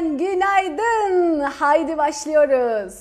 Yeniden 0.00 0.18
günaydın. 0.18 1.40
Haydi 1.40 1.98
başlıyoruz. 1.98 2.94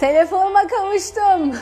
Telefonuma 0.00 0.66
kavuştum. 0.66 1.56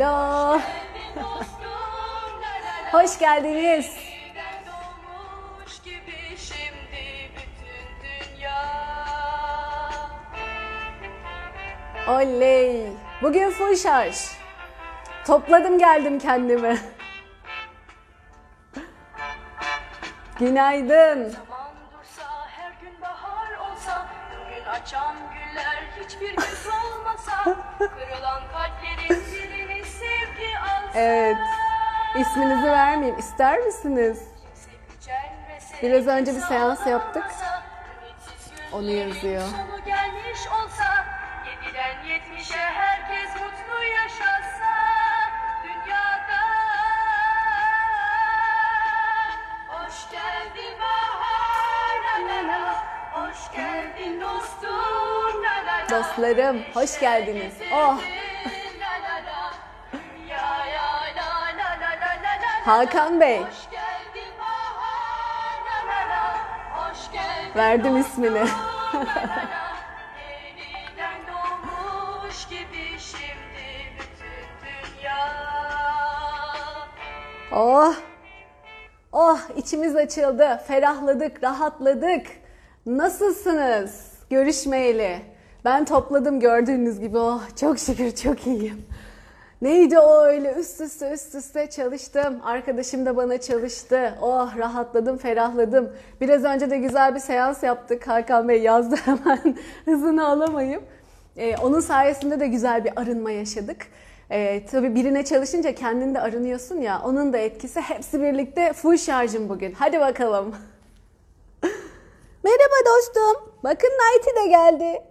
Alo. 0.00 0.60
Hoş 2.92 3.18
geldiniz. 3.18 3.96
Oley. 12.08 12.86
Bugün 13.22 13.50
full 13.50 13.76
şarj. 13.76 14.16
Topladım 15.26 15.78
geldim 15.78 16.18
kendimi. 16.18 16.78
Günaydın. 20.38 21.34
Evet. 30.94 31.36
İsminizi 32.18 32.66
vermeyeyim. 32.66 33.18
İster 33.18 33.58
misiniz? 33.58 34.18
Biraz 35.82 36.06
önce 36.06 36.34
bir 36.34 36.40
seans 36.40 36.86
yaptık. 36.86 37.24
Onu 38.72 38.90
yazıyor. 38.90 39.42
Dostlarım, 55.90 56.62
hoş 56.74 57.00
geldiniz. 57.00 57.54
Oh, 57.74 57.98
gibi 72.50 72.98
şimdi 72.98 73.64
bütün 73.98 74.46
dünya 74.62 75.26
Oh. 77.52 77.94
Oh 79.12 79.38
içimiz 79.56 79.96
açıldı. 79.96 80.60
Ferahladık, 80.66 81.44
rahatladık. 81.44 82.26
Nasılsınız? 82.86 84.12
Görüşmeyeli. 84.30 85.20
Ben 85.64 85.84
topladım 85.84 86.40
gördüğünüz 86.40 87.00
gibi. 87.00 87.18
Oh 87.18 87.42
çok 87.60 87.78
şükür 87.78 88.14
çok 88.14 88.46
iyiyim. 88.46 88.86
Neydi 89.62 89.98
o 89.98 90.20
öyle 90.24 90.52
üst 90.52 90.80
üste 90.80 91.10
üst 91.10 91.34
üste 91.34 91.70
çalıştım. 91.70 92.40
Arkadaşım 92.44 93.06
da 93.06 93.16
bana 93.16 93.40
çalıştı. 93.40 94.14
Oh 94.22 94.56
rahatladım, 94.58 95.16
ferahladım. 95.16 95.92
Biraz 96.20 96.44
önce 96.44 96.70
de 96.70 96.78
güzel 96.78 97.14
bir 97.14 97.20
seans 97.20 97.62
yaptık. 97.62 98.08
Hakan 98.08 98.48
Bey 98.48 98.62
yazdı 98.62 98.96
hemen 99.04 99.56
hızını 99.84 100.28
alamayıp. 100.28 100.82
Ee, 101.36 101.56
onun 101.56 101.80
sayesinde 101.80 102.40
de 102.40 102.46
güzel 102.46 102.84
bir 102.84 102.92
arınma 103.00 103.30
yaşadık. 103.30 103.86
Ee, 104.30 104.66
tabii 104.66 104.94
birine 104.94 105.24
çalışınca 105.24 105.74
kendin 105.74 106.14
de 106.14 106.20
arınıyorsun 106.20 106.80
ya. 106.80 107.02
Onun 107.04 107.32
da 107.32 107.38
etkisi 107.38 107.80
hepsi 107.80 108.22
birlikte 108.22 108.72
full 108.72 108.96
şarjım 108.96 109.48
bugün. 109.48 109.72
Hadi 109.72 110.00
bakalım. 110.00 110.54
Merhaba 112.44 112.74
dostum. 112.86 113.52
Bakın 113.64 113.88
Nighty 113.88 114.30
de 114.40 114.46
geldi. 114.46 115.09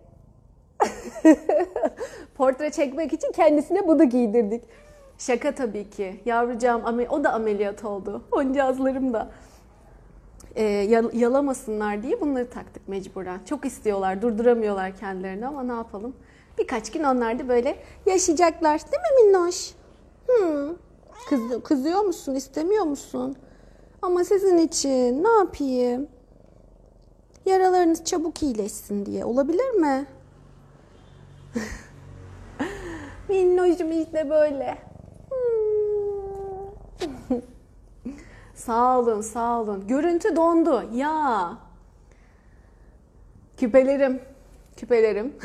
Portre 2.35 2.71
çekmek 2.71 3.13
için 3.13 3.31
kendisine 3.31 3.87
bunu 3.87 4.09
giydirdik. 4.09 4.63
Şaka 5.17 5.55
tabii 5.55 5.89
ki. 5.89 6.21
Yavrucağım 6.25 6.83
o 7.09 7.23
da 7.23 7.33
ameliyat 7.33 7.85
oldu. 7.85 8.23
Oncazlarım 8.31 9.13
da. 9.13 9.31
Yal- 10.63 11.13
yalamasınlar 11.13 12.03
diye 12.03 12.21
bunları 12.21 12.49
taktık 12.49 12.87
mecburen. 12.87 13.39
Çok 13.45 13.65
istiyorlar, 13.65 14.21
durduramıyorlar 14.21 14.95
kendilerini 14.95 15.47
ama 15.47 15.63
ne 15.63 15.71
yapalım? 15.71 16.15
Birkaç 16.57 16.91
gün 16.91 17.03
onlar 17.03 17.39
da 17.39 17.47
böyle 17.49 17.75
yaşayacaklar. 18.05 18.81
Değil 18.81 19.01
mi 19.01 19.25
Minnoş? 19.25 19.71
Hmm. 20.27 20.75
Kız, 21.29 21.63
kızıyor 21.63 22.01
musun, 22.01 22.35
istemiyor 22.35 22.83
musun? 22.85 23.35
Ama 24.01 24.23
sizin 24.23 24.57
için 24.57 25.23
ne 25.23 25.29
yapayım? 25.29 26.07
Yaralarınız 27.45 28.03
çabuk 28.03 28.43
iyileşsin 28.43 29.05
diye. 29.05 29.25
Olabilir 29.25 29.69
mi? 29.71 30.05
Minnoşum 33.29 33.91
işte 33.91 34.29
böyle. 34.29 34.77
Sağ 38.55 38.99
olun, 38.99 39.21
sağ 39.21 39.61
olun. 39.61 39.87
Görüntü 39.87 40.35
dondu. 40.35 40.83
Ya. 40.93 41.57
Küpelerim. 43.57 44.21
Küpelerim. 44.77 45.35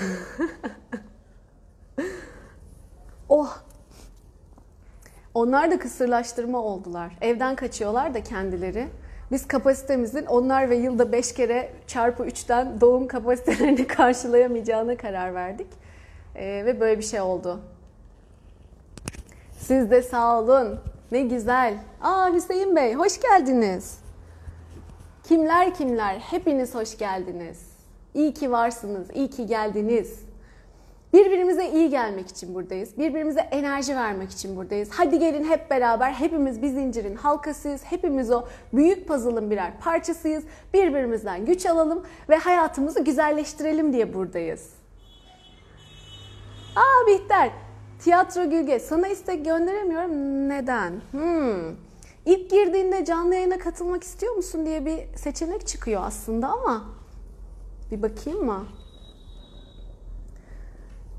oh. 3.29 3.59
Onlar 5.35 5.71
da 5.71 5.79
kısırlaştırma 5.79 6.59
oldular. 6.59 7.13
Evden 7.21 7.57
kaçıyorlar 7.57 8.15
da 8.15 8.23
kendileri. 8.23 8.89
Biz 9.31 9.49
kapasitemizin 9.49 10.27
onlar 10.27 10.71
ve 10.71 10.77
yılda 10.77 11.13
5 11.13 11.35
kere 11.35 11.73
çarpı 11.87 12.23
3'ten 12.23 12.81
doğum 12.81 13.09
kapasitelerini 13.09 13.87
karşılayamayacağına 13.87 14.97
karar 14.97 15.35
verdik. 15.35 15.84
Ee, 16.35 16.63
ve 16.67 16.81
böyle 16.81 16.99
bir 16.99 17.05
şey 17.05 17.21
oldu. 17.21 17.61
Siz 19.59 19.91
de 19.91 20.03
sağ 20.03 20.41
olun. 20.41 20.81
Ne 21.13 21.23
güzel. 21.23 21.79
Aa 22.01 22.33
Hüseyin 22.33 22.77
Bey 22.77 22.95
hoş 22.95 23.21
geldiniz. 23.21 23.99
Kimler 25.25 25.75
kimler? 25.75 26.19
Hepiniz 26.19 26.75
hoş 26.75 26.99
geldiniz. 26.99 27.75
İyi 28.15 28.35
ki 28.35 28.53
varsınız, 28.53 29.07
iyi 29.15 29.31
ki 29.31 29.47
geldiniz. 29.47 30.21
Birbirimize 31.13 31.71
iyi 31.71 31.91
gelmek 31.91 32.29
için 32.29 32.55
buradayız. 32.55 32.99
Birbirimize 32.99 33.41
enerji 33.41 33.97
vermek 33.97 34.31
için 34.31 34.57
buradayız. 34.57 34.89
Hadi 34.93 35.19
gelin 35.19 35.45
hep 35.45 35.71
beraber 35.71 36.13
hepimiz 36.13 36.63
bir 36.63 36.69
zincirin 36.69 37.17
halkasıyız. 37.17 37.85
Hepimiz 37.85 38.31
o 38.31 38.45
büyük 38.73 39.09
puzzle'ın 39.09 39.51
birer 39.51 39.81
parçasıyız. 39.81 40.45
Birbirimizden 40.75 41.47
güç 41.47 41.67
alalım 41.67 42.03
ve 42.29 42.37
hayatımızı 42.37 43.05
güzelleştirelim 43.05 43.93
diye 43.93 44.15
buradayız. 44.15 44.84
Aa 46.77 47.07
Bihter, 47.07 47.51
Tiyatro 47.99 48.51
Gülge 48.51 48.79
sana 48.79 49.09
istek 49.09 49.45
gönderemiyorum. 49.45 50.49
Neden? 50.49 50.93
Hmm. 51.11 51.77
İlk 52.27 52.51
girdiğinde 52.51 53.05
canlı 53.05 53.35
yayına 53.35 53.59
katılmak 53.59 54.03
istiyor 54.05 54.35
musun 54.35 54.67
diye 54.67 54.87
bir 54.87 55.17
seçenek 55.17 55.67
çıkıyor 55.67 56.03
aslında 56.05 56.49
ama 56.49 56.85
bir 57.91 58.03
bakayım 58.03 58.45
mı? 58.47 58.67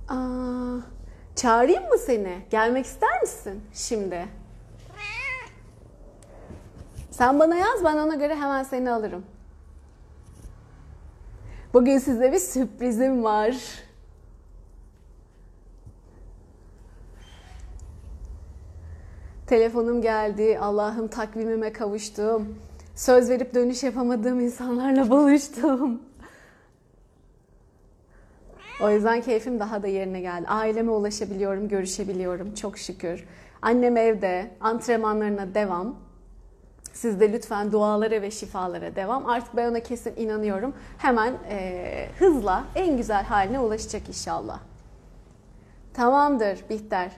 Aa, 0.10 0.78
çağırayım 1.36 1.84
mı 1.84 1.98
seni? 1.98 2.46
Gelmek 2.50 2.86
ister 2.86 3.22
misin 3.22 3.62
şimdi? 3.74 4.26
Sen 7.12 7.40
bana 7.40 7.56
yaz 7.56 7.84
ben 7.84 7.98
ona 7.98 8.16
göre 8.16 8.36
hemen 8.36 8.64
seni 8.64 8.92
alırım. 8.92 9.26
Bugün 11.74 11.98
size 11.98 12.32
bir 12.32 12.40
sürprizim 12.40 13.24
var. 13.24 13.56
Telefonum 19.48 20.02
geldi. 20.02 20.60
Allah'ım 20.62 21.08
takvimime 21.08 21.74
kavuştum. 21.74 22.56
Söz 22.96 23.30
verip 23.30 23.54
dönüş 23.54 23.84
yapamadığım 23.84 24.40
insanlarla 24.40 25.10
buluştum. 25.10 26.02
O 28.82 28.90
yüzden 28.90 29.22
keyfim 29.22 29.60
daha 29.60 29.84
da 29.84 29.88
yerine 29.88 30.22
geldi. 30.22 30.48
Aileme 30.48 30.92
ulaşabiliyorum, 30.92 31.68
görüşebiliyorum 31.68 32.54
çok 32.54 32.78
şükür. 32.78 33.26
Annem 33.62 33.98
evde, 33.98 34.52
antrenmanlarına 34.62 35.54
devam. 35.54 35.96
Siz 36.94 37.20
de 37.20 37.34
lütfen 37.34 37.72
dualara 37.72 38.22
ve 38.22 38.32
şifalara 38.32 38.96
devam. 38.96 39.26
Artık 39.26 39.56
ben 39.56 39.72
ona 39.72 39.80
kesin 39.80 40.16
inanıyorum. 40.16 40.74
Hemen 40.98 41.34
e, 41.50 42.10
hızla 42.20 42.64
en 42.76 42.98
güzel 42.98 43.24
haline 43.24 43.60
ulaşacak 43.60 44.08
inşallah. 44.08 44.60
Tamamdır 45.94 46.60
Bihter. 46.70 47.12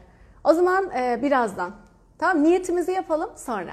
O 0.43 0.53
zaman 0.53 0.91
e, 0.91 1.19
birazdan. 1.21 1.86
Tamam 2.17 2.43
niyetimizi 2.43 2.91
yapalım 2.91 3.29
sonra. 3.35 3.71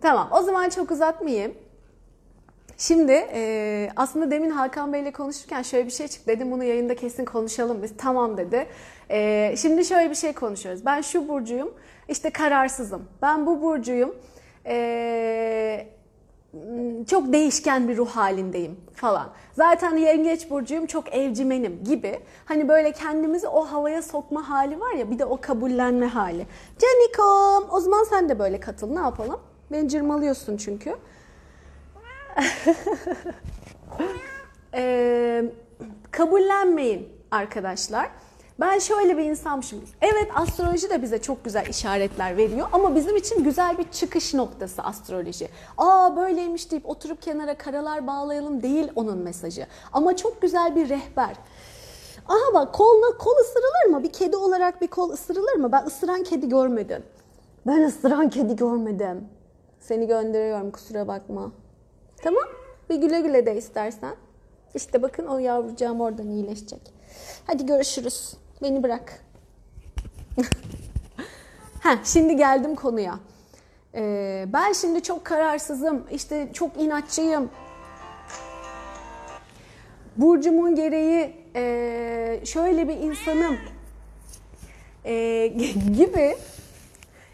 Tamam 0.00 0.28
o 0.32 0.42
zaman 0.42 0.68
çok 0.68 0.90
uzatmayayım. 0.90 1.54
Şimdi 2.78 3.12
e, 3.12 3.90
aslında 3.96 4.30
demin 4.30 4.50
Hakan 4.50 4.92
Bey 4.92 5.02
ile 5.02 5.12
konuşurken 5.12 5.62
şöyle 5.62 5.86
bir 5.86 5.90
şey 5.90 6.08
çıktı. 6.08 6.26
Dedim 6.26 6.50
bunu 6.50 6.64
yayında 6.64 6.94
kesin 6.96 7.24
konuşalım 7.24 7.82
biz. 7.82 7.96
Tamam 7.96 8.36
dedi. 8.36 8.66
E, 9.10 9.54
şimdi 9.56 9.84
şöyle 9.84 10.10
bir 10.10 10.14
şey 10.14 10.32
konuşuyoruz. 10.32 10.86
Ben 10.86 11.00
şu 11.00 11.28
burcuyum. 11.28 11.74
işte 12.08 12.30
kararsızım. 12.30 13.08
Ben 13.22 13.46
bu 13.46 13.62
burcuyum. 13.62 14.14
E, 14.66 15.86
çok 17.10 17.32
değişken 17.32 17.88
bir 17.88 17.96
ruh 17.96 18.10
halindeyim 18.10 18.76
falan. 18.94 19.28
Zaten 19.52 19.96
yengeç 19.96 20.50
burcuyum 20.50 20.86
çok 20.86 21.14
evcimenim 21.14 21.84
gibi. 21.84 22.20
Hani 22.44 22.68
böyle 22.68 22.92
kendimizi 22.92 23.48
o 23.48 23.64
havaya 23.64 24.02
sokma 24.02 24.48
hali 24.48 24.80
var 24.80 24.92
ya 24.92 25.10
bir 25.10 25.18
de 25.18 25.24
o 25.24 25.40
kabullenme 25.40 26.06
hali. 26.06 26.46
Canikom 26.78 27.70
o 27.70 27.80
zaman 27.80 28.04
sen 28.04 28.28
de 28.28 28.38
böyle 28.38 28.60
katıl 28.60 28.90
ne 28.90 29.00
yapalım? 29.00 29.40
Beni 29.72 29.88
cırmalıyorsun 29.88 30.56
çünkü. 30.56 30.96
Ee, 34.74 35.44
kabullenmeyin 36.10 37.08
arkadaşlar. 37.30 38.10
Ben 38.60 38.78
şöyle 38.78 39.18
bir 39.18 39.22
insanmışım. 39.22 39.82
Evet 40.00 40.28
astroloji 40.34 40.90
de 40.90 41.02
bize 41.02 41.22
çok 41.22 41.44
güzel 41.44 41.66
işaretler 41.66 42.36
veriyor 42.36 42.68
ama 42.72 42.94
bizim 42.94 43.16
için 43.16 43.44
güzel 43.44 43.78
bir 43.78 43.90
çıkış 43.90 44.34
noktası 44.34 44.82
astroloji. 44.82 45.48
Aa 45.78 46.16
böyleymiş 46.16 46.70
deyip 46.70 46.88
oturup 46.88 47.22
kenara 47.22 47.58
karalar 47.58 48.06
bağlayalım 48.06 48.62
değil 48.62 48.92
onun 48.94 49.18
mesajı. 49.18 49.66
Ama 49.92 50.16
çok 50.16 50.42
güzel 50.42 50.76
bir 50.76 50.88
rehber. 50.88 51.36
Aha 52.28 52.54
bak 52.54 52.74
koluna 52.74 53.18
kol 53.18 53.36
ısırılır 53.40 53.96
mı? 53.96 54.02
Bir 54.02 54.12
kedi 54.12 54.36
olarak 54.36 54.80
bir 54.80 54.88
kol 54.88 55.10
ısırılır 55.10 55.54
mı? 55.54 55.72
Ben 55.72 55.86
ısıran 55.86 56.22
kedi 56.22 56.48
görmedim. 56.48 57.02
Ben 57.66 57.82
ısıran 57.82 58.30
kedi 58.30 58.56
görmedim. 58.56 59.28
Seni 59.80 60.06
gönderiyorum 60.06 60.70
kusura 60.70 61.08
bakma. 61.08 61.52
Tamam. 62.22 62.44
Bir 62.90 62.96
güle 62.96 63.20
güle 63.20 63.46
de 63.46 63.56
istersen. 63.56 64.14
İşte 64.74 65.02
bakın 65.02 65.26
o 65.26 65.38
yavrucağım 65.38 66.00
oradan 66.00 66.28
iyileşecek. 66.28 66.80
Hadi 67.46 67.66
görüşürüz. 67.66 68.34
Beni 68.62 68.82
bırak. 68.82 69.24
ha, 71.80 71.98
şimdi 72.04 72.36
geldim 72.36 72.74
konuya. 72.74 73.18
Ee, 73.94 74.44
ben 74.48 74.72
şimdi 74.72 75.02
çok 75.02 75.24
kararsızım. 75.24 76.06
İşte 76.10 76.48
çok 76.52 76.80
inatçıyım. 76.80 77.50
Burcumun 80.16 80.74
gereği 80.74 81.36
e, 81.56 82.40
şöyle 82.44 82.88
bir 82.88 82.96
insanım 82.96 83.56
e, 85.04 85.46
gibi 85.96 86.36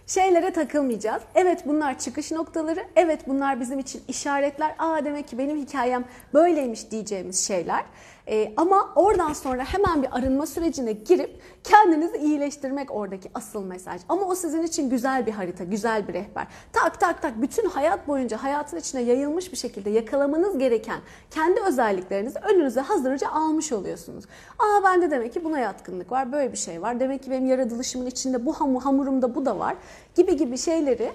şeylere 0.06 0.52
takılmayacağız. 0.52 1.22
Evet 1.34 1.67
bunlar 1.67 1.99
çıkış 1.99 2.32
noktaları. 2.32 2.84
Evet 2.96 3.20
bunlar 3.29 3.61
bizim 3.61 3.79
için 3.79 4.02
işaretler. 4.08 4.75
Aa 4.79 5.05
demek 5.05 5.29
ki 5.29 5.38
benim 5.38 5.56
hikayem 5.56 6.05
böyleymiş 6.34 6.90
diyeceğimiz 6.90 7.46
şeyler. 7.46 7.84
Ee, 8.28 8.52
ama 8.56 8.93
oradan 8.94 9.32
sonra 9.32 9.64
hemen 9.64 10.02
bir 10.02 10.19
arınma 10.19 10.46
sürecine 10.46 10.93
girip 10.93 11.40
kendinizi 11.64 12.17
iyileştirmek 12.17 12.90
oradaki 12.90 13.31
asıl 13.34 13.64
mesaj. 13.64 14.00
Ama 14.08 14.23
o 14.26 14.34
sizin 14.34 14.62
için 14.62 14.90
güzel 14.90 15.26
bir 15.26 15.32
harita, 15.32 15.64
güzel 15.64 16.08
bir 16.08 16.14
rehber. 16.14 16.46
Tak 16.73 17.00
tak 17.00 17.23
tak 17.23 17.43
bütün 17.43 17.69
hayat 17.69 18.08
boyunca 18.08 18.43
hayatın 18.43 18.76
içine 18.76 19.02
yayılmış 19.02 19.52
bir 19.52 19.56
şekilde 19.56 19.90
yakalamanız 19.90 20.58
gereken 20.58 21.00
kendi 21.31 21.61
özelliklerinizi 21.61 22.38
önünüze 22.38 22.81
hazırca 22.81 23.28
almış 23.28 23.73
oluyorsunuz. 23.73 24.25
Aa 24.58 24.84
bende 24.84 25.11
demek 25.11 25.32
ki 25.32 25.44
buna 25.44 25.58
yatkınlık 25.58 26.12
var, 26.12 26.32
böyle 26.32 26.52
bir 26.52 26.58
şey 26.58 26.82
var. 26.82 27.00
Demek 27.00 27.22
ki 27.22 27.31
benim 27.31 27.46
yaratılışımın 27.46 28.06
içinde 28.06 28.46
bu 28.46 28.52
hamurumda 28.84 29.34
bu 29.34 29.46
da 29.46 29.58
var 29.58 29.76
gibi 30.14 30.37
gibi 30.37 30.58
şeyleri 30.58 31.12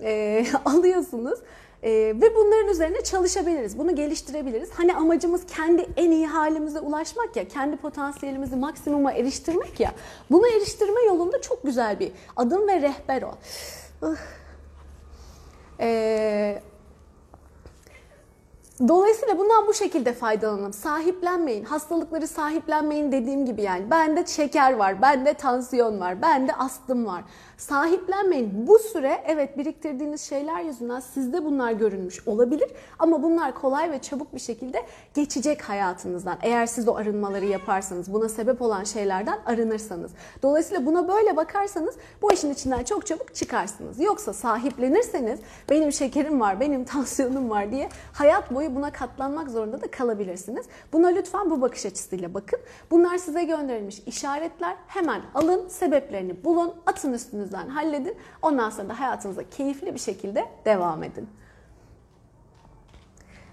e, 0.00 0.44
alıyorsunuz. 0.64 1.38
Ee, 1.86 1.90
ve 1.92 2.34
bunların 2.36 2.68
üzerine 2.68 3.00
çalışabiliriz. 3.04 3.78
Bunu 3.78 3.94
geliştirebiliriz. 3.94 4.70
Hani 4.70 4.94
amacımız 4.94 5.46
kendi 5.46 5.86
en 5.96 6.10
iyi 6.10 6.26
halimize 6.26 6.80
ulaşmak 6.80 7.36
ya, 7.36 7.48
kendi 7.48 7.76
potansiyelimizi 7.76 8.56
maksimuma 8.56 9.12
eriştirmek 9.12 9.80
ya. 9.80 9.92
Bunu 10.30 10.48
eriştirme 10.48 11.00
yolunda 11.06 11.40
çok 11.40 11.62
güzel 11.62 12.00
bir 12.00 12.12
adım 12.36 12.68
ve 12.68 12.80
rehber 12.80 13.22
o. 13.22 13.34
Ee, 15.80 16.62
Dolayısıyla 18.88 19.38
bundan 19.38 19.66
bu 19.66 19.74
şekilde 19.74 20.12
faydalanalım. 20.12 20.72
Sahiplenmeyin. 20.72 21.64
Hastalıkları 21.64 22.26
sahiplenmeyin 22.26 23.12
dediğim 23.12 23.46
gibi 23.46 23.62
yani. 23.62 23.90
Bende 23.90 24.26
şeker 24.26 24.72
var, 24.72 25.02
bende 25.02 25.34
tansiyon 25.34 26.00
var, 26.00 26.22
bende 26.22 26.54
astım 26.54 27.06
var. 27.06 27.24
Sahiplenmeyin. 27.56 28.66
Bu 28.66 28.78
süre 28.78 29.24
evet 29.26 29.58
biriktirdiğiniz 29.58 30.20
şeyler 30.20 30.60
yüzünden 30.62 31.00
sizde 31.00 31.44
bunlar 31.44 31.72
görünmüş 31.72 32.28
olabilir. 32.28 32.70
Ama 32.98 33.22
bunlar 33.22 33.54
kolay 33.54 33.90
ve 33.90 33.98
çabuk 33.98 34.34
bir 34.34 34.40
şekilde 34.40 34.82
geçecek 35.14 35.62
hayatınızdan. 35.62 36.38
Eğer 36.42 36.66
siz 36.66 36.88
o 36.88 36.94
arınmaları 36.94 37.46
yaparsanız, 37.46 38.12
buna 38.12 38.28
sebep 38.28 38.62
olan 38.62 38.84
şeylerden 38.84 39.38
arınırsanız. 39.46 40.12
Dolayısıyla 40.42 40.86
buna 40.86 41.08
böyle 41.08 41.36
bakarsanız 41.36 41.94
bu 42.22 42.32
işin 42.32 42.50
içinden 42.50 42.84
çok 42.84 43.06
çabuk 43.06 43.34
çıkarsınız. 43.34 44.00
Yoksa 44.00 44.32
sahiplenirseniz 44.32 45.40
benim 45.70 45.92
şekerim 45.92 46.40
var, 46.40 46.60
benim 46.60 46.84
tansiyonum 46.94 47.50
var 47.50 47.70
diye 47.70 47.88
hayat 48.12 48.54
boyu 48.54 48.74
buna 48.74 48.92
katlanmak 48.92 49.50
zorunda 49.50 49.80
da 49.80 49.90
kalabilirsiniz. 49.90 50.66
Buna 50.92 51.08
lütfen 51.08 51.50
bu 51.50 51.60
bakış 51.60 51.86
açısıyla 51.86 52.34
bakın. 52.34 52.58
Bunlar 52.90 53.18
size 53.18 53.44
gönderilmiş 53.44 54.02
işaretler. 54.06 54.76
Hemen 54.86 55.22
alın, 55.34 55.68
sebeplerini 55.68 56.44
bulun, 56.44 56.74
atın 56.86 57.12
üstünüzden 57.46 57.68
halledin. 57.68 58.14
Ondan 58.42 58.70
sonra 58.70 58.88
da 58.88 59.00
hayatınıza 59.00 59.50
keyifli 59.50 59.94
bir 59.94 59.98
şekilde 59.98 60.44
devam 60.64 61.02
edin. 61.02 61.28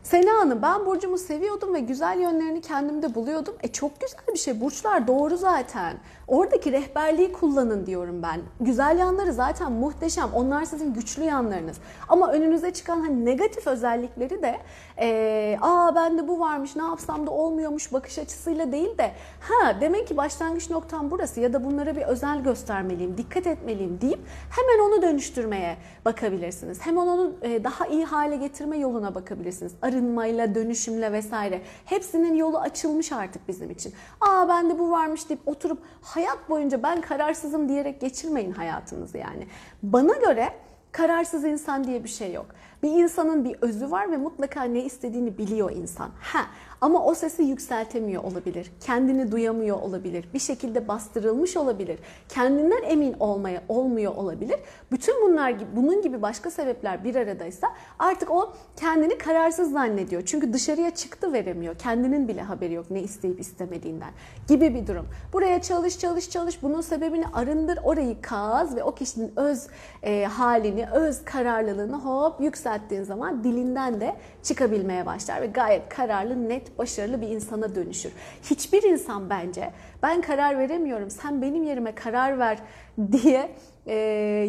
Sena 0.04 0.40
Hanım 0.40 0.62
ben 0.62 0.86
burcumu 0.86 1.18
seviyordum 1.18 1.74
ve 1.74 1.80
güzel 1.80 2.20
yönlerini 2.20 2.62
kendimde 2.62 3.16
buluyordum. 3.16 3.56
E 3.64 3.68
çok 3.68 4.02
güzel 4.02 4.20
bir 4.34 4.40
şey. 4.40 4.62
Burçlar 4.62 5.08
doğru 5.08 5.38
zaten. 5.38 5.98
Oradaki 6.28 6.72
rehberliği 6.72 7.32
kullanın 7.32 7.86
diyorum 7.86 8.24
ben. 8.24 8.42
Güzel 8.60 9.00
yanları 9.00 9.34
zaten 9.34 9.72
muhteşem. 9.72 10.30
Onlar 10.34 10.66
sizin 10.66 10.94
güçlü 10.94 11.24
yanlarınız. 11.24 11.78
Ama 12.10 12.32
önünüze 12.32 12.74
çıkan 12.74 13.02
hani 13.02 13.26
negatif 13.26 13.68
özellikleri 13.68 14.42
de 14.42 14.58
e, 15.00 15.58
aa 15.62 15.96
bende 15.96 16.28
bu 16.28 16.40
varmış 16.40 16.76
ne 16.76 16.84
yapsam 16.84 17.28
da 17.28 17.32
olmuyormuş 17.32 17.94
bakış 17.94 18.20
açısıyla 18.20 18.72
değil 18.72 18.98
de 18.98 19.12
ha 19.40 19.82
demek 19.82 20.08
ki 20.08 20.18
başlangıç 20.18 20.70
noktam 20.70 21.12
burası 21.12 21.40
ya 21.40 21.54
da 21.54 21.64
bunlara 21.64 21.96
bir 21.96 22.02
özel 22.02 22.44
göstermeliyim, 22.44 23.18
dikkat 23.18 23.48
etmeliyim 23.48 24.02
deyip 24.02 24.20
hemen 24.50 24.90
onu 24.90 25.02
dönüştürmeye 25.02 25.78
bakabilirsiniz. 26.06 26.82
Hemen 26.82 27.08
onu 27.08 27.34
e, 27.42 27.64
daha 27.64 27.88
iyi 27.88 28.06
hale 28.06 28.36
getirme 28.36 28.78
yoluna 28.78 29.16
bakabilirsiniz. 29.16 29.74
Arınmayla, 29.94 30.56
dönüşümle 30.56 31.12
vesaire. 31.12 31.62
Hepsinin 31.86 32.36
yolu 32.36 32.60
açılmış 32.60 33.12
artık 33.12 33.48
bizim 33.48 33.72
için. 33.72 33.94
Aa 34.22 34.48
bende 34.48 34.80
bu 34.80 34.92
varmış 34.92 35.30
deyip 35.30 35.48
oturup 35.48 35.80
hayat 36.02 36.50
boyunca 36.50 36.84
ben 36.84 37.02
kararsızım 37.02 37.70
diyerek 37.70 38.02
geçirmeyin 38.02 38.52
hayatınızı 38.52 39.18
yani. 39.18 39.48
Bana 39.84 40.14
göre 40.14 40.50
kararsız 40.92 41.44
insan 41.44 41.84
diye 41.84 42.04
bir 42.04 42.10
şey 42.10 42.34
yok. 42.34 42.46
Bir 42.84 42.90
insanın 42.92 43.46
bir 43.46 43.56
özü 43.62 43.92
var 43.92 44.12
ve 44.12 44.18
mutlaka 44.18 44.64
ne 44.64 44.84
istediğini 44.84 45.38
biliyor 45.38 45.72
insan. 45.72 46.10
Ha, 46.22 46.40
ama 46.84 47.06
o 47.06 47.14
sesi 47.14 47.44
yükseltemiyor 47.44 48.24
olabilir. 48.24 48.72
Kendini 48.80 49.32
duyamıyor 49.32 49.82
olabilir. 49.82 50.30
Bir 50.34 50.40
şekilde 50.40 50.88
bastırılmış 50.88 51.58
olabilir. 51.58 52.00
Kendinden 52.30 52.84
emin 52.84 53.16
olmaya 53.20 53.64
olmuyor 53.70 54.16
olabilir. 54.16 54.60
Bütün 54.92 55.22
bunlar 55.22 55.56
bunun 55.76 56.02
gibi 56.02 56.22
başka 56.22 56.52
sebepler 56.52 57.04
bir 57.04 57.16
aradaysa 57.16 57.68
artık 58.00 58.32
o 58.32 58.54
kendini 58.76 59.18
kararsız 59.18 59.72
zannediyor. 59.72 60.22
Çünkü 60.26 60.54
dışarıya 60.54 60.96
çıktı 60.96 61.34
veremiyor. 61.34 61.76
Kendinin 61.76 62.28
bile 62.28 62.42
haberi 62.42 62.74
yok 62.74 62.92
ne 62.92 63.02
isteyip 63.02 63.40
istemediğinden 63.40 64.12
gibi 64.48 64.76
bir 64.76 64.88
durum. 64.88 65.06
Buraya 65.34 65.62
çalış 65.62 66.00
çalış 66.00 66.30
çalış 66.30 66.64
bunun 66.64 66.82
sebebini 66.82 67.26
arındır. 67.34 67.80
Orayı 67.84 68.22
kaz 68.22 68.76
ve 68.76 68.84
o 68.84 68.96
kişinin 68.96 69.34
öz 69.36 69.68
e, 70.04 70.26
halini, 70.26 70.90
öz 70.90 71.26
kararlılığını 71.26 71.96
hop 71.96 72.42
yükselttiğin 72.42 73.04
zaman 73.04 73.44
dilinden 73.44 74.02
de 74.02 74.16
çıkabilmeye 74.44 75.06
başlar 75.06 75.42
ve 75.42 75.48
gayet 75.48 75.90
kararlı, 75.90 76.50
net, 76.50 76.73
başarılı 76.78 77.22
bir 77.22 77.28
insana 77.28 77.76
dönüşür. 77.76 78.12
Hiçbir 78.44 78.84
insan 78.84 79.30
bence 79.30 79.72
ben 80.04 80.22
karar 80.22 80.60
veremiyorum, 80.60 81.10
sen 81.10 81.42
benim 81.42 81.64
yerime 81.64 81.96
karar 81.96 82.40
ver 82.40 82.58
diye 83.12 83.52
e, 83.86 83.94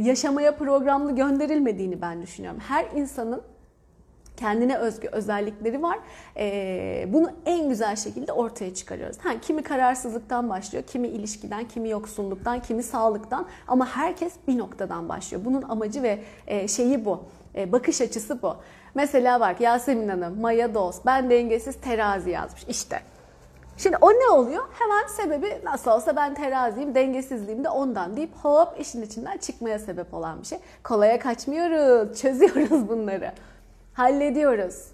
yaşamaya 0.05 0.57
programlı 0.57 1.17
gönderilmediğini 1.17 2.03
ben 2.03 2.23
düşünüyorum. 2.23 2.61
Her 2.69 2.87
insanın 2.97 3.43
kendine 4.37 4.77
özgü 4.77 5.09
özellikleri 5.13 5.83
var. 5.83 5.99
Ee, 6.37 7.09
bunu 7.09 7.31
en 7.47 7.69
güzel 7.69 7.97
şekilde 7.97 8.33
ortaya 8.33 8.75
çıkarıyoruz. 8.75 9.19
Ha, 9.19 9.41
kimi 9.43 9.63
kararsızlıktan 9.63 10.49
başlıyor, 10.49 10.85
kimi 10.85 11.09
ilişkiden, 11.09 11.69
kimi 11.69 11.89
yoksulluktan, 11.89 12.61
kimi 12.61 12.83
sağlıktan 12.83 13.47
ama 13.69 13.87
herkes 13.87 14.33
bir 14.49 14.59
noktadan 14.59 15.09
başlıyor. 15.09 15.45
Bunun 15.45 15.63
amacı 15.63 16.03
ve 16.03 16.19
e, 16.47 16.69
şeyi 16.69 17.05
bu, 17.05 17.25
e, 17.57 17.73
bakış 17.73 18.01
açısı 18.01 18.43
bu. 18.43 18.57
Mesela 18.95 19.41
bak 19.41 19.61
Yasemin 19.61 20.09
Hanım, 20.09 20.41
Maya 20.41 20.75
Dost, 20.75 21.07
ben 21.07 21.31
dengesiz 21.31 21.81
terazi 21.81 22.31
yazmış. 22.31 22.65
İşte 22.69 23.01
Şimdi 23.77 23.97
o 24.01 24.11
ne 24.11 24.29
oluyor? 24.29 24.65
Hemen 24.79 25.07
sebebi 25.07 25.61
nasıl 25.65 25.91
olsa 25.91 26.17
ben 26.17 26.35
teraziyim, 26.35 26.95
dengesizliğim 26.95 27.65
de 27.65 27.69
ondan 27.69 28.17
deyip 28.17 28.37
hop 28.43 28.81
işin 28.81 29.03
içinden 29.03 29.39
çıkmaya 29.39 29.79
sebep 29.79 30.15
olan 30.15 30.41
bir 30.41 30.47
şey. 30.47 30.59
Kolaya 30.85 31.19
kaçmıyoruz, 31.19 32.19
çözüyoruz 32.21 32.89
bunları. 32.89 33.33
Hallediyoruz. 33.95 34.85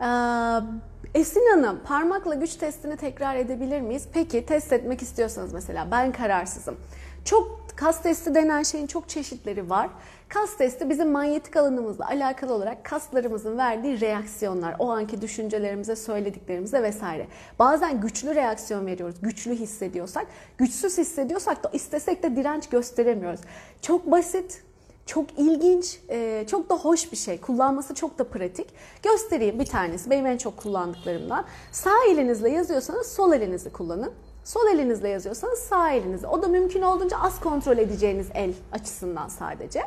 Ee, 0.00 1.18
Esin 1.18 1.50
Hanım, 1.50 1.80
parmakla 1.84 2.34
güç 2.34 2.56
testini 2.56 2.96
tekrar 2.96 3.36
edebilir 3.36 3.80
miyiz? 3.80 4.08
Peki 4.12 4.46
test 4.46 4.72
etmek 4.72 5.02
istiyorsanız 5.02 5.52
mesela 5.52 5.88
ben 5.90 6.12
kararsızım. 6.12 6.76
Çok 7.24 7.66
kas 7.76 8.02
testi 8.02 8.34
denen 8.34 8.62
şeyin 8.62 8.86
çok 8.86 9.08
çeşitleri 9.08 9.70
var. 9.70 9.90
Kas 10.28 10.56
testi 10.56 10.90
bizim 10.90 11.10
manyetik 11.10 11.56
alanımızla 11.56 12.06
alakalı 12.06 12.54
olarak 12.54 12.84
kaslarımızın 12.84 13.58
verdiği 13.58 14.00
reaksiyonlar, 14.00 14.76
o 14.78 14.90
anki 14.90 15.20
düşüncelerimize, 15.20 15.96
söylediklerimize 15.96 16.82
vesaire. 16.82 17.26
Bazen 17.58 18.00
güçlü 18.00 18.34
reaksiyon 18.34 18.86
veriyoruz, 18.86 19.16
güçlü 19.22 19.54
hissediyorsak, 19.54 20.26
güçsüz 20.58 20.98
hissediyorsak 20.98 21.64
da 21.64 21.70
istesek 21.72 22.22
de 22.22 22.36
direnç 22.36 22.68
gösteremiyoruz. 22.68 23.40
Çok 23.82 24.10
basit, 24.10 24.62
çok 25.06 25.38
ilginç, 25.38 26.00
e, 26.10 26.44
çok 26.50 26.70
da 26.70 26.74
hoş 26.74 27.12
bir 27.12 27.16
şey. 27.16 27.40
Kullanması 27.40 27.94
çok 27.94 28.18
da 28.18 28.24
pratik. 28.24 28.66
Göstereyim 29.02 29.58
bir 29.58 29.66
tanesi. 29.66 30.10
Benim 30.10 30.26
en 30.26 30.36
çok 30.36 30.56
kullandıklarımdan. 30.56 31.44
Sağ 31.72 32.04
elinizle 32.10 32.50
yazıyorsanız 32.50 33.06
sol 33.06 33.32
elinizi 33.32 33.72
kullanın. 33.72 34.12
Sol 34.44 34.66
elinizle 34.74 35.08
yazıyorsanız 35.08 35.58
sağ 35.58 35.90
elinizi. 35.90 36.26
O 36.26 36.42
da 36.42 36.48
mümkün 36.48 36.82
olduğunca 36.82 37.16
az 37.18 37.40
kontrol 37.40 37.78
edeceğiniz 37.78 38.26
el 38.34 38.54
açısından 38.72 39.28
sadece. 39.28 39.82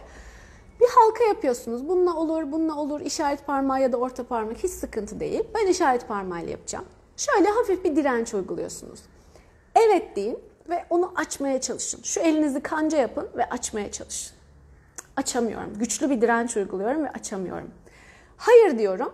Bir 0.80 0.88
halka 0.88 1.24
yapıyorsunuz. 1.24 1.90
Bununla 1.90 2.16
olur, 2.16 2.52
bununla 2.52 2.76
olur. 2.76 3.02
İşaret 3.02 3.48
parmağı 3.48 3.82
ya 3.82 3.92
da 3.92 3.98
orta 3.98 4.24
parmak 4.24 4.58
hiç 4.58 4.72
sıkıntı 4.72 5.20
değil. 5.20 5.44
Ben 5.56 5.68
işaret 5.68 6.08
parmağıyla 6.08 6.52
yapacağım. 6.52 6.86
Şöyle 7.18 7.50
hafif 7.50 7.84
bir 7.84 7.96
direnç 7.96 8.34
uyguluyorsunuz. 8.34 9.00
Evet 9.76 10.16
deyin 10.16 10.40
ve 10.70 10.86
onu 10.90 11.12
açmaya 11.16 11.62
çalışın. 11.62 12.04
Şu 12.04 12.20
elinizi 12.20 12.62
kanca 12.62 12.98
yapın 12.98 13.30
ve 13.38 13.50
açmaya 13.50 13.92
çalışın. 13.92 14.36
Açamıyorum. 15.16 15.74
Güçlü 15.74 16.10
bir 16.10 16.22
direnç 16.22 16.58
uyguluyorum 16.58 17.04
ve 17.04 17.10
açamıyorum. 17.10 17.72
Hayır 18.38 18.78
diyorum. 18.78 19.14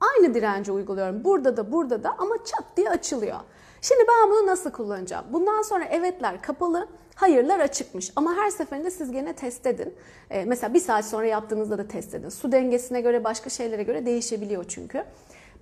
Aynı 0.00 0.34
direnci 0.34 0.72
uyguluyorum. 0.72 1.24
Burada 1.24 1.56
da 1.56 1.72
burada 1.72 2.04
da 2.04 2.14
ama 2.18 2.34
çat 2.44 2.64
diye 2.76 2.90
açılıyor. 2.90 3.40
Şimdi 3.82 4.04
ben 4.08 4.30
bunu 4.30 4.46
nasıl 4.46 4.70
kullanacağım? 4.70 5.24
Bundan 5.32 5.62
sonra 5.62 5.84
evetler 5.84 6.42
kapalı, 6.42 6.88
hayırlar 7.20 7.60
açıkmış. 7.60 8.12
Ama 8.16 8.34
her 8.34 8.50
seferinde 8.50 8.90
siz 8.90 9.12
gene 9.12 9.32
test 9.32 9.66
edin. 9.66 9.94
Ee, 10.30 10.44
mesela 10.44 10.74
bir 10.74 10.80
saat 10.80 11.04
sonra 11.04 11.26
yaptığınızda 11.26 11.78
da 11.78 11.88
test 11.88 12.14
edin. 12.14 12.28
Su 12.28 12.52
dengesine 12.52 13.00
göre 13.00 13.24
başka 13.24 13.50
şeylere 13.50 13.82
göre 13.82 14.06
değişebiliyor 14.06 14.64
çünkü. 14.68 15.04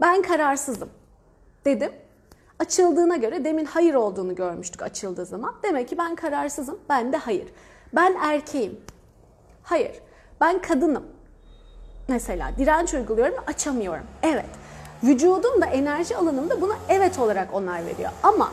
Ben 0.00 0.22
kararsızım 0.22 0.90
dedim. 1.64 1.92
Açıldığına 2.58 3.16
göre 3.16 3.44
demin 3.44 3.64
hayır 3.64 3.94
olduğunu 3.94 4.34
görmüştük 4.34 4.82
açıldığı 4.82 5.26
zaman. 5.26 5.54
Demek 5.62 5.88
ki 5.88 5.98
ben 5.98 6.14
kararsızım, 6.14 6.78
ben 6.88 7.12
de 7.12 7.16
hayır. 7.16 7.48
Ben 7.94 8.16
erkeğim. 8.22 8.80
Hayır. 9.62 9.92
Ben 10.40 10.62
kadınım. 10.62 11.06
Mesela 12.08 12.50
direnç 12.58 12.94
uyguluyorum 12.94 13.36
açamıyorum. 13.46 14.04
Evet. 14.22 14.50
Vücudum 15.02 15.60
da 15.60 15.66
enerji 15.66 16.16
alanım 16.16 16.50
da 16.50 16.60
buna 16.60 16.74
evet 16.88 17.18
olarak 17.18 17.54
onay 17.54 17.86
veriyor. 17.86 18.10
Ama 18.22 18.52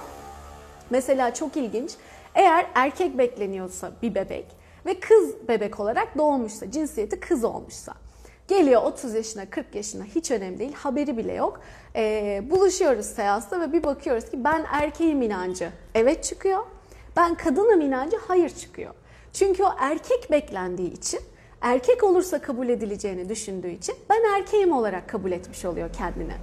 mesela 0.90 1.34
çok 1.34 1.58
ilginç. 1.58 1.92
Eğer 2.36 2.68
erkek 2.75 3.18
bekleniyorsa 3.18 3.92
bir 4.01 4.15
bebek 4.15 4.46
ve 4.86 5.00
kız 5.00 5.48
bebek 5.48 5.80
olarak 5.80 6.18
doğmuşsa, 6.18 6.72
cinsiyeti 6.72 7.20
kız 7.20 7.44
olmuşsa. 7.44 7.94
Geliyor 8.48 8.84
30 8.84 9.13
yaşına, 9.13 9.50
40 9.50 9.75
yaşına 9.75 10.04
hiç 10.04 10.32
önemli 10.32 10.60
değil. 10.60 10.74
Haberi 10.74 11.18
bile 11.18 11.34
yok. 11.34 11.60
Ee, 11.96 12.44
buluşuyoruz 12.50 13.06
seansta 13.06 13.62
ve 13.62 13.74
bir 13.74 13.84
bakıyoruz 13.84 14.30
ki 14.30 14.44
ben 14.44 14.65
erkeğim 14.72 15.22
inancı 15.22 15.72
evet 15.96 16.24
çıkıyor. 16.24 16.63
Ben 17.15 17.36
kadınım 17.36 17.82
inancı 17.82 18.18
hayır 18.27 18.50
çıkıyor. 18.50 18.94
Çünkü 19.34 19.63
o 19.63 19.70
erkek 19.80 20.32
beklendiği 20.32 20.92
için, 20.92 21.20
erkek 21.62 22.04
olursa 22.04 22.42
kabul 22.42 22.70
edileceğini 22.70 23.30
düşündüğü 23.30 23.70
için 23.70 23.96
ben 24.10 24.38
erkeğim 24.38 24.72
olarak 24.72 25.10
kabul 25.10 25.32
etmiş 25.32 25.65
oluyor 25.65 25.94
kendini. 25.94 26.34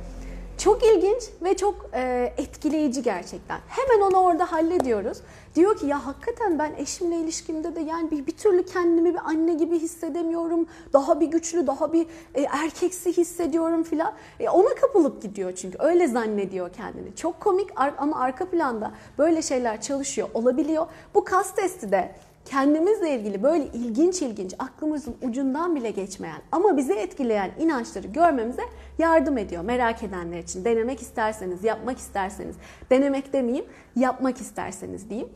Çok 0.59 0.83
ilginç 0.83 1.23
ve 1.43 1.57
çok 1.57 1.91
e, 1.95 2.33
etkileyici 2.37 3.03
gerçekten. 3.03 3.61
Hemen 3.69 4.01
onu 4.01 4.17
orada 4.17 4.53
hallediyoruz. 4.53 5.19
Diyor 5.55 5.77
ki 5.77 5.87
ya 5.87 6.07
hakikaten 6.07 6.59
ben 6.59 6.73
eşimle 6.79 7.17
ilişkimde 7.17 7.77
de 7.77 7.81
yani 7.81 8.11
bir, 8.11 8.27
bir 8.27 8.33
türlü 8.33 8.65
kendimi 8.65 9.15
bir 9.15 9.29
anne 9.29 9.55
gibi 9.55 9.79
hissedemiyorum. 9.79 10.67
Daha 10.93 11.21
bir 11.21 11.27
güçlü, 11.27 11.67
daha 11.67 11.93
bir 11.93 12.07
e, 12.35 12.43
erkeksi 12.43 13.17
hissediyorum 13.17 13.83
filan. 13.83 14.13
E, 14.41 14.49
ona 14.49 14.75
kapılıp 14.75 15.23
gidiyor 15.23 15.53
çünkü 15.53 15.79
öyle 15.81 16.07
zannediyor 16.07 16.73
kendini. 16.73 17.17
Çok 17.17 17.41
komik 17.41 17.71
ama 17.77 18.21
arka 18.21 18.45
planda 18.45 18.93
böyle 19.19 19.43
şeyler 19.43 19.81
çalışıyor, 19.81 20.29
olabiliyor. 20.35 20.87
Bu 21.15 21.25
kas 21.25 21.55
testi 21.55 21.93
de 21.93 22.15
kendimizle 22.45 23.15
ilgili 23.15 23.43
böyle 23.43 23.65
ilginç 23.65 24.23
ilginç 24.23 24.55
aklımızın 24.59 25.17
ucundan 25.23 25.77
bile 25.77 25.91
geçmeyen 25.91 26.41
ama 26.53 26.77
bizi 26.77 26.93
etkileyen 26.93 27.51
inançları 27.59 28.07
görmemize 28.07 28.63
yardım 28.99 29.39
ediyor 29.39 29.65
merak 29.65 30.03
edenler 30.03 30.39
için. 30.39 30.65
Denemek 30.65 31.03
isterseniz, 31.03 31.65
yapmak 31.65 31.99
isterseniz, 31.99 32.57
denemek 32.91 33.33
demeyeyim, 33.33 33.67
yapmak 33.97 34.41
isterseniz 34.41 35.11
diyeyim. 35.11 35.29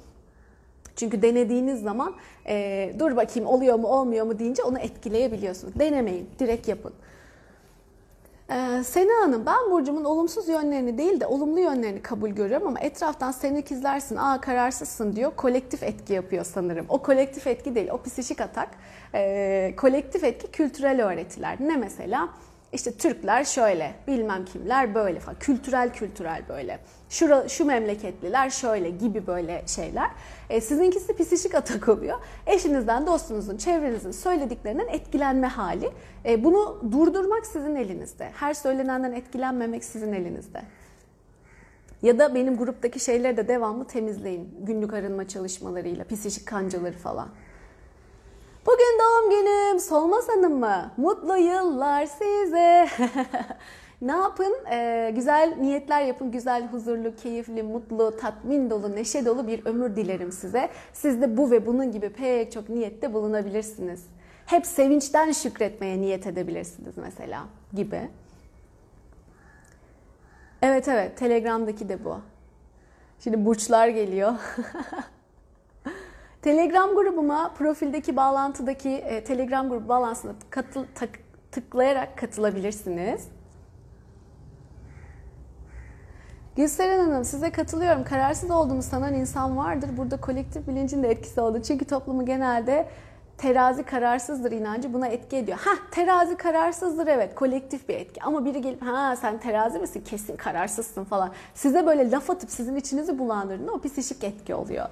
Çünkü 0.97 1.23
denediğiniz 1.23 1.83
zaman 1.83 2.15
e, 2.47 2.93
dur 2.99 3.17
bakayım 3.17 3.49
oluyor 3.49 3.79
mu 3.79 3.89
olmuyor 3.89 4.27
mu 4.27 4.39
deyince 4.39 4.63
onu 4.63 4.79
etkileyebiliyorsunuz. 4.79 5.75
Denemeyin, 5.79 6.31
direkt 6.39 6.69
yapın. 6.69 6.93
Sena 8.85 9.23
Hanım 9.23 9.47
ben 9.47 9.71
Burcu'mun 9.71 10.05
olumsuz 10.05 10.49
yönlerini 10.49 10.99
değil 10.99 11.21
de 11.21 11.27
olumlu 11.27 11.61
yönlerini 11.61 12.03
kabul 12.03 12.29
görüyorum 12.31 12.67
ama 12.67 12.81
etraftan 12.81 13.33
seni 13.33 13.59
ikizlersin, 13.59 14.17
aa 14.17 14.41
kararsızsın 14.41 15.17
diyor. 15.17 15.33
Kolektif 15.37 15.83
etki 15.83 16.13
yapıyor 16.13 16.45
sanırım. 16.45 16.87
O 16.89 17.03
kolektif 17.03 17.47
etki 17.47 17.75
değil, 17.75 17.89
o 17.91 18.03
psikik 18.03 18.41
atak. 18.41 18.69
Ee, 19.15 19.75
kolektif 19.77 20.25
etki 20.25 20.51
kültürel 20.51 21.05
öğretiler. 21.07 21.57
Ne 21.61 21.77
mesela? 21.77 22.29
İşte 22.73 22.93
Türkler 22.93 23.45
şöyle, 23.45 23.95
bilmem 24.07 24.45
kimler 24.45 24.95
böyle 24.95 25.21
falan. 25.21 25.39
Kültürel 25.39 25.93
kültürel 25.93 26.43
böyle. 26.49 26.79
Şu, 27.09 27.49
şu 27.49 27.65
memleketliler 27.65 28.51
şöyle 28.51 28.91
gibi 28.91 29.27
böyle 29.27 29.63
şeyler. 29.67 30.11
E, 30.51 30.61
sizinkisi 30.61 31.17
psikik 31.17 31.55
atak 31.55 31.89
oluyor. 31.89 32.19
Eşinizden, 32.47 33.07
dostunuzun, 33.07 33.57
çevrenizin 33.57 34.11
söylediklerinden 34.11 34.89
etkilenme 34.89 35.47
hali. 35.47 35.91
E, 36.25 36.45
bunu 36.45 36.83
durdurmak 36.93 37.47
sizin 37.47 37.77
elinizde. 37.77 38.31
Her 38.35 38.55
söylenenden 38.55 39.13
etkilenmemek 39.13 39.85
sizin 39.85 40.13
elinizde. 40.13 40.63
Ya 42.03 42.19
da 42.19 42.35
benim 42.35 42.57
gruptaki 42.57 43.01
şeyleri 43.01 43.37
de 43.37 43.49
devamlı 43.49 43.85
temizleyin. 43.85 44.55
Günlük 44.61 44.93
arınma 44.93 45.29
çalışmalarıyla, 45.29 46.05
psikik 46.05 46.47
kancaları 46.47 46.99
falan. 46.99 47.29
Bugün 48.67 48.99
doğum 49.01 49.31
günüm. 49.31 49.81
Solmaz 49.81 50.29
Hanım 50.29 50.61
mı? 50.61 50.91
Mutlu 50.97 51.37
yıllar 51.37 52.07
size. 52.07 52.89
ne 54.03 54.13
yapın? 54.13 54.57
Ee, 54.71 55.13
güzel 55.15 55.57
niyetler 55.61 56.03
yapın. 56.03 56.31
Güzel, 56.31 56.67
huzurlu, 56.67 57.17
keyifli, 57.17 57.63
mutlu, 57.63 58.17
tatmin 58.17 58.71
dolu, 58.71 58.97
neşe 58.97 59.27
dolu 59.27 59.47
bir 59.47 59.67
ömür 59.67 59.97
dilerim 59.97 60.33
size. 60.33 60.69
Siz 60.93 61.21
de 61.23 61.37
bu 61.37 61.51
ve 61.51 61.67
bunun 61.67 61.93
gibi 61.93 62.09
pek 62.09 62.53
çok 62.53 62.69
niyette 62.69 63.15
bulunabilirsiniz. 63.15 64.07
Hep 64.47 64.67
sevinçten 64.67 65.33
şükretmeye 65.33 66.01
niyet 66.01 66.27
edebilirsiniz 66.27 66.99
mesela 66.99 67.45
gibi. 67.73 68.09
Evet 70.63 70.89
evet 70.89 71.19
Telegram'daki 71.19 71.89
de 71.89 72.05
bu. 72.05 72.21
Şimdi 73.21 73.45
burçlar 73.45 73.89
geliyor. 73.89 74.33
Telegram 76.47 76.95
grubuma 76.95 77.55
profildeki 77.59 78.17
bağlantıdaki 78.17 78.89
e, 78.89 79.25
Telegram 79.25 79.69
grubu 79.69 79.89
bağlantısına 79.89 80.33
katıl, 80.51 80.85
tak, 80.95 81.11
tıklayarak 81.53 82.19
katılabilirsiniz. 82.19 83.29
Gülseren 86.57 86.99
Hanım 86.99 87.25
size 87.25 87.51
katılıyorum. 87.51 88.05
Kararsız 88.05 88.51
olduğunu 88.51 88.83
sanan 88.83 89.15
insan 89.15 89.57
vardır. 89.57 89.91
Burada 89.97 90.21
kolektif 90.21 90.69
bilincin 90.69 91.03
de 91.03 91.09
etkisi 91.09 91.41
oldu. 91.41 91.63
Çünkü 91.63 91.85
toplumu 91.85 92.27
genelde 92.27 92.89
terazi 93.39 93.83
kararsızdır 93.83 94.53
inancı 94.53 94.93
buna 94.93 95.09
etki 95.09 95.37
ediyor. 95.37 95.59
Ha 95.59 95.71
terazi 95.91 96.37
kararsızdır 96.37 97.07
evet 97.07 97.35
kolektif 97.35 97.89
bir 97.89 97.95
etki 97.95 98.23
ama 98.23 98.45
biri 98.45 98.61
gelip 98.61 98.83
ha 98.83 99.17
sen 99.17 99.39
terazi 99.39 99.79
misin 99.79 100.05
kesin 100.07 100.37
kararsızsın 100.37 101.05
falan. 101.05 101.31
Size 101.55 101.87
böyle 101.87 102.11
laf 102.11 102.31
atıp 102.31 102.51
sizin 102.51 102.77
içinizi 102.77 103.19
bulandırdığında 103.19 103.73
o 103.73 103.81
psikik 103.81 104.25
etki 104.25 104.55
oluyor. 104.55 104.89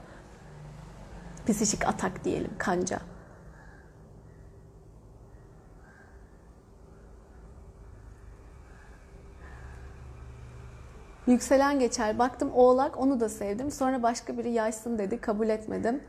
Psikik 1.47 1.89
atak 1.89 2.25
diyelim 2.25 2.51
kanca. 2.59 3.01
Yükselen 11.27 11.79
geçer. 11.79 12.19
Baktım 12.19 12.51
oğlak 12.55 12.99
onu 12.99 13.21
da 13.21 13.29
sevdim. 13.29 13.71
Sonra 13.71 14.03
başka 14.03 14.39
biri 14.39 14.51
yaysın 14.51 14.99
dedi 14.99 15.21
kabul 15.21 15.49
etmedim. 15.49 16.01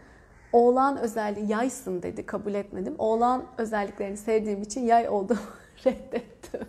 Oğlan 0.53 0.97
özelliği 0.97 1.51
yaysın 1.51 2.01
dedi 2.03 2.25
kabul 2.25 2.53
etmedim. 2.53 2.95
Oğlan 2.97 3.45
özelliklerini 3.57 4.17
sevdiğim 4.17 4.61
için 4.61 4.81
yay 4.81 5.09
oldum 5.09 5.39
reddettim. 5.85 6.67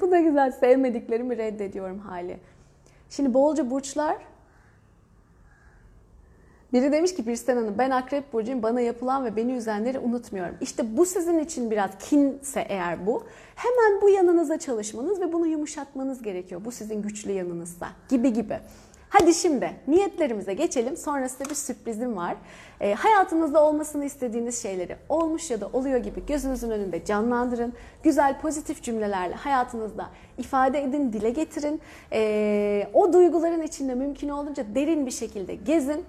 Bu 0.00 0.10
da 0.10 0.20
güzel. 0.20 0.52
Sevmediklerimi 0.52 1.36
reddediyorum 1.36 1.98
hali. 1.98 2.40
Şimdi 3.10 3.34
bolca 3.34 3.70
burçlar. 3.70 4.16
Biri 6.72 6.92
demiş 6.92 7.14
ki 7.14 7.26
Birsen 7.26 7.56
Hanım 7.56 7.74
ben 7.78 7.90
akrep 7.90 8.32
burcuyum 8.32 8.62
bana 8.62 8.80
yapılan 8.80 9.24
ve 9.24 9.36
beni 9.36 9.52
üzenleri 9.52 9.98
unutmuyorum. 9.98 10.56
İşte 10.60 10.96
bu 10.96 11.06
sizin 11.06 11.38
için 11.38 11.70
biraz 11.70 11.90
kinse 11.98 12.66
eğer 12.68 13.06
bu. 13.06 13.24
Hemen 13.54 14.02
bu 14.02 14.08
yanınıza 14.08 14.58
çalışmanız 14.58 15.20
ve 15.20 15.32
bunu 15.32 15.46
yumuşatmanız 15.46 16.22
gerekiyor. 16.22 16.60
Bu 16.64 16.72
sizin 16.72 17.02
güçlü 17.02 17.32
yanınızsa 17.32 17.88
gibi 18.08 18.32
gibi. 18.32 18.58
Hadi 19.08 19.34
şimdi 19.34 19.70
niyetlerimize 19.88 20.54
geçelim. 20.54 20.96
Sonrasında 20.96 21.50
bir 21.50 21.54
sürprizim 21.54 22.16
var. 22.16 22.36
E, 22.80 22.94
hayatınızda 22.94 23.64
olmasını 23.64 24.04
istediğiniz 24.04 24.62
şeyleri 24.62 24.96
olmuş 25.08 25.50
ya 25.50 25.60
da 25.60 25.66
oluyor 25.72 25.98
gibi 25.98 26.26
gözünüzün 26.26 26.70
önünde 26.70 27.04
canlandırın. 27.04 27.72
Güzel 28.02 28.40
pozitif 28.40 28.82
cümlelerle 28.82 29.34
hayatınızda 29.34 30.10
ifade 30.38 30.82
edin, 30.82 31.12
dile 31.12 31.30
getirin. 31.30 31.80
E, 32.12 32.90
o 32.94 33.12
duyguların 33.12 33.62
içinde 33.62 33.94
mümkün 33.94 34.28
olduğunca 34.28 34.64
derin 34.74 35.06
bir 35.06 35.10
şekilde 35.10 35.54
gezin. 35.54 36.04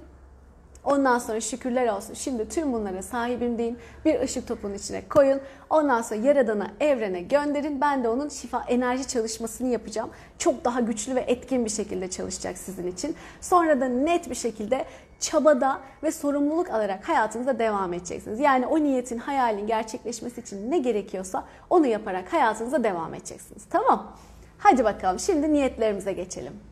Ondan 0.84 1.20
sonra 1.20 1.42
şükürler 1.42 1.88
olsun. 1.88 2.14
Şimdi 2.14 2.50
tüm 2.50 2.74
bunlara 2.74 3.02
sahibim 3.02 3.58
deyin. 3.58 3.78
Bir 4.06 4.20
ışık 4.20 4.48
topunun 4.48 4.74
içine 4.74 5.08
koyun. 5.08 5.42
Ondan 5.70 6.02
sonra 6.02 6.20
yaradana, 6.20 6.68
evrene 6.80 7.22
gönderin. 7.22 7.82
Ben 7.82 8.04
de 8.04 8.10
onun 8.10 8.30
şifa 8.30 8.64
enerji 8.68 9.08
çalışmasını 9.08 9.68
yapacağım. 9.68 10.10
Çok 10.38 10.66
daha 10.66 10.80
güçlü 10.80 11.16
ve 11.16 11.20
etkin 11.20 11.66
bir 11.66 11.70
şekilde 11.70 12.10
çalışacak 12.10 12.58
sizin 12.58 12.88
için. 12.88 13.16
Sonra 13.42 13.82
da 13.82 13.86
net 13.86 14.30
bir 14.30 14.36
şekilde 14.36 14.86
çabada 15.20 15.82
ve 16.04 16.12
sorumluluk 16.12 16.70
alarak 16.70 17.10
hayatınıza 17.10 17.60
devam 17.60 17.94
edeceksiniz. 17.94 18.40
Yani 18.40 18.68
o 18.68 18.80
niyetin, 18.84 19.18
hayalin 19.18 19.68
gerçekleşmesi 19.68 20.42
için 20.42 20.72
ne 20.72 20.78
gerekiyorsa 20.78 21.46
onu 21.70 21.88
yaparak 21.88 22.34
hayatınıza 22.34 22.84
devam 22.84 23.14
edeceksiniz. 23.14 23.64
Tamam? 23.70 24.16
Hadi 24.58 24.84
bakalım 24.84 25.20
şimdi 25.20 25.54
niyetlerimize 25.54 26.14
geçelim. 26.14 26.71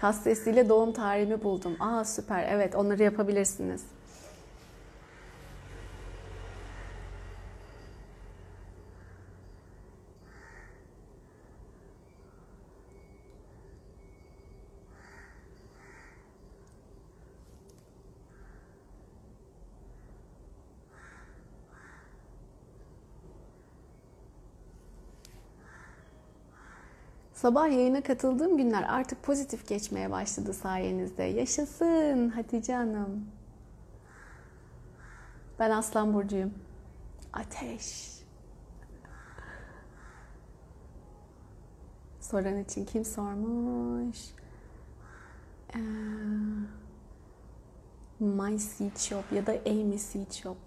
Kas 0.00 0.22
sesiyle 0.22 0.68
doğum 0.68 0.92
tarihimi 0.92 1.42
buldum. 1.42 1.76
Aa 1.80 2.04
süper. 2.04 2.46
Evet 2.50 2.74
onları 2.74 3.02
yapabilirsiniz. 3.02 3.82
Sabah 27.38 27.68
yayına 27.68 28.02
katıldığım 28.02 28.56
günler 28.56 28.82
artık 28.82 29.22
pozitif 29.22 29.68
geçmeye 29.68 30.10
başladı 30.10 30.54
sayenizde. 30.54 31.22
Yaşasın 31.22 32.28
Hatice 32.28 32.74
Hanım. 32.74 33.26
Ben 35.58 35.70
Aslan 35.70 36.14
Burcu'yum. 36.14 36.54
Ateş. 37.32 38.18
Soran 42.20 42.58
için 42.58 42.84
kim 42.84 43.04
sormuş? 43.04 44.18
Ee, 45.74 45.78
My 48.20 48.58
Seed 48.58 48.96
Shop 48.96 49.32
ya 49.32 49.46
da 49.46 49.52
Amy 49.66 49.98
Seed 49.98 50.32
Shop. 50.32 50.58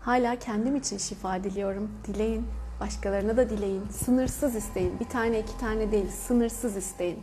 Hala 0.00 0.38
kendim 0.38 0.76
için 0.76 0.98
şifa 0.98 1.44
diliyorum. 1.44 1.90
Dileyin. 2.06 2.46
Başkalarına 2.84 3.36
da 3.36 3.50
dileyin. 3.50 3.88
Sınırsız 3.88 4.54
isteyin. 4.54 5.00
Bir 5.00 5.04
tane 5.04 5.40
iki 5.40 5.58
tane 5.58 5.92
değil. 5.92 6.08
Sınırsız 6.08 6.76
isteyin. 6.76 7.22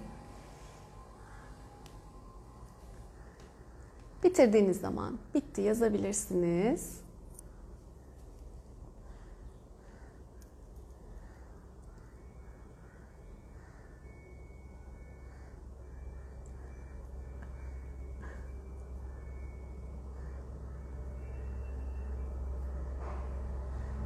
Bitirdiğiniz 4.24 4.80
zaman 4.80 5.18
bitti 5.36 5.62
yazabilirsiniz. 5.62 7.02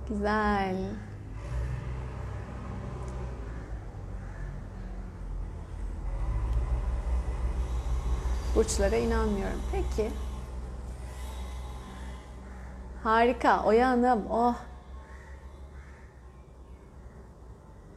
Güzel. 0.09 1.04
Burçlara 8.55 8.95
inanmıyorum. 8.95 9.61
Peki. 9.71 10.11
Harika. 13.03 13.63
Oya 13.63 13.89
Hanım. 13.89 14.25
Oh. 14.31 14.55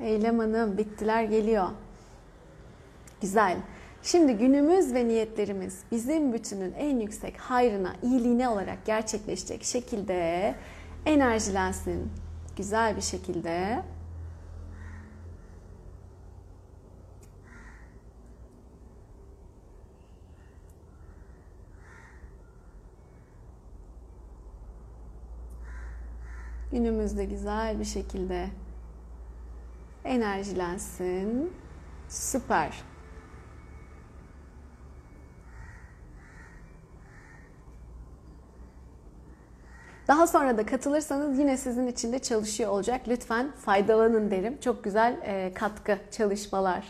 Eylem 0.01 0.39
Hanım. 0.39 0.79
Bittiler 0.79 1.25
geliyor. 1.25 1.69
Güzel. 3.21 3.57
Şimdi 4.03 4.33
günümüz 4.33 4.95
ve 4.95 5.09
niyetlerimiz 5.09 5.79
bizim 5.93 6.33
bütünün 6.33 6.73
en 6.73 7.01
yüksek 7.01 7.37
hayrına, 7.37 7.95
iyiliğine 8.03 8.49
olarak 8.49 8.87
gerçekleşecek 8.87 9.65
şekilde 9.65 10.55
enerjilensin. 11.07 12.13
Güzel 12.57 12.97
bir 12.97 13.01
şekilde. 13.01 13.83
Günümüzde 26.73 27.25
güzel 27.25 27.81
bir 27.81 27.85
şekilde 27.85 28.49
enerjilensin. 30.05 31.53
Süper. 32.09 32.83
Daha 40.09 40.27
sonra 40.27 40.59
da 40.59 40.67
katılırsanız 40.67 41.39
yine 41.39 41.57
sizin 41.57 41.87
için 41.87 42.13
de 42.13 42.19
çalışıyor 42.19 42.71
olacak. 42.71 43.01
Lütfen 43.09 43.51
faydalanın 43.53 44.31
derim. 44.31 44.61
Çok 44.61 44.85
güzel 44.85 45.17
e, 45.25 45.55
katkı 45.55 45.99
çalışmalar. 46.11 46.85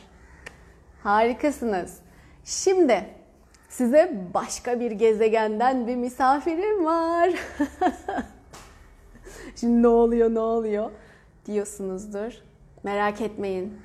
Harikasınız. 1.02 1.98
Şimdi 2.44 3.04
size 3.68 4.26
başka 4.34 4.80
bir 4.80 4.90
gezegenden 4.90 5.86
bir 5.86 5.96
misafirim 5.96 6.84
var. 6.84 7.30
Şimdi 9.60 9.82
ne 9.82 9.88
oluyor 9.88 10.34
ne 10.34 10.40
oluyor 10.40 10.90
diyorsunuzdur. 11.46 12.32
Merak 12.82 13.20
etmeyin. 13.20 13.80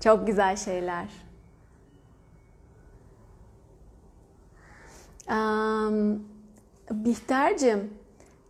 Çok 0.00 0.26
güzel 0.26 0.56
şeyler. 0.56 1.08
Um, 5.30 6.24
Bihter'cim 6.90 7.94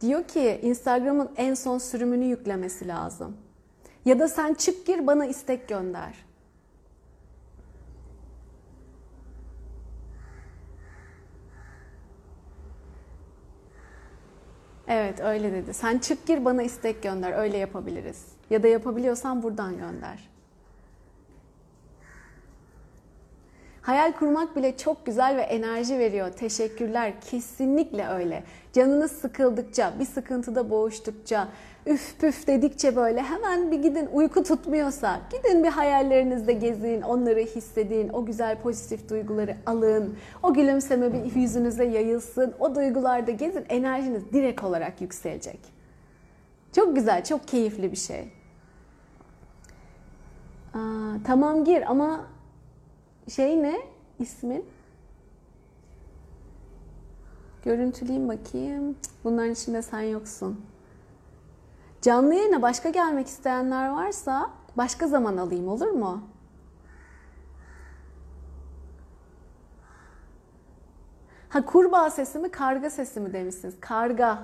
diyor 0.00 0.24
ki 0.24 0.60
Instagram'ın 0.62 1.30
en 1.36 1.54
son 1.54 1.78
sürümünü 1.78 2.24
yüklemesi 2.24 2.88
lazım. 2.88 3.36
Ya 4.04 4.18
da 4.18 4.28
sen 4.28 4.54
çık 4.54 4.86
gir 4.86 5.06
bana 5.06 5.26
istek 5.26 5.68
gönder. 5.68 6.23
Evet 14.94 15.20
öyle 15.20 15.52
dedi. 15.52 15.74
Sen 15.74 15.98
çık 15.98 16.26
gir 16.26 16.44
bana 16.44 16.62
istek 16.62 17.02
gönder. 17.02 17.32
Öyle 17.32 17.56
yapabiliriz. 17.56 18.24
Ya 18.50 18.62
da 18.62 18.68
yapabiliyorsan 18.68 19.42
buradan 19.42 19.78
gönder. 19.78 20.28
Hayal 23.84 24.12
kurmak 24.12 24.56
bile 24.56 24.76
çok 24.76 25.06
güzel 25.06 25.36
ve 25.36 25.40
enerji 25.40 25.98
veriyor. 25.98 26.30
Teşekkürler. 26.32 27.12
Kesinlikle 27.30 28.08
öyle. 28.08 28.42
Canınız 28.72 29.12
sıkıldıkça, 29.12 29.92
bir 30.00 30.04
sıkıntıda 30.04 30.70
boğuştukça, 30.70 31.48
üf 31.86 32.20
püf 32.20 32.46
dedikçe 32.46 32.96
böyle 32.96 33.22
hemen 33.22 33.70
bir 33.70 33.82
gidin 33.82 34.08
uyku 34.12 34.42
tutmuyorsa 34.42 35.20
gidin 35.30 35.64
bir 35.64 35.68
hayallerinizde 35.68 36.52
gezin, 36.52 37.02
onları 37.02 37.40
hissedin, 37.40 38.08
o 38.08 38.26
güzel 38.26 38.60
pozitif 38.60 39.10
duyguları 39.10 39.56
alın. 39.66 40.16
O 40.42 40.54
gülümseme 40.54 41.12
bir 41.12 41.40
yüzünüze 41.40 41.84
yayılsın. 41.84 42.54
O 42.60 42.74
duygularda 42.74 43.30
gezin, 43.30 43.64
enerjiniz 43.68 44.32
direkt 44.32 44.64
olarak 44.64 45.00
yükselecek. 45.00 45.60
Çok 46.72 46.96
güzel, 46.96 47.24
çok 47.24 47.48
keyifli 47.48 47.92
bir 47.92 47.96
şey. 47.96 48.32
Aa, 50.74 50.78
tamam 51.26 51.64
gir 51.64 51.90
ama 51.90 52.33
şey 53.28 53.62
ne? 53.62 53.94
ismin? 54.18 54.66
Görüntüleyeyim 57.64 58.28
bakayım. 58.28 58.96
Bunların 59.24 59.52
içinde 59.52 59.82
sen 59.82 60.00
yoksun. 60.00 60.60
Canlı 62.02 62.34
yayına 62.34 62.62
başka 62.62 62.88
gelmek 62.90 63.26
isteyenler 63.26 63.88
varsa 63.88 64.50
başka 64.76 65.06
zaman 65.08 65.36
alayım 65.36 65.68
olur 65.68 65.90
mu? 65.90 66.22
Ha 71.48 71.64
kurbağa 71.64 72.10
sesi 72.10 72.38
mi 72.38 72.50
karga 72.50 72.90
sesi 72.90 73.20
mi 73.20 73.32
demişsiniz? 73.32 73.74
Karga. 73.80 74.42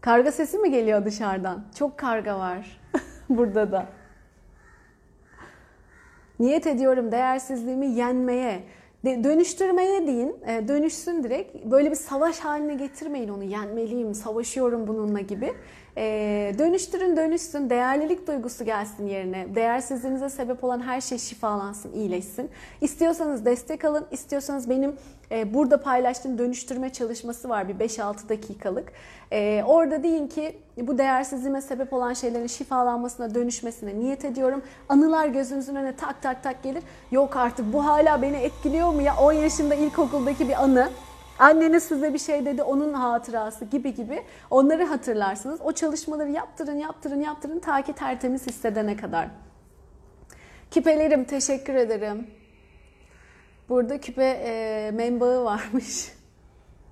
Karga 0.00 0.32
sesi 0.32 0.58
mi 0.58 0.70
geliyor 0.70 1.04
dışarıdan? 1.04 1.64
Çok 1.74 1.98
karga 1.98 2.38
var 2.38 2.80
burada 3.28 3.72
da. 3.72 3.86
Niyet 6.40 6.66
ediyorum 6.66 7.12
değersizliğimi 7.12 7.86
yenmeye, 7.86 8.62
dönüştürmeye 9.04 10.06
deyin, 10.06 10.36
e, 10.46 10.68
dönüşsün 10.68 11.22
direkt. 11.24 11.64
Böyle 11.64 11.90
bir 11.90 11.96
savaş 11.96 12.38
haline 12.38 12.74
getirmeyin 12.74 13.28
onu, 13.28 13.44
yenmeliyim, 13.44 14.14
savaşıyorum 14.14 14.86
bununla 14.86 15.20
gibi. 15.20 15.52
E, 15.96 16.54
dönüştürün, 16.58 17.16
dönüşsün, 17.16 17.70
değerlilik 17.70 18.26
duygusu 18.26 18.64
gelsin 18.64 19.06
yerine. 19.06 19.54
Değersizliğinize 19.54 20.28
sebep 20.28 20.64
olan 20.64 20.80
her 20.80 21.00
şey 21.00 21.18
şifalansın, 21.18 21.92
iyileşsin. 21.92 22.50
İstiyorsanız 22.80 23.44
destek 23.44 23.84
alın, 23.84 24.06
istiyorsanız 24.10 24.70
benim 24.70 24.96
burada 25.30 25.82
paylaştığım 25.82 26.38
dönüştürme 26.38 26.92
çalışması 26.92 27.48
var 27.48 27.68
bir 27.68 27.74
5-6 27.74 28.28
dakikalık. 28.28 28.92
E, 29.32 29.62
orada 29.66 30.02
deyin 30.02 30.28
ki 30.28 30.58
bu 30.76 30.98
değersizliğime 30.98 31.60
sebep 31.60 31.92
olan 31.92 32.12
şeylerin 32.12 32.46
şifalanmasına, 32.46 33.34
dönüşmesine 33.34 33.98
niyet 33.98 34.24
ediyorum. 34.24 34.62
Anılar 34.88 35.26
gözünüzün 35.26 35.74
önüne 35.74 35.96
tak 35.96 36.22
tak 36.22 36.42
tak 36.42 36.62
gelir. 36.62 36.82
Yok 37.10 37.36
artık 37.36 37.72
bu 37.72 37.86
hala 37.86 38.22
beni 38.22 38.36
etkiliyor 38.36 38.92
mu 38.92 39.02
ya 39.02 39.16
10 39.16 39.32
yaşında 39.32 39.74
ilkokuldaki 39.74 40.48
bir 40.48 40.62
anı. 40.62 40.88
Anneniz 41.38 41.82
size 41.82 42.14
bir 42.14 42.18
şey 42.18 42.46
dedi, 42.46 42.62
onun 42.62 42.92
hatırası 42.94 43.64
gibi 43.64 43.94
gibi 43.94 44.22
onları 44.50 44.84
hatırlarsınız. 44.84 45.60
O 45.64 45.72
çalışmaları 45.72 46.30
yaptırın, 46.30 46.76
yaptırın, 46.76 47.20
yaptırın 47.20 47.58
ta 47.58 47.82
ki 47.82 47.92
tertemiz 47.92 48.46
hissedene 48.46 48.96
kadar. 48.96 49.28
Küpelerim 50.70 51.24
teşekkür 51.24 51.74
ederim. 51.74 52.26
Burada 53.68 54.00
küpe 54.00 54.24
e, 54.24 54.90
menbaı 54.94 55.44
varmış. 55.44 56.12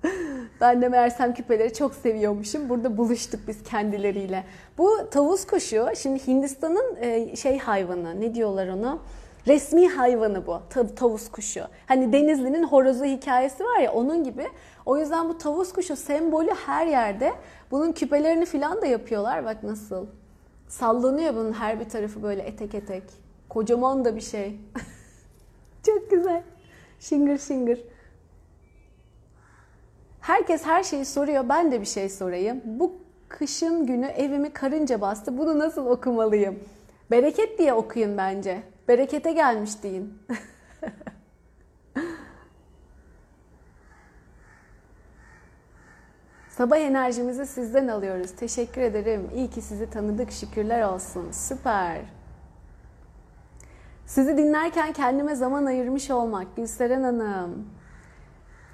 Ben 0.61 0.81
de 0.81 0.89
meğersem 0.89 1.33
küpeleri 1.33 1.73
çok 1.73 1.95
seviyormuşum. 1.95 2.69
Burada 2.69 2.97
buluştuk 2.97 3.39
biz 3.47 3.63
kendileriyle. 3.63 4.43
Bu 4.77 5.09
tavus 5.11 5.45
kuşu 5.47 5.87
şimdi 5.97 6.27
Hindistan'ın 6.27 6.95
e, 7.01 7.35
şey 7.35 7.59
hayvanı 7.59 8.21
ne 8.21 8.35
diyorlar 8.35 8.67
ona? 8.67 8.99
Resmi 9.47 9.89
hayvanı 9.89 10.47
bu 10.47 10.59
ta- 10.69 10.95
tavus 10.95 11.31
kuşu. 11.31 11.61
Hani 11.87 12.13
Denizli'nin 12.13 12.63
horozu 12.63 13.05
hikayesi 13.05 13.63
var 13.63 13.79
ya 13.79 13.93
onun 13.93 14.23
gibi. 14.23 14.47
O 14.85 14.97
yüzden 14.97 15.29
bu 15.29 15.37
tavus 15.37 15.73
kuşu 15.73 15.95
sembolü 15.95 16.51
her 16.65 16.87
yerde. 16.87 17.33
Bunun 17.71 17.91
küpelerini 17.91 18.45
falan 18.45 18.81
da 18.81 18.85
yapıyorlar. 18.85 19.45
Bak 19.45 19.63
nasıl. 19.63 20.07
Sallanıyor 20.67 21.35
bunun 21.35 21.53
her 21.53 21.79
bir 21.79 21.89
tarafı 21.89 22.23
böyle 22.23 22.41
etek 22.41 22.75
etek. 22.75 23.03
Kocaman 23.49 24.05
da 24.05 24.15
bir 24.15 24.21
şey. 24.21 24.59
Çok 25.85 26.11
güzel. 26.11 26.43
Şıngır 27.09 27.37
şıngır. 27.37 27.79
Herkes 30.21 30.65
her 30.65 30.83
şeyi 30.83 31.05
soruyor. 31.05 31.49
Ben 31.49 31.71
de 31.71 31.81
bir 31.81 31.85
şey 31.85 32.09
sorayım. 32.09 32.61
Bu 32.65 32.93
kışın 33.29 33.85
günü 33.85 34.05
evimi 34.05 34.53
karınca 34.53 35.01
bastı. 35.01 35.37
Bunu 35.37 35.59
nasıl 35.59 35.85
okumalıyım? 35.85 36.59
Bereket 37.11 37.59
diye 37.59 37.73
okuyun 37.73 38.17
bence. 38.17 38.63
Berekete 38.87 39.31
gelmiş 39.31 39.83
deyin. 39.83 40.13
Sabah 46.49 46.77
enerjimizi 46.77 47.45
sizden 47.45 47.87
alıyoruz. 47.87 48.31
Teşekkür 48.35 48.81
ederim. 48.81 49.29
İyi 49.35 49.49
ki 49.49 49.61
sizi 49.61 49.89
tanıdık. 49.89 50.31
Şükürler 50.31 50.83
olsun. 50.83 51.31
Süper. 51.31 52.01
Sizi 54.05 54.37
dinlerken 54.37 54.93
kendime 54.93 55.35
zaman 55.35 55.65
ayırmış 55.65 56.11
olmak. 56.11 56.55
Gülseren 56.55 57.03
Hanım. 57.03 57.69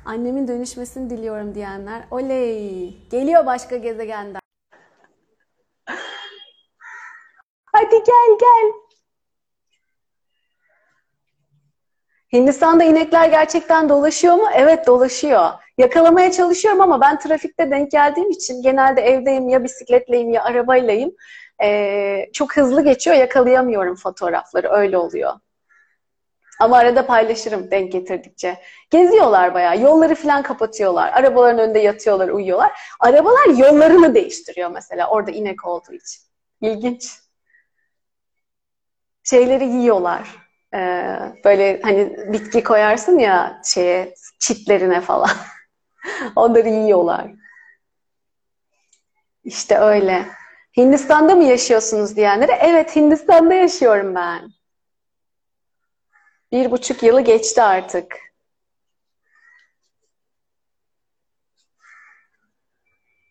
Annemin 0.06 0.48
dönüşmesini 0.48 1.10
diliyorum 1.10 1.56
diyenler. 1.56 2.04
Oley! 2.12 2.98
Geliyor 3.12 3.46
başka 3.46 3.78
gezegenden. 3.78 4.41
Hadi 7.65 7.96
gel 8.06 8.38
gel. 8.39 8.72
Hindistan'da 12.34 12.84
inekler 12.84 13.30
gerçekten 13.30 13.89
dolaşıyor 13.89 14.36
mu? 14.36 14.46
Evet 14.54 14.88
dolaşıyor. 14.88 15.50
Yakalamaya 15.78 16.32
çalışıyorum 16.32 16.82
ama 16.82 17.02
ben 17.02 17.20
trafikte 17.20 17.72
denk 17.72 17.91
geldiğim 17.91 18.32
için 18.32 18.62
genelde 18.62 19.02
evdeyim 19.02 19.50
ya 19.50 19.63
bisikletleyim 19.63 20.30
ya 20.30 20.44
arabaylayım. 20.44 21.12
Ee, 21.63 22.30
çok 22.34 22.58
hızlı 22.58 22.84
geçiyor 22.84 23.15
yakalayamıyorum 23.15 23.95
fotoğrafları 23.95 24.69
öyle 24.69 24.97
oluyor. 24.97 25.34
Ama 26.60 26.78
arada 26.78 27.06
paylaşırım 27.06 27.71
denk 27.71 27.91
getirdikçe. 27.91 28.58
Geziyorlar 28.89 29.54
bayağı. 29.54 29.82
Yolları 29.82 30.15
falan 30.15 30.43
kapatıyorlar. 30.43 31.12
Arabaların 31.13 31.60
önünde 31.60 31.80
yatıyorlar, 31.80 32.30
uyuyorlar. 32.30 32.71
Arabalar 33.00 33.45
yollarını 33.58 34.15
değiştiriyor 34.15 34.71
mesela 34.71 35.10
orada 35.10 35.32
inek 35.32 35.67
olduğu 35.67 35.93
için. 35.93 36.21
İlginç. 36.62 37.12
Şeyleri 39.24 39.65
yiyorlar. 39.65 40.28
Ee, 40.74 41.17
böyle 41.45 41.82
hani 41.82 42.17
bitki 42.34 42.63
koyarsın 42.63 43.19
ya 43.19 43.62
şeye 43.65 44.13
çitlerine 44.39 45.02
falan. 45.02 45.30
Onları 46.36 46.69
yiyorlar. 46.69 47.32
İşte 49.43 49.78
öyle. 49.78 50.40
Hindistan'da 50.77 51.36
mı 51.36 51.43
yaşıyorsunuz 51.43 52.15
diyenlere? 52.15 52.51
Evet 52.62 52.95
Hindistan'da 52.95 53.53
yaşıyorum 53.53 54.15
ben. 54.15 54.51
Bir 56.51 56.71
buçuk 56.71 57.03
yılı 57.03 57.21
geçti 57.21 57.62
artık. 57.62 58.17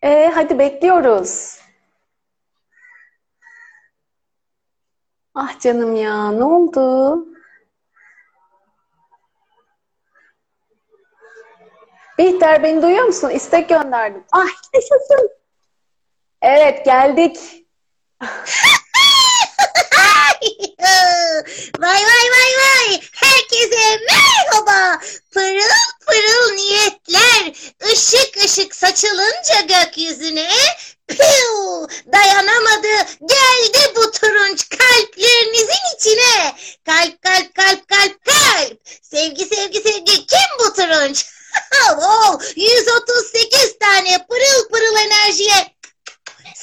E 0.01 0.31
hadi 0.35 0.59
bekliyoruz. 0.59 1.59
Ah 5.35 5.59
canım 5.59 5.95
ya 5.95 6.31
ne 6.31 6.43
oldu? 6.43 7.25
Bihter 12.17 12.63
beni 12.63 12.81
duyuyor 12.81 13.03
musun? 13.05 13.29
İstek 13.29 13.69
gönderdim. 13.69 14.23
Ah 14.31 14.47
yaşasın. 14.73 15.40
Evet 16.41 16.85
geldik. 16.85 17.37
vay 21.79 22.03
vay 22.05 22.29
vay 22.31 22.51
vay. 22.61 23.01
Herkese 23.13 23.99
merhaba. 24.09 24.99
Pırıl 25.33 25.69
pırıl 26.07 26.53
niyetler 26.53 27.53
ışık 27.91 28.37
ışık 28.45 28.75
saçılınca 28.75 29.61
gökyüzüne 29.67 30.49
piu 31.07 31.87
dayanamadı 32.13 32.93
geldi 33.21 33.93
bu 33.95 34.11
turunç 34.11 34.69
kalplerinizin 34.69 35.95
içine. 35.97 36.55
Kalp 36.85 37.21
kalp 37.21 37.55
kalp 37.55 37.87
kalp 37.87 38.25
kalp. 38.25 38.79
Sevgi 39.01 39.45
sevgi 39.45 39.79
sevgi 39.81 40.25
kim 40.25 40.49
bu 40.59 40.73
turunç? 40.73 41.25
oh, 41.97 42.39
138 42.55 43.79
tane 43.79 44.25
pırıl 44.27 44.69
pırıl 44.69 44.95
enerjiye 44.97 45.80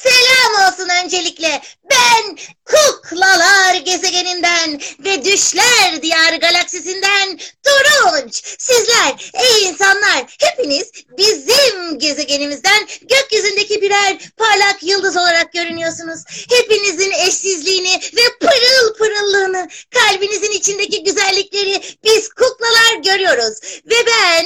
Selam 0.03 0.67
olsun 0.67 0.89
öncelikle. 1.03 1.61
Ben 1.91 2.37
Kuklalar 2.65 3.75
gezegeninden 3.75 4.81
ve 4.99 5.25
Düşler 5.25 6.01
Diyar 6.01 6.33
galaksisinden 6.33 7.39
Turunç. 7.63 8.43
Sizler 8.59 9.31
ey 9.33 9.63
insanlar 9.63 10.37
hepiniz 10.39 10.91
bizim 11.17 11.99
gezegenimizden 11.99 12.87
gökyüzündeki 13.01 13.81
birer 13.81 14.17
parlak 14.37 14.83
yıldız 14.83 15.17
olarak 15.17 15.53
görünüyorsunuz. 15.53 16.23
Hepinizin 16.49 17.11
eşsizliğini 17.11 18.01
ve 18.17 18.37
pırıl 18.39 18.93
pırıllığını 18.97 19.67
kalbinizin 19.89 20.51
içindeki 20.51 21.03
güzellikleri 21.03 21.81
biz 22.03 22.29
kuklalar 22.29 22.95
görüyoruz. 23.03 23.59
Ve 23.85 23.95
ben 24.07 24.45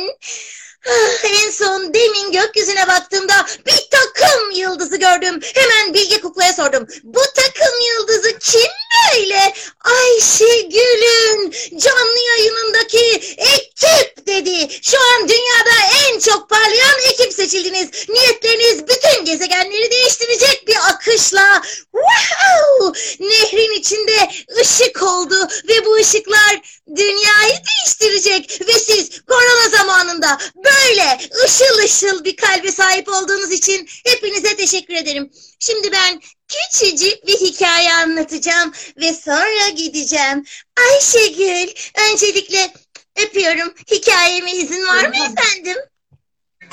En 1.23 1.51
son 1.51 1.93
demin 1.93 2.31
gökyüzüne 2.31 2.87
baktığımda 2.87 3.45
bir 3.65 3.87
takım 3.91 4.51
yıldızı 4.51 4.97
gördüm. 4.97 5.39
Hemen 5.53 5.93
Bilge 5.93 6.21
Kukla'ya 6.21 6.53
sordum. 6.53 6.87
Bu 7.03 7.21
takım 7.35 7.73
yıldızı 7.89 8.39
kim 8.39 8.71
böyle? 9.13 9.53
Ayşegül'ün 9.81 11.51
canlı 11.77 12.19
yayınındaki 12.29 13.35
Türk 13.75 14.27
dedi. 14.27 14.67
Şu 14.81 14.97
an 14.97 15.29
dünyada 15.29 16.07
en 16.07 16.19
çok 16.19 16.49
parlayan 16.49 16.99
ekip 17.11 17.33
seçildiniz. 17.33 18.09
Niyetleriniz 18.09 18.87
bütün 18.87 19.25
gezegenleri 19.25 19.91
değiştirecek 19.91 20.67
bir 20.67 20.75
akışla. 20.89 21.61
Wow! 21.91 22.99
Nehrin 23.19 23.79
içinde 23.79 24.31
ışık 24.61 25.03
oldu 25.03 25.35
ve 25.69 25.85
bu 25.85 25.95
ışıklar 25.95 26.81
dünyayı 26.87 27.53
değiştirecek. 27.53 28.61
Ve 28.67 28.73
siz 28.73 29.21
korona 29.21 29.69
zamanında 29.77 30.37
böyle 30.55 31.17
ışıl 31.45 31.77
ışıl 31.77 32.23
bir 32.23 32.35
kalbe 32.35 32.71
sahip 32.71 33.09
olduğunuz 33.09 33.51
için 33.51 33.87
hepinize 34.05 34.55
teşekkür 34.55 34.93
ederim. 34.93 35.31
Şimdi 35.59 35.91
ben 35.91 36.21
küçücük 36.47 37.27
bir 37.27 37.37
hikaye 37.37 37.93
anlatacağım 37.93 38.71
ve 38.97 39.13
sonra 39.13 39.69
gideceğim. 39.69 40.45
Ayşegül, 40.77 41.73
öncelikle 42.11 42.73
öpüyorum. 43.17 43.73
Hikayeme 43.91 44.51
izin 44.51 44.87
var 44.87 45.07
mı 45.07 45.15
efendim? 45.15 45.77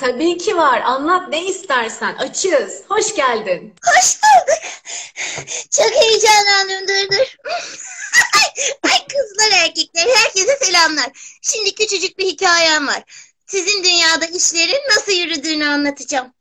Tabii 0.01 0.39
ki 0.39 0.57
var. 0.57 0.81
Anlat 0.81 1.29
ne 1.29 1.47
istersen. 1.47 2.15
Açığız. 2.15 2.83
Hoş 2.89 3.15
geldin. 3.15 3.75
Hoş 3.85 4.19
bulduk. 4.23 4.63
Çok 5.71 5.91
heyecanlandım 5.91 6.89
dur 6.89 7.17
dur. 7.17 7.37
Ay 8.83 9.07
kızlar 9.09 9.65
erkekler 9.65 10.07
herkese 10.15 10.59
selamlar. 10.65 11.39
Şimdi 11.43 11.75
küçücük 11.75 12.19
bir 12.19 12.27
hikayem 12.27 12.87
var. 12.87 13.03
Sizin 13.47 13.85
dünyada 13.85 14.25
işlerin 14.25 14.81
nasıl 14.89 15.13
yürüdüğünü 15.13 15.67
anlatacağım. 15.67 16.35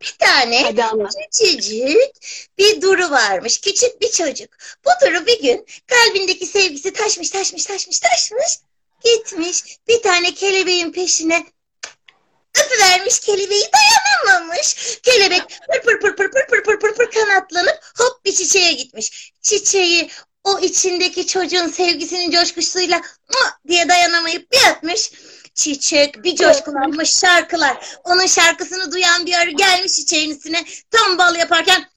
Bir 0.00 0.16
tane 0.18 0.74
küçücük 1.32 2.10
bir 2.58 2.82
Duru 2.82 3.10
varmış. 3.10 3.60
Küçük 3.60 4.00
bir 4.00 4.10
çocuk. 4.10 4.50
Bu 4.84 5.06
Duru 5.06 5.26
bir 5.26 5.42
gün 5.42 5.66
kalbindeki 5.86 6.46
sevgisi 6.46 6.92
taşmış 6.92 7.30
taşmış 7.30 7.64
taşmış 7.64 7.98
taşmış. 8.00 8.58
Gitmiş 9.04 9.78
bir 9.88 10.02
tane 10.02 10.34
kelebeğin 10.34 10.92
peşine 10.92 11.46
öpüvermiş 12.60 13.20
kelebeği 13.20 13.68
dayanamamış. 13.74 14.98
Kelebek 15.02 15.42
pır 15.84 16.00
pır 16.00 16.00
pır 16.00 16.16
pır 16.16 16.30
pır 16.30 16.46
pır 16.48 16.64
pır 16.64 16.80
pır 16.80 16.94
pır 16.94 17.10
kanatlanıp 17.10 17.80
hop 17.98 18.24
bir 18.24 18.32
çiçeğe 18.32 18.72
gitmiş. 18.72 19.32
Çiçeği 19.42 20.10
o 20.44 20.58
içindeki 20.58 21.26
çocuğun 21.26 21.68
sevgisinin 21.68 22.30
coşkusuyla 22.30 23.00
diye 23.68 23.88
dayanamayıp 23.88 24.52
bir 24.52 24.70
atmış. 24.70 25.10
Çiçek 25.54 26.24
bir 26.24 26.36
coşkulanmış 26.36 27.18
şarkılar. 27.18 27.96
Onun 28.04 28.26
şarkısını 28.26 28.92
duyan 28.92 29.26
bir 29.26 29.34
arı 29.34 29.50
gelmiş 29.50 29.92
çiçeğin 29.92 30.30
üstüne 30.30 30.64
tam 30.90 31.18
bal 31.18 31.36
yaparken 31.36 31.90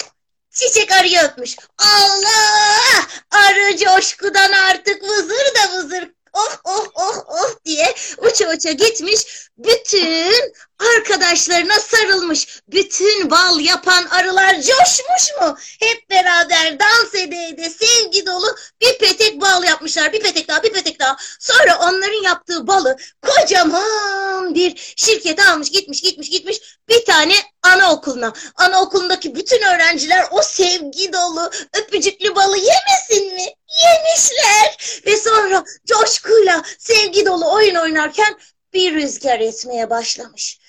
çiçek 0.51 0.91
arıyı 0.91 1.19
öpmüş. 1.19 1.55
Allah! 1.77 3.07
Arı 3.31 3.77
coşkudan 3.77 4.51
artık 4.51 5.03
vızır 5.03 5.55
da 5.55 5.77
vızır 5.77 6.14
oh 6.35 6.55
oh 6.63 6.87
oh 6.95 7.23
oh 7.27 7.55
diye 7.65 7.95
uça 8.17 8.49
uça 8.49 8.71
gitmiş. 8.71 9.21
Bütün 9.57 10.53
arkadaşlarına 10.97 11.79
sarılmış. 11.79 12.61
Bütün 12.67 13.31
bal 13.31 13.59
yapan 13.59 14.05
arılar 14.05 14.55
coşmuş 14.55 15.41
mu? 15.41 15.57
Hep 15.79 16.09
beraber 16.09 16.79
dans 16.79 17.15
ede 17.15 17.47
ede 17.47 17.69
sevgi 17.69 18.25
dolu 18.25 18.55
bir 18.81 18.97
petek 18.97 19.41
bal 19.41 19.63
yapmışlar. 19.63 20.13
Bir 20.13 20.21
petek 20.21 20.47
daha 20.47 20.63
bir 20.63 20.73
petek 20.73 20.99
daha. 20.99 21.17
Sonra 21.39 21.79
onların 21.79 22.23
yaptığı 22.23 22.67
balı 22.67 22.97
kocaman 23.21 24.55
bir 24.55 24.93
şirkete 24.95 25.43
almış 25.43 25.69
gitmiş 25.71 26.01
gitmiş 26.01 26.29
gitmiş 26.29 26.57
bir 26.89 27.05
tane 27.05 27.33
anaokuluna. 27.63 28.33
Anaokulundaki 28.55 29.35
bütün 29.35 29.61
öğrenciler 29.61 30.25
o 30.31 30.41
sevgi 30.41 31.13
dolu 31.13 31.51
öpücüklü 31.73 32.35
balı 32.35 32.57
yemesin 32.57 33.35
mi? 33.35 33.45
Yemişler. 33.83 35.01
Ve 35.05 35.17
sonra 35.17 35.63
coşkuyla 35.85 36.63
sevgi 36.79 37.25
dolu 37.25 37.53
oyun 37.53 37.75
oynarken 37.75 38.39
bir 38.73 38.93
rüzgar 38.93 39.39
esmeye 39.39 39.89
başlamış. 39.89 40.59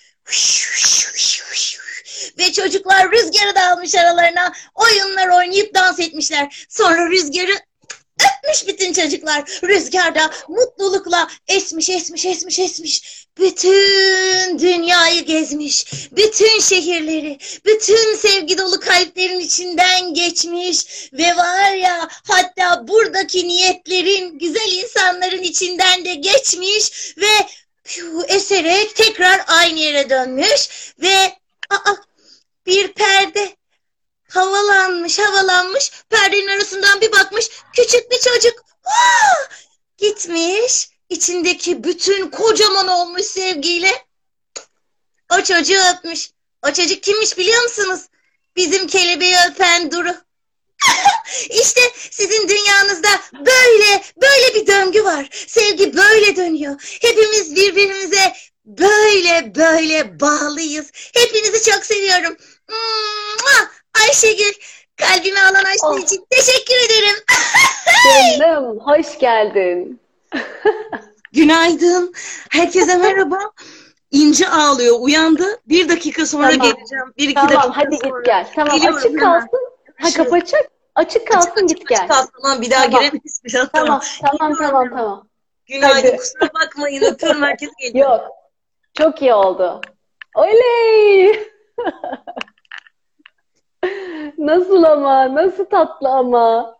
Ve 2.38 2.52
çocuklar 2.52 3.10
rüzgarı 3.10 3.54
da 3.54 3.70
almış 3.70 3.94
aralarına. 3.94 4.52
Oyunlar 4.74 5.28
oynayıp 5.28 5.74
dans 5.74 6.00
etmişler. 6.00 6.66
Sonra 6.68 7.10
rüzgarı 7.10 7.52
öpmüş 8.20 8.68
bütün 8.68 8.92
çocuklar. 8.92 9.44
Rüzgarda 9.64 10.30
mutlulukla 10.48 11.28
esmiş 11.48 11.90
esmiş 11.90 12.26
esmiş 12.26 12.58
esmiş. 12.58 13.26
Bütün 13.38 14.58
dünyayı 14.58 15.24
gezmiş. 15.24 15.86
Bütün 16.12 16.60
şehirleri, 16.60 17.38
bütün 17.64 18.16
sevgi 18.16 18.58
dolu 18.58 18.80
kalplerin 18.80 19.40
içinden 19.40 20.14
geçmiş. 20.14 20.86
Ve 21.12 21.36
var 21.36 21.72
ya 21.72 22.08
hatta 22.28 22.88
buradaki 22.88 23.48
niyetlerin, 23.48 24.38
güzel 24.38 24.72
insanların 24.72 25.42
içinden 25.42 26.04
de 26.04 26.14
geçmiş. 26.14 27.14
Ve 27.18 27.46
piu, 27.84 28.24
eserek 28.28 28.96
tekrar 28.96 29.40
aynı 29.46 29.78
yere 29.78 30.10
dönmüş. 30.10 30.68
Ve 31.02 31.32
aa, 31.70 31.94
bir 32.66 32.92
perde 32.92 33.56
havalanmış 34.36 35.18
havalanmış 35.18 35.92
perdenin 36.10 36.48
arasından 36.48 37.00
bir 37.00 37.12
bakmış 37.12 37.50
küçük 37.72 38.10
bir 38.10 38.20
çocuk 38.20 38.64
Aa! 38.84 39.52
gitmiş 39.98 40.88
içindeki 41.08 41.84
bütün 41.84 42.30
kocaman 42.30 42.88
olmuş 42.88 43.22
sevgiyle 43.22 44.06
o 45.32 45.42
çocuğu 45.42 45.80
öpmüş. 45.94 46.30
O 46.68 46.72
çocuk 46.72 47.02
kimmiş 47.02 47.38
biliyor 47.38 47.62
musunuz? 47.62 48.00
Bizim 48.56 48.86
kelebeği 48.86 49.34
öpen 49.50 49.90
Duru. 49.90 50.14
işte 51.50 51.80
sizin 52.10 52.48
dünyanızda 52.48 53.08
böyle 53.32 54.02
böyle 54.22 54.54
bir 54.54 54.66
döngü 54.66 55.04
var. 55.04 55.28
Sevgi 55.46 55.96
böyle 55.96 56.36
dönüyor. 56.36 56.98
Hepimiz 57.00 57.56
birbirimize 57.56 58.32
böyle 58.64 59.54
böyle 59.54 60.20
bağlıyız. 60.20 60.86
Hepinizi 61.14 61.70
çok 61.70 61.84
seviyorum. 61.84 62.36
Mua! 62.68 63.70
Ayşegül 64.02 64.52
kalbimi 64.96 65.40
alan 65.40 65.64
açtığı 65.64 65.86
Oh. 65.86 65.98
için 65.98 66.26
teşekkür 66.30 66.74
ederim. 66.86 67.16
Canım, 68.38 68.78
hoş 68.80 69.18
geldin. 69.18 70.00
Günaydın. 71.32 72.12
Herkese 72.50 72.96
merhaba. 72.96 73.38
İnci 74.10 74.48
ağlıyor. 74.48 74.96
Uyandı. 75.00 75.60
Bir 75.66 75.88
dakika 75.88 76.26
sonra 76.26 76.50
Tamam. 76.50 76.66
geleceğim. 76.66 77.12
Bir 77.18 77.24
iki 77.28 77.34
Tamam, 77.34 77.50
dakika 77.50 77.76
hadi 77.76 77.96
sonra. 78.02 78.16
git 78.18 78.26
gel. 78.26 78.46
Tamam, 78.56 78.76
Geliyorum 78.76 78.98
açık 78.98 79.10
hemen. 79.10 79.20
kalsın. 79.24 79.60
Ha 80.00 80.08
kapı 80.16 80.34
açık. 80.36 80.58
Açık 80.94 81.26
kalsın 81.28 81.66
git 81.66 81.88
gel. 81.88 82.08
Tamam, 82.08 82.26
tamam 82.42 82.60
bir 82.62 82.70
daha 82.70 82.82
Tamam. 82.84 83.00
giremeyiz. 83.00 83.40
Bir 83.44 83.52
daha, 83.54 83.68
Tamam, 83.68 84.00
tamam, 84.38 84.54
tamam, 84.58 84.90
tamam. 84.90 85.28
Günaydın. 85.66 86.08
Hadi. 86.08 86.16
Kusura 86.16 86.48
bakmayın. 86.54 87.02
Öpüyorum 87.02 87.42
herkese 87.42 87.72
geliyor. 87.80 88.10
Yok. 88.10 88.28
Çok 88.98 89.22
iyi 89.22 89.34
oldu. 89.34 89.80
Oley! 90.34 91.50
Nasıl 94.38 94.82
ama? 94.82 95.34
Nasıl 95.34 95.64
tatlı 95.64 96.08
ama? 96.08 96.76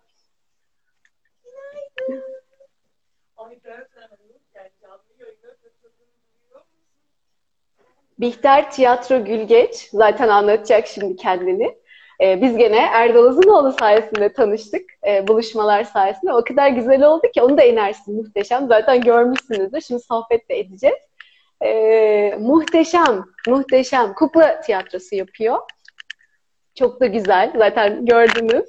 Bihter 8.18 8.70
Tiyatro 8.70 9.24
Gülgeç 9.24 9.88
zaten 9.92 10.28
anlatacak 10.28 10.86
şimdi 10.86 11.16
kendini. 11.16 11.76
Ee, 12.20 12.42
biz 12.42 12.56
gene 12.56 12.78
Erdal 12.78 13.24
Uzunoğlu 13.24 13.72
sayesinde 13.72 14.32
tanıştık. 14.32 14.90
Ee, 15.06 15.28
buluşmalar 15.28 15.84
sayesinde. 15.84 16.32
O 16.32 16.44
kadar 16.44 16.68
güzel 16.68 17.02
oldu 17.02 17.26
ki 17.34 17.42
onu 17.42 17.58
da 17.58 17.62
inersin 17.64 18.16
muhteşem. 18.16 18.68
Zaten 18.68 19.00
görmüşsünüzdür. 19.00 19.80
Şimdi 19.80 20.02
sohbet 20.02 20.48
de 20.48 20.58
edeceğiz. 20.58 20.96
Ee, 21.64 22.36
muhteşem, 22.40 23.24
muhteşem. 23.48 24.14
Kukla 24.14 24.60
tiyatrosu 24.60 25.14
yapıyor. 25.14 25.58
Çok 26.78 27.00
da 27.00 27.06
güzel. 27.06 27.52
Zaten 27.58 28.06
gördünüz. 28.06 28.64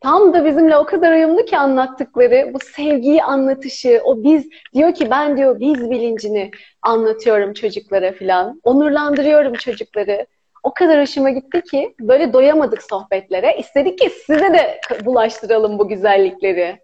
Tam 0.00 0.34
da 0.34 0.44
bizimle 0.44 0.76
o 0.76 0.84
kadar 0.84 1.12
uyumlu 1.12 1.44
ki 1.44 1.58
anlattıkları, 1.58 2.50
bu 2.54 2.58
sevgiyi 2.58 3.22
anlatışı, 3.22 4.00
o 4.04 4.24
biz, 4.24 4.48
diyor 4.74 4.94
ki 4.94 5.10
ben 5.10 5.36
diyor 5.36 5.60
biz 5.60 5.90
bilincini 5.90 6.50
anlatıyorum 6.82 7.52
çocuklara 7.52 8.12
filan. 8.12 8.60
Onurlandırıyorum 8.64 9.54
çocukları. 9.54 10.26
O 10.62 10.74
kadar 10.74 11.00
hoşuma 11.00 11.30
gitti 11.30 11.62
ki 11.62 11.94
böyle 12.00 12.32
doyamadık 12.32 12.82
sohbetlere. 12.82 13.56
İstedik 13.58 13.98
ki 13.98 14.10
size 14.10 14.52
de 14.52 14.80
bulaştıralım 15.04 15.78
bu 15.78 15.88
güzellikleri. 15.88 16.78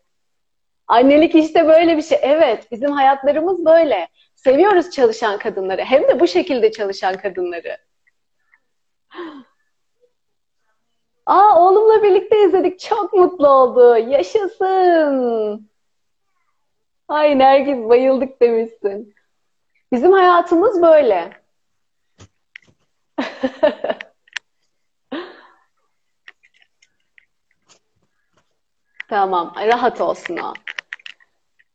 Annelik 0.87 1.35
işte 1.35 1.69
böyle 1.69 1.97
bir 1.97 2.03
şey. 2.03 2.19
Evet, 2.23 2.73
bizim 2.73 2.93
hayatlarımız 2.93 3.65
böyle. 3.65 4.09
Seviyoruz 4.35 4.91
çalışan 4.91 5.39
kadınları. 5.39 5.83
Hem 5.83 6.03
de 6.03 6.21
bu 6.21 6.27
şekilde 6.27 6.73
çalışan 6.73 7.17
kadınları. 7.17 7.77
Aa 11.27 11.61
oğlumla 11.61 12.03
birlikte 12.03 12.45
izledik. 12.45 12.81
Çok 12.81 13.13
mutlu 13.13 13.49
oldu. 13.49 13.97
Yaşasın. 13.97 15.71
Ay 17.09 17.39
Nergis 17.39 17.89
bayıldık 17.89 18.41
demişsin. 18.43 19.15
Bizim 19.93 20.13
hayatımız 20.13 20.83
böyle. 20.83 21.33
Tamam, 29.09 29.55
rahat 29.57 30.01
olsun 30.01 30.37
o. 30.37 30.53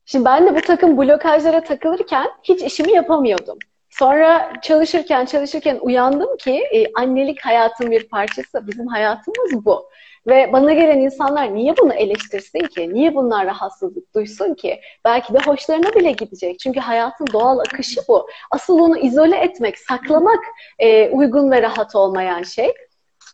Şimdi 0.05 0.25
ben 0.25 0.47
de 0.47 0.55
bu 0.55 0.61
takım 0.61 0.97
blokajlara 0.97 1.63
takılırken 1.63 2.31
hiç 2.43 2.61
işimi 2.61 2.91
yapamıyordum. 2.91 3.57
Sonra 3.91 4.53
çalışırken 4.61 5.25
çalışırken 5.25 5.77
uyandım 5.81 6.37
ki 6.37 6.63
e, 6.73 6.93
annelik 6.93 7.45
hayatın 7.45 7.91
bir 7.91 8.09
parçası. 8.09 8.67
Bizim 8.67 8.87
hayatımız 8.87 9.65
bu. 9.65 9.89
Ve 10.27 10.49
bana 10.53 10.73
gelen 10.73 10.99
insanlar 10.99 11.55
niye 11.55 11.77
bunu 11.77 11.93
eleştirsin 11.93 12.59
ki? 12.59 12.93
Niye 12.93 13.15
bunlar 13.15 13.45
rahatsızlık 13.45 14.15
duysun 14.15 14.53
ki? 14.53 14.81
Belki 15.05 15.33
de 15.33 15.39
hoşlarına 15.39 15.93
bile 15.95 16.11
gidecek. 16.11 16.59
Çünkü 16.59 16.79
hayatın 16.79 17.27
doğal 17.33 17.59
akışı 17.59 18.01
bu. 18.07 18.27
Asıl 18.51 18.79
onu 18.79 18.97
izole 18.97 19.37
etmek, 19.37 19.79
saklamak 19.79 20.43
e, 20.79 21.09
uygun 21.09 21.51
ve 21.51 21.61
rahat 21.61 21.95
olmayan 21.95 22.43
şey. 22.43 22.73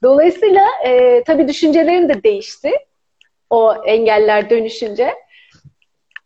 Dolayısıyla 0.03 0.65
e, 0.85 1.23
tabii 1.23 1.47
düşüncelerim 1.47 2.09
de 2.09 2.23
değişti. 2.23 2.71
O 3.49 3.75
engeller 3.85 4.49
dönüşünce. 4.49 5.13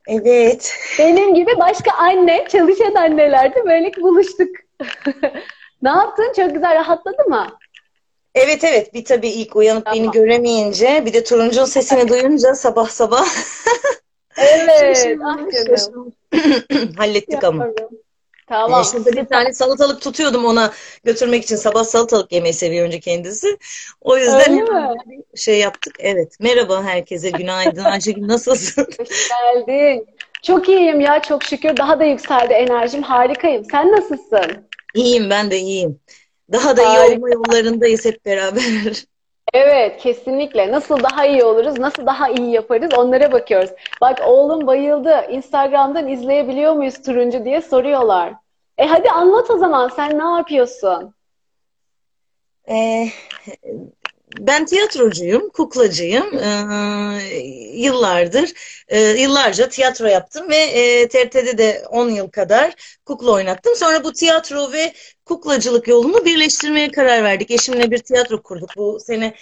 Evet. 0.08 0.74
Benim 1.00 1.36
gibi 1.36 1.52
başka 1.60 1.92
anne, 1.92 2.46
çalışan 2.50 2.96
anneler 2.96 3.56
de 3.56 3.66
böyle 3.66 3.92
buluştuk. 4.02 4.50
ne 5.82 5.90
yaptın? 5.90 6.34
Çok 6.36 6.54
güzel 6.54 6.76
rahatladı 6.76 7.24
mı? 7.30 7.48
Evet 8.36 8.64
evet 8.64 8.94
bir 8.94 9.06
tabii 9.06 9.30
ilk 9.30 9.56
uyanıp 9.56 9.86
Tamam. 9.86 10.00
beni 10.00 10.12
göremeyince 10.12 11.04
bir 11.06 11.14
de 11.14 11.24
Turuncu'nun 11.24 11.66
sesini 11.66 12.08
duyunca 12.08 12.56
sabah 12.56 12.88
sabah 12.88 13.28
Evet. 14.38 15.18
ah 15.26 15.38
canım. 15.52 16.14
hallettik 16.98 17.44
ama. 17.44 17.68
Tamam. 18.52 18.86
Şurada 18.86 19.12
bir 19.12 19.26
tane 19.26 19.54
salatalık 19.54 20.02
tutuyordum 20.02 20.46
ona 20.46 20.72
götürmek 21.04 21.44
için. 21.44 21.56
Sabah 21.56 21.84
salatalık 21.84 22.32
yemeyi 22.32 22.54
seviyor 22.54 22.86
önce 22.86 23.00
kendisi. 23.00 23.58
O 24.02 24.18
yüzden 24.18 24.68
şey 25.36 25.60
yaptık. 25.60 25.96
Evet. 26.00 26.38
Merhaba 26.40 26.84
herkese. 26.84 27.30
Günaydın. 27.30 27.84
Ayşegül 27.84 28.28
nasılsın? 28.28 28.88
Hoş 29.00 29.30
geldin. 29.30 30.08
Çok 30.44 30.70
iyiyim 30.70 31.00
ya 31.00 31.22
çok 31.22 31.44
şükür. 31.44 31.78
Daha 31.78 32.00
da 32.00 32.04
yükseldi 32.04 32.54
enerjim. 32.54 33.02
Harikayım. 33.02 33.66
Sen 33.72 33.92
nasılsın? 33.92 34.70
İyiyim 34.96 35.30
ben 35.30 35.52
de 35.52 35.60
iyiyim. 35.60 36.00
Daha 36.52 36.78
da 36.78 36.82
iyi 36.82 36.98
Harika. 36.98 37.16
olma 37.16 37.30
yollarındayız 37.30 38.06
hep 38.06 38.26
beraber. 38.26 38.62
Evet, 39.54 40.02
kesinlikle. 40.02 40.72
Nasıl 40.72 41.04
daha 41.04 41.26
iyi 41.26 41.44
oluruz, 41.44 41.80
nasıl 41.80 42.06
daha 42.06 42.30
iyi 42.30 42.52
yaparız 42.52 42.90
onlara 42.98 43.32
bakıyoruz. 43.32 43.70
Bak 44.02 44.22
oğlum 44.26 44.68
bayıldı. 44.68 45.26
Instagram'dan 45.30 46.08
izleyebiliyor 46.08 46.74
muyuz 46.74 47.02
turuncu 47.02 47.46
diye 47.46 47.62
soruyorlar. 47.62 48.34
E 48.82 48.86
hadi 48.86 49.10
anlat 49.10 49.50
o 49.50 49.58
zaman 49.58 49.90
sen 49.96 50.20
ne 50.20 50.38
yapıyorsun? 50.38 51.14
Ee, 52.70 53.08
ben 54.40 54.66
tiyatrocuyum, 54.66 55.50
kuklacıyım. 55.50 56.38
Ee, 56.38 57.38
yıllardır, 57.74 58.54
e, 58.88 59.00
yıllarca 59.00 59.70
tiyatro 59.70 60.06
yaptım 60.06 60.50
ve 60.50 60.56
e, 60.56 61.08
TRT'de 61.08 61.58
de 61.58 61.84
10 61.90 62.10
yıl 62.10 62.30
kadar 62.30 63.00
kukla 63.06 63.32
oynattım. 63.32 63.76
Sonra 63.76 64.04
bu 64.04 64.14
tiyatro 64.14 64.72
ve 64.72 64.94
kuklacılık 65.26 65.88
yolunu 65.88 66.26
birleştirmeye 66.26 66.92
karar 66.92 67.24
verdik. 67.24 67.52
Eşimle 67.52 67.92
bir 67.92 67.98
tiyatro 67.98 68.44
kurduk. 68.44 68.70
Bu 68.78 69.00
sene 69.00 69.34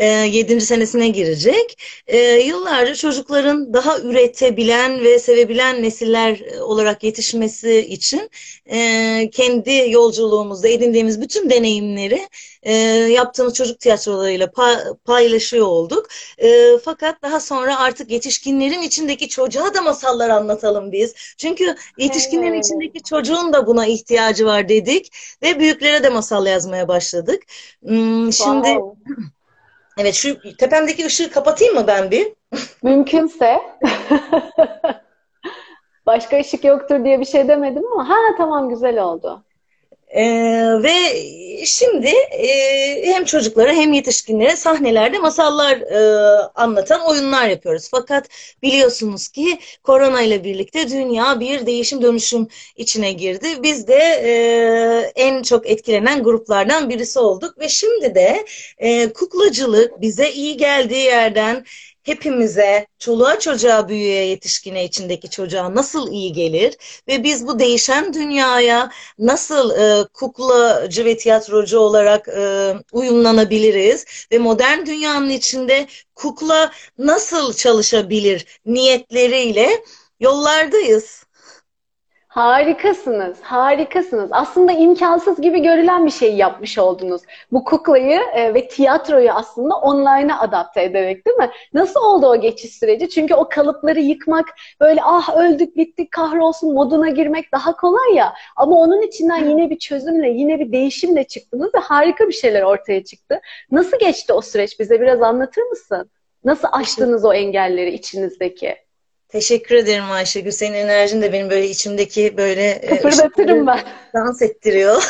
e, 0.00 0.06
7. 0.06 0.64
senesine 0.66 1.08
girecek. 1.08 1.78
E, 2.06 2.18
yıllarca 2.18 2.94
çocukların 2.94 3.74
daha 3.74 3.98
üretebilen 4.00 5.04
ve 5.04 5.18
sevebilen 5.18 5.82
nesiller 5.82 6.40
e, 6.40 6.62
olarak 6.62 7.04
yetişmesi 7.04 7.78
için 7.78 8.30
e, 8.72 9.30
kendi 9.32 9.84
yolculuğumuzda 9.90 10.68
edindiğimiz 10.68 11.20
bütün 11.20 11.50
deneyimleri 11.50 12.28
e, 12.62 12.72
yaptığımız 13.12 13.54
çocuk 13.54 13.80
tiyatrolarıyla 13.80 14.46
pa- 14.46 14.96
paylaşıyor 15.04 15.66
olduk. 15.66 16.08
E, 16.38 16.78
fakat 16.84 17.22
daha 17.22 17.40
sonra 17.40 17.78
artık 17.80 18.10
yetişkinlerin 18.10 18.82
içindeki 18.82 19.28
çocuğa 19.28 19.74
da 19.74 19.82
masallar 19.82 20.30
anlatalım 20.30 20.92
biz. 20.92 21.14
Çünkü 21.38 21.74
yetişkinlerin 21.98 22.54
Evet. 22.54 22.64
içindeki 22.64 23.02
çocuğun 23.02 23.52
da 23.52 23.66
buna 23.66 23.86
ihtiyacı 23.86 24.46
var 24.46 24.68
dedik 24.68 25.12
ve 25.42 25.58
büyüklere 25.60 26.02
de 26.02 26.08
masal 26.08 26.46
yazmaya 26.46 26.88
başladık. 26.88 27.42
Hmm, 27.86 28.32
şimdi 28.32 28.68
Wow. 28.68 28.98
evet 29.98 30.14
şu 30.14 30.56
tepemdeki 30.58 31.06
ışığı 31.06 31.30
kapatayım 31.30 31.74
mı 31.74 31.86
ben 31.86 32.10
bir? 32.10 32.32
Mümkünse. 32.82 33.60
Başka 36.06 36.40
ışık 36.40 36.64
yoktur 36.64 37.04
diye 37.04 37.20
bir 37.20 37.24
şey 37.24 37.48
demedim 37.48 37.92
ama 37.92 38.08
ha 38.08 38.14
tamam 38.36 38.68
güzel 38.68 39.02
oldu. 39.02 39.44
Ee, 40.14 40.82
ve 40.82 40.94
şimdi 41.66 42.08
e, 42.32 43.06
hem 43.06 43.24
çocuklara 43.24 43.72
hem 43.72 43.92
yetişkinlere 43.92 44.56
sahnelerde 44.56 45.18
masallar 45.18 45.76
e, 45.80 45.98
anlatan 46.54 47.00
oyunlar 47.08 47.48
yapıyoruz. 47.48 47.88
Fakat 47.90 48.28
biliyorsunuz 48.62 49.28
ki 49.28 49.58
korona 49.82 50.22
ile 50.22 50.44
birlikte 50.44 50.90
dünya 50.90 51.40
bir 51.40 51.66
değişim 51.66 52.02
dönüşüm 52.02 52.48
içine 52.76 53.12
girdi. 53.12 53.46
Biz 53.62 53.88
de 53.88 53.94
e, 53.94 55.12
en 55.16 55.42
çok 55.42 55.66
etkilenen 55.70 56.22
gruplardan 56.22 56.90
birisi 56.90 57.18
olduk 57.18 57.58
ve 57.58 57.68
şimdi 57.68 58.14
de 58.14 58.46
e, 58.78 59.12
kuklacılık 59.12 60.00
bize 60.00 60.30
iyi 60.30 60.56
geldiği 60.56 61.04
yerden 61.04 61.64
hepimize, 62.02 62.86
çoluğa 62.98 63.38
çocuğa, 63.38 63.88
büyüğe, 63.88 64.24
yetişkine, 64.24 64.84
içindeki 64.84 65.30
çocuğa 65.30 65.74
nasıl 65.74 66.12
iyi 66.12 66.32
gelir 66.32 66.76
ve 67.08 67.24
biz 67.24 67.46
bu 67.46 67.58
değişen 67.58 68.14
dünyaya 68.14 68.90
nasıl 69.18 69.70
e, 69.70 70.08
kuklacı 70.14 71.04
ve 71.04 71.16
tiyatrocu 71.16 71.78
olarak 71.78 72.28
e, 72.28 72.74
uyumlanabiliriz 72.92 74.04
ve 74.32 74.38
modern 74.38 74.86
dünyanın 74.86 75.30
içinde 75.30 75.86
kukla 76.14 76.72
nasıl 76.98 77.54
çalışabilir 77.54 78.60
niyetleriyle 78.66 79.84
yollardayız. 80.20 81.24
Harikasınız, 82.30 83.40
harikasınız. 83.40 84.28
Aslında 84.32 84.72
imkansız 84.72 85.40
gibi 85.40 85.62
görülen 85.62 86.06
bir 86.06 86.10
şey 86.10 86.36
yapmış 86.36 86.78
oldunuz. 86.78 87.22
Bu 87.52 87.64
kuklayı 87.64 88.20
e, 88.34 88.54
ve 88.54 88.68
tiyatroyu 88.68 89.30
aslında 89.30 89.74
online'a 89.74 90.40
adapte 90.40 90.82
ederek 90.82 91.26
değil 91.26 91.36
mi? 91.36 91.50
Nasıl 91.74 92.00
oldu 92.00 92.26
o 92.26 92.40
geçiş 92.40 92.78
süreci? 92.78 93.08
Çünkü 93.08 93.34
o 93.34 93.48
kalıpları 93.48 94.00
yıkmak, 94.00 94.48
böyle 94.80 95.00
ah 95.04 95.36
öldük 95.36 95.76
bittik 95.76 96.10
kahrolsun 96.10 96.74
moduna 96.74 97.08
girmek 97.08 97.52
daha 97.52 97.76
kolay 97.76 98.14
ya. 98.14 98.34
Ama 98.56 98.76
onun 98.76 99.02
içinden 99.02 99.48
yine 99.48 99.70
bir 99.70 99.78
çözümle, 99.78 100.28
yine 100.28 100.60
bir 100.60 100.72
değişimle 100.72 101.24
çıktınız 101.24 101.74
ve 101.74 101.78
harika 101.78 102.28
bir 102.28 102.32
şeyler 102.32 102.62
ortaya 102.62 103.04
çıktı. 103.04 103.40
Nasıl 103.70 103.98
geçti 103.98 104.32
o 104.32 104.40
süreç? 104.40 104.80
Bize 104.80 105.00
biraz 105.00 105.22
anlatır 105.22 105.62
mısın? 105.62 106.10
Nasıl 106.44 106.68
aştınız 106.72 107.24
o 107.24 107.32
engelleri 107.32 107.90
içinizdeki? 107.90 108.89
Teşekkür 109.32 109.74
ederim 109.74 110.10
Ayşegül. 110.10 110.50
Senin 110.50 110.74
enerjin 110.74 111.22
de 111.22 111.32
benim 111.32 111.50
böyle 111.50 111.68
içimdeki 111.68 112.36
böyle 112.36 112.70
e, 112.70 112.96
Kıpırdatırım 112.96 113.66
ben. 113.66 113.80
dans 114.14 114.42
ettiriyor. 114.42 115.02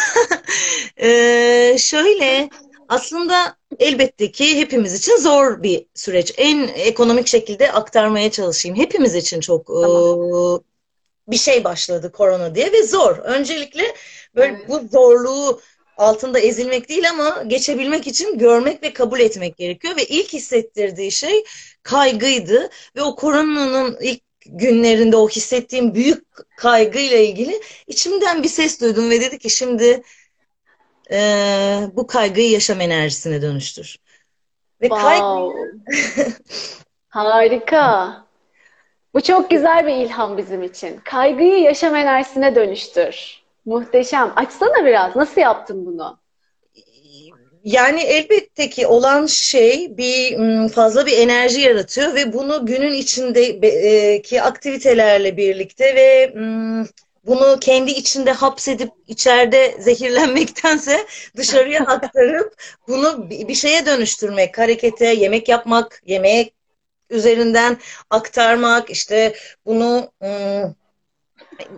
Ee, 1.02 1.76
şöyle 1.78 2.48
aslında 2.88 3.56
elbette 3.78 4.30
ki 4.30 4.59
hepimiz 4.61 4.94
için 4.94 5.16
zor 5.16 5.62
bir 5.62 5.87
süreç. 5.94 6.35
En 6.37 6.68
ekonomik 6.68 7.26
şekilde 7.26 7.72
aktarmaya 7.72 8.30
çalışayım. 8.30 8.76
Hepimiz 8.76 9.14
için 9.14 9.40
çok 9.40 9.66
Tamam. 9.66 10.56
e, 10.56 10.61
bir 11.28 11.37
şey 11.37 11.64
başladı 11.64 12.12
korona 12.12 12.54
diye 12.54 12.72
ve 12.72 12.83
zor. 12.83 13.16
Öncelikle 13.16 13.83
böyle 14.35 14.52
Evet. 14.59 14.68
bu 14.68 14.88
zorluğu 14.92 15.61
altında 16.01 16.39
ezilmek 16.41 16.89
değil 16.89 17.11
ama 17.11 17.43
geçebilmek 17.47 18.07
için 18.07 18.39
görmek 18.39 18.83
ve 18.83 18.93
kabul 18.93 19.21
etmek 19.21 19.57
gerekiyor 19.57 19.97
ve 19.97 20.05
ilk 20.05 20.33
hissettirdiği 20.33 21.13
şey 21.13 21.45
kaygıydı 21.83 22.71
ve 22.97 23.03
o 23.03 23.17
koronanın 23.17 23.99
ilk 24.01 24.23
günlerinde 24.47 25.17
o 25.17 25.29
hissettiğim 25.29 25.95
büyük 25.95 26.25
kaygıyla 26.57 27.17
ilgili 27.17 27.61
içimden 27.87 28.43
bir 28.43 28.49
ses 28.49 28.81
duydum 28.81 29.11
ve 29.11 29.21
dedi 29.21 29.39
ki 29.39 29.51
şimdi 29.51 30.03
e, 31.13 31.19
bu 31.93 32.07
kaygıyı 32.07 32.51
yaşam 32.51 32.81
enerjisine 32.81 33.43
dönüştür. 33.43 33.97
Ve 34.81 34.89
Wow. 34.89 35.59
Harika. 37.09 38.17
Bu 39.15 39.21
çok 39.21 39.51
güzel 39.51 39.87
bir 39.87 39.95
ilham 39.95 40.37
bizim 40.39 40.63
için. 40.63 41.01
Kaygıyı 41.05 41.59
yaşam 41.59 41.97
enerjisine 41.97 42.55
dönüştür. 42.55 43.39
Muhteşem. 43.64 44.33
Açsana 44.37 44.85
biraz. 44.85 45.16
Nasıl 45.16 45.40
yaptın 45.40 45.87
bunu? 45.87 46.20
Yani 47.64 48.01
elbette 48.01 48.70
ki 48.70 48.87
olan 48.87 49.27
şey 49.27 49.96
bir 49.96 50.38
fazla 50.68 51.07
bir 51.07 51.18
enerji 51.18 51.61
yaratıyor 51.61 52.14
ve 52.14 52.33
bunu 52.33 52.66
günün 52.66 52.92
içindeki 52.92 54.42
aktivitelerle 54.42 55.37
birlikte 55.37 55.94
ve 55.94 56.35
bunu 57.27 57.58
kendi 57.61 57.90
içinde 57.90 58.33
hapsedip 58.33 58.90
içeride 59.06 59.75
zehirlenmektense 59.79 61.06
dışarıya 61.37 61.81
aktarıp 61.87 62.54
bunu 62.88 63.31
bi- 63.31 63.48
bir 63.48 63.54
şeye 63.54 63.87
dönüştürmek, 63.87 64.58
harekete, 64.58 65.06
yemek 65.06 65.48
yapmak, 65.48 66.02
yemek 66.06 66.54
üzerinden 67.11 67.79
aktarmak, 68.11 68.90
işte 68.90 69.35
bunu 69.67 70.13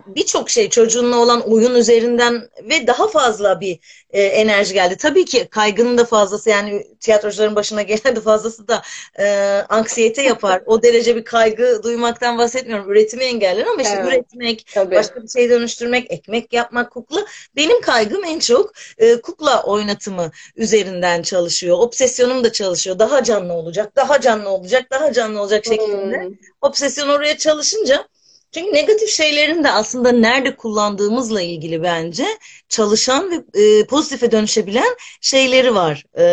birçok 0.07 0.49
şey 0.49 0.69
çocuğunla 0.69 1.17
olan 1.17 1.51
oyun 1.51 1.75
üzerinden 1.75 2.49
ve 2.69 2.87
daha 2.87 3.07
fazla 3.07 3.59
bir 3.61 3.79
e, 4.09 4.21
enerji 4.23 4.73
geldi. 4.73 4.97
Tabii 4.97 5.25
ki 5.25 5.47
kaygının 5.51 5.97
da 5.97 6.05
fazlası 6.05 6.49
yani 6.49 6.87
tiyatrocuların 6.99 7.55
başına 7.55 7.81
gelen 7.81 8.15
de 8.15 8.21
fazlası 8.21 8.67
da 8.67 8.81
e, 9.19 9.25
anksiyete 9.69 10.21
yapar. 10.21 10.63
O 10.65 10.83
derece 10.83 11.15
bir 11.15 11.25
kaygı 11.25 11.83
duymaktan 11.83 12.37
bahsetmiyorum. 12.37 12.91
Üretimi 12.91 13.23
engeller 13.23 13.65
ama 13.65 13.81
işte 13.81 13.95
Evet. 13.95 14.07
üretmek, 14.07 14.67
Tabii. 14.73 14.95
başka 14.95 15.23
bir 15.23 15.27
şey 15.27 15.49
dönüştürmek, 15.49 16.11
ekmek 16.11 16.53
yapmak, 16.53 16.91
kukla. 16.91 17.25
Benim 17.55 17.81
kaygım 17.81 18.23
en 18.23 18.39
çok 18.39 18.71
e, 18.97 19.21
kukla 19.21 19.63
oynatımı 19.63 20.31
üzerinden 20.55 21.21
çalışıyor. 21.21 21.77
Obsesyonum 21.79 22.43
da 22.43 22.51
çalışıyor. 22.51 22.99
Daha 22.99 23.23
canlı 23.23 23.53
olacak, 23.53 23.95
daha 23.95 24.21
canlı 24.21 24.49
olacak, 24.49 24.85
daha 24.91 25.13
canlı 25.13 25.41
olacak 25.41 25.65
şeklinde. 25.65 26.23
Hmm. 26.23 26.33
Obsesyon 26.61 27.09
oraya 27.09 27.37
çalışınca 27.37 28.07
çünkü 28.53 28.73
negatif 28.73 29.09
şeylerin 29.09 29.63
de 29.63 29.71
aslında 29.71 30.11
nerede 30.11 30.55
kullandığımızla 30.55 31.41
ilgili 31.41 31.83
bence 31.83 32.25
çalışan 32.69 33.31
ve 33.31 33.61
e, 33.61 33.85
pozitife 33.85 34.31
dönüşebilen 34.31 34.95
şeyleri 35.21 35.75
var. 35.75 36.03
E, 36.17 36.23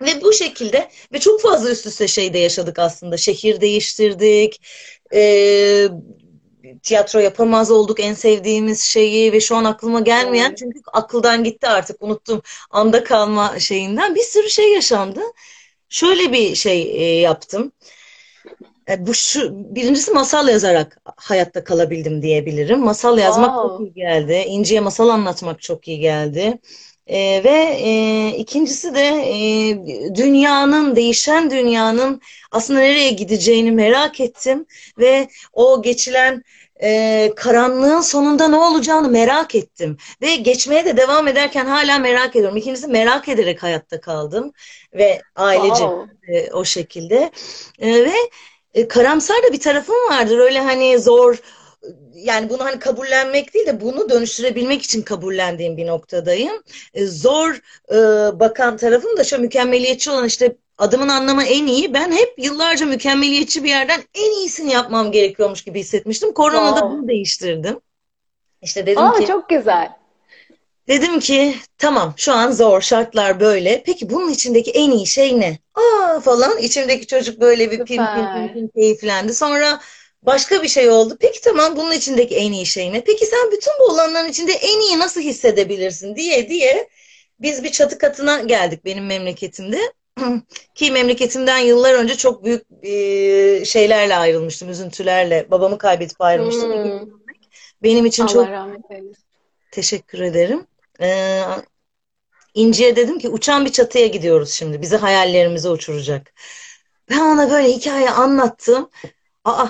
ve 0.00 0.22
bu 0.22 0.32
şekilde 0.32 0.90
ve 1.12 1.20
çok 1.20 1.42
fazla 1.42 1.70
üst 1.70 1.86
üste 1.86 2.08
şeyde 2.08 2.38
yaşadık 2.38 2.78
aslında. 2.78 3.16
Şehir 3.16 3.60
değiştirdik. 3.60 4.62
E, 5.14 5.88
tiyatro 6.82 7.18
yapamaz 7.18 7.70
olduk 7.70 8.00
en 8.00 8.14
sevdiğimiz 8.14 8.80
şeyi 8.80 9.32
ve 9.32 9.40
şu 9.40 9.56
an 9.56 9.64
aklıma 9.64 10.00
gelmeyen 10.00 10.54
çünkü 10.54 10.80
akıldan 10.92 11.44
gitti 11.44 11.68
artık 11.68 12.02
unuttum 12.02 12.42
anda 12.70 13.04
kalma 13.04 13.60
şeyinden 13.60 14.14
bir 14.14 14.22
sürü 14.22 14.50
şey 14.50 14.72
yaşandı. 14.72 15.20
Şöyle 15.88 16.32
bir 16.32 16.54
şey 16.54 16.82
e, 16.82 17.20
yaptım. 17.20 17.72
E, 18.88 19.06
Bu 19.06 19.14
şu 19.14 19.50
birincisi 19.74 20.10
masal 20.12 20.48
yazarak 20.48 20.98
hayatta 21.16 21.64
kalabildim 21.64 22.22
diyebilirim. 22.22 22.80
Masal 22.80 23.18
yazmak 23.18 23.58
çok 23.60 23.78
Wow. 23.78 23.78
iyi 23.80 23.92
geldi. 23.92 24.32
İnci'ye 24.48 24.80
masal 24.80 25.08
anlatmak 25.08 25.62
çok 25.62 25.88
iyi 25.88 26.00
geldi. 26.00 26.58
E, 27.06 27.44
ve 27.44 27.50
e, 27.80 28.28
ikincisi 28.38 28.94
de 28.94 29.00
e, 29.08 30.14
dünyanın, 30.14 30.96
değişen 30.96 31.50
dünyanın 31.50 32.20
aslında 32.50 32.80
nereye 32.80 33.10
gideceğini 33.10 33.70
merak 33.72 34.20
ettim 34.20 34.66
ve 34.98 35.28
o 35.52 35.82
geçilen 35.82 36.42
e, 36.82 37.32
karanlığın 37.36 38.00
sonunda 38.00 38.48
ne 38.48 38.56
olacağını 38.56 39.08
merak 39.08 39.54
ettim. 39.54 39.96
Ve 40.22 40.34
geçmeye 40.36 40.84
de 40.84 40.96
devam 40.96 41.28
ederken 41.28 41.66
hala 41.66 41.98
merak 41.98 42.36
ediyorum. 42.36 42.56
İkincisi 42.56 42.88
merak 42.88 43.28
ederek 43.28 43.62
hayatta 43.62 44.00
kaldım 44.00 44.52
ve 44.94 45.24
ailece 45.36 45.84
Wow. 45.84 46.16
e, 46.28 46.50
o 46.52 46.64
şekilde. 46.64 47.30
E, 47.78 47.92
ve 48.04 48.12
e, 48.74 48.88
karamsar 48.88 49.36
da 49.48 49.52
bir 49.52 49.60
tarafım 49.60 49.96
vardır. 50.10 50.38
Öyle 50.38 50.60
hani 50.60 50.98
zor 50.98 51.36
yani 52.14 52.50
bunu 52.50 52.64
hani 52.64 52.78
kabullenmek 52.78 53.54
değil 53.54 53.66
de 53.66 53.80
bunu 53.80 54.10
dönüştürebilmek 54.10 54.82
için 54.82 55.02
kabullendiğim 55.02 55.76
bir 55.76 55.86
noktadayım. 55.86 56.62
E, 56.94 57.06
zor 57.06 57.60
e, 57.90 57.96
bakan 58.40 58.76
tarafım 58.76 59.16
da 59.16 59.24
şu 59.24 59.38
mükemmeliyetçi 59.38 60.10
olan 60.10 60.26
işte 60.26 60.56
adımın 60.78 61.08
anlamı 61.08 61.42
en 61.44 61.66
iyi. 61.66 61.94
Ben 61.94 62.12
hep 62.12 62.34
yıllarca 62.38 62.86
mükemmeliyetçi 62.86 63.64
bir 63.64 63.68
yerden 63.68 64.00
en 64.14 64.30
iyisini 64.30 64.72
yapmam 64.72 65.12
gerekiyormuş 65.12 65.64
gibi 65.64 65.80
hissetmiştim. 65.80 66.32
Koronada 66.32 66.80
Wow. 66.80 66.96
bunu 66.96 67.08
değiştirdim. 67.08 67.80
İşte 68.62 68.86
dedim 68.86 69.02
Aa 69.02 69.18
ki 69.18 69.26
çok 69.26 69.48
güzel. 69.48 69.88
Dedim 70.88 71.20
ki 71.20 71.54
tamam 71.78 72.14
şu 72.16 72.32
an 72.32 72.50
zor 72.50 72.80
şartlar 72.80 73.40
böyle. 73.40 73.82
Peki 73.86 74.10
bunun 74.10 74.30
içindeki 74.30 74.70
en 74.70 74.90
iyi 74.90 75.06
şey 75.06 75.40
ne? 75.40 75.58
Aa 75.78 76.20
falan 76.20 76.58
içimdeki 76.58 77.06
çocuk 77.06 77.40
böyle 77.40 77.70
bir 77.70 77.84
pim 77.84 78.06
pim 78.06 78.52
pim 78.54 78.68
keyiflendi. 78.68 79.34
Sonra 79.34 79.80
başka 80.22 80.62
bir 80.62 80.68
şey 80.68 80.90
oldu. 80.90 81.16
Peki 81.20 81.40
tamam 81.40 81.76
bunun 81.76 81.92
içindeki 81.92 82.36
en 82.36 82.52
iyi 82.52 82.66
şey 82.66 82.92
ne? 82.92 83.04
Peki 83.04 83.26
sen 83.26 83.52
bütün 83.52 83.72
bu 83.80 83.84
olanların 83.84 84.28
içinde 84.28 84.52
en 84.52 84.80
iyi 84.80 84.98
nasıl 84.98 85.20
hissedebilirsin 85.20 86.16
diye 86.16 86.48
diye 86.48 86.88
biz 87.40 87.64
bir 87.64 87.72
çatı 87.72 87.98
katına 87.98 88.40
geldik 88.40 88.84
benim 88.84 89.06
memleketimde. 89.06 89.78
Ki 90.74 90.90
memleketimden 90.92 91.58
yıllar 91.58 91.94
önce 91.94 92.16
çok 92.16 92.44
büyük 92.44 92.66
şeylerle 93.66 94.16
ayrılmıştım, 94.16 94.70
üzüntülerle. 94.70 95.50
Babamı 95.50 95.78
kaybedip 95.78 96.20
ayrılmıştım. 96.20 96.72
Hmm. 96.72 97.08
Benim 97.82 98.06
için 98.06 98.26
çok 98.26 98.46
Allah 98.46 98.52
rahmet 98.52 98.90
eylesin. 98.90 99.24
Teşekkür 99.70 100.20
ederim. 100.20 100.66
Ee, 101.00 101.42
İnci'ye 102.58 102.96
dedim 102.96 103.18
ki 103.18 103.28
uçan 103.28 103.64
bir 103.64 103.72
çatıya 103.72 104.06
gidiyoruz 104.06 104.50
şimdi. 104.50 104.82
Bizi 104.82 104.96
hayallerimize 104.96 105.68
uçuracak. 105.68 106.32
Ben 107.10 107.18
ona 107.18 107.50
böyle 107.50 107.68
hikaye 107.68 108.10
anlattım. 108.10 108.90
Aa, 109.44 109.66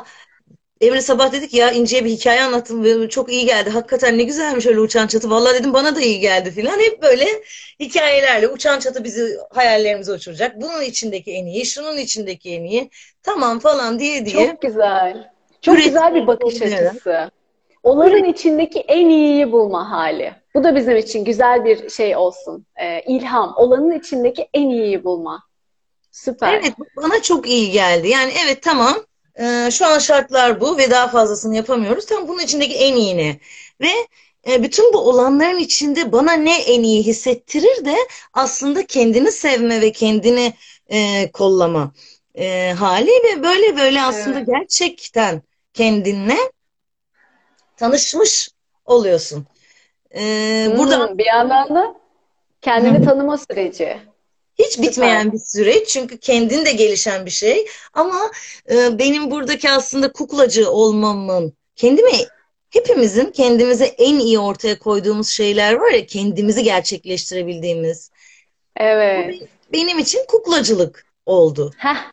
Emre 0.80 1.00
sabah 1.00 1.32
dedik 1.32 1.54
ya 1.54 1.70
İnci'ye 1.70 2.04
bir 2.04 2.10
hikaye 2.10 2.42
anlattım. 2.42 3.08
Çok 3.08 3.32
iyi 3.32 3.46
geldi. 3.46 3.70
Hakikaten 3.70 4.18
ne 4.18 4.22
güzelmiş 4.22 4.66
öyle 4.66 4.80
uçan 4.80 5.06
çatı. 5.06 5.30
Vallahi 5.30 5.54
dedim 5.54 5.72
bana 5.72 5.96
da 5.96 6.00
iyi 6.00 6.20
geldi 6.20 6.50
filan. 6.50 6.80
Hep 6.80 7.02
böyle 7.02 7.26
hikayelerle 7.80 8.48
uçan 8.48 8.78
çatı 8.78 9.04
bizi 9.04 9.36
hayallerimize 9.50 10.12
uçuracak. 10.12 10.60
Bunun 10.60 10.82
içindeki 10.82 11.32
en 11.32 11.46
iyi, 11.46 11.66
şunun 11.66 11.96
içindeki 11.96 12.50
en 12.50 12.64
iyi. 12.64 12.90
Tamam 13.22 13.58
falan 13.58 13.98
diye 13.98 14.26
diye. 14.26 14.46
Çok 14.46 14.62
güzel. 14.62 15.30
Çok 15.60 15.74
Üretim 15.74 15.92
güzel 15.92 16.14
bir 16.14 16.26
bakış 16.26 16.62
açısı. 16.62 17.30
Onların 17.88 18.24
içindeki 18.24 18.78
en 18.78 19.08
iyiyi 19.08 19.52
bulma 19.52 19.90
hali. 19.90 20.34
Bu 20.54 20.64
da 20.64 20.76
bizim 20.76 20.96
için 20.96 21.24
güzel 21.24 21.64
bir 21.64 21.90
şey 21.90 22.16
olsun. 22.16 22.66
Ee, 22.76 23.00
ilham. 23.00 23.54
Olanın 23.56 23.98
içindeki 23.98 24.48
en 24.54 24.68
iyiyi 24.68 25.04
bulma. 25.04 25.42
Süper. 26.10 26.54
Evet, 26.54 26.72
bana 26.96 27.22
çok 27.22 27.48
iyi 27.48 27.70
geldi. 27.70 28.08
Yani 28.08 28.32
evet 28.44 28.62
tamam, 28.62 28.94
e, 29.40 29.70
şu 29.70 29.86
an 29.86 29.98
şartlar 29.98 30.60
bu 30.60 30.78
ve 30.78 30.90
daha 30.90 31.08
fazlasını 31.08 31.56
yapamıyoruz. 31.56 32.06
Tam 32.06 32.28
bunun 32.28 32.42
içindeki 32.42 32.74
en 32.74 32.96
iyi 32.96 33.16
ne? 33.16 33.38
Ve 33.80 33.90
e, 34.50 34.62
bütün 34.62 34.92
bu 34.92 34.98
olanların 34.98 35.58
içinde 35.58 36.12
bana 36.12 36.32
ne 36.32 36.62
en 36.62 36.82
iyi 36.82 37.02
hissettirir 37.02 37.84
de 37.84 37.96
aslında 38.32 38.86
kendini 38.86 39.32
sevme 39.32 39.80
ve 39.80 39.92
kendini 39.92 40.52
e, 40.90 41.30
kollama 41.32 41.92
e, 42.38 42.74
hali 42.78 43.10
ve 43.10 43.42
böyle 43.42 43.76
böyle 43.76 44.02
aslında 44.02 44.38
Evet. 44.38 44.48
gerçekten 44.48 45.42
kendinle 45.74 46.36
tanışmış 47.78 48.50
oluyorsun. 48.86 49.46
E, 50.16 50.72
burada 50.78 50.98
Hmm, 50.98 51.18
bir 51.18 51.26
yandan 51.26 51.74
da 51.74 51.94
kendini 52.62 53.00
tanıma 53.02 53.38
süreci. 53.38 53.98
Hiç 54.58 54.78
bitmeyen 54.82 55.32
bir 55.32 55.38
süreç 55.38 55.88
çünkü 55.88 56.18
kendin 56.18 56.64
de 56.64 56.72
gelişen 56.72 57.26
bir 57.26 57.30
şey 57.30 57.66
ama 57.94 58.30
e, 58.70 58.98
benim 58.98 59.30
buradaki 59.30 59.70
aslında 59.70 60.12
kuklacı 60.12 60.70
olmamın 60.70 61.52
kendimi 61.76 62.12
hepimizin 62.70 63.30
kendimize 63.32 63.84
en 63.86 64.18
iyi 64.18 64.38
ortaya 64.38 64.78
koyduğumuz 64.78 65.28
şeyler 65.28 65.74
var 65.74 65.90
ya 65.92 66.06
kendimizi 66.06 66.62
gerçekleştirebildiğimiz 66.64 68.10
Evet. 68.76 69.48
benim 69.72 69.98
için 69.98 70.20
kuklacılık 70.28 71.06
oldu. 71.26 71.74
Heh. 71.76 72.10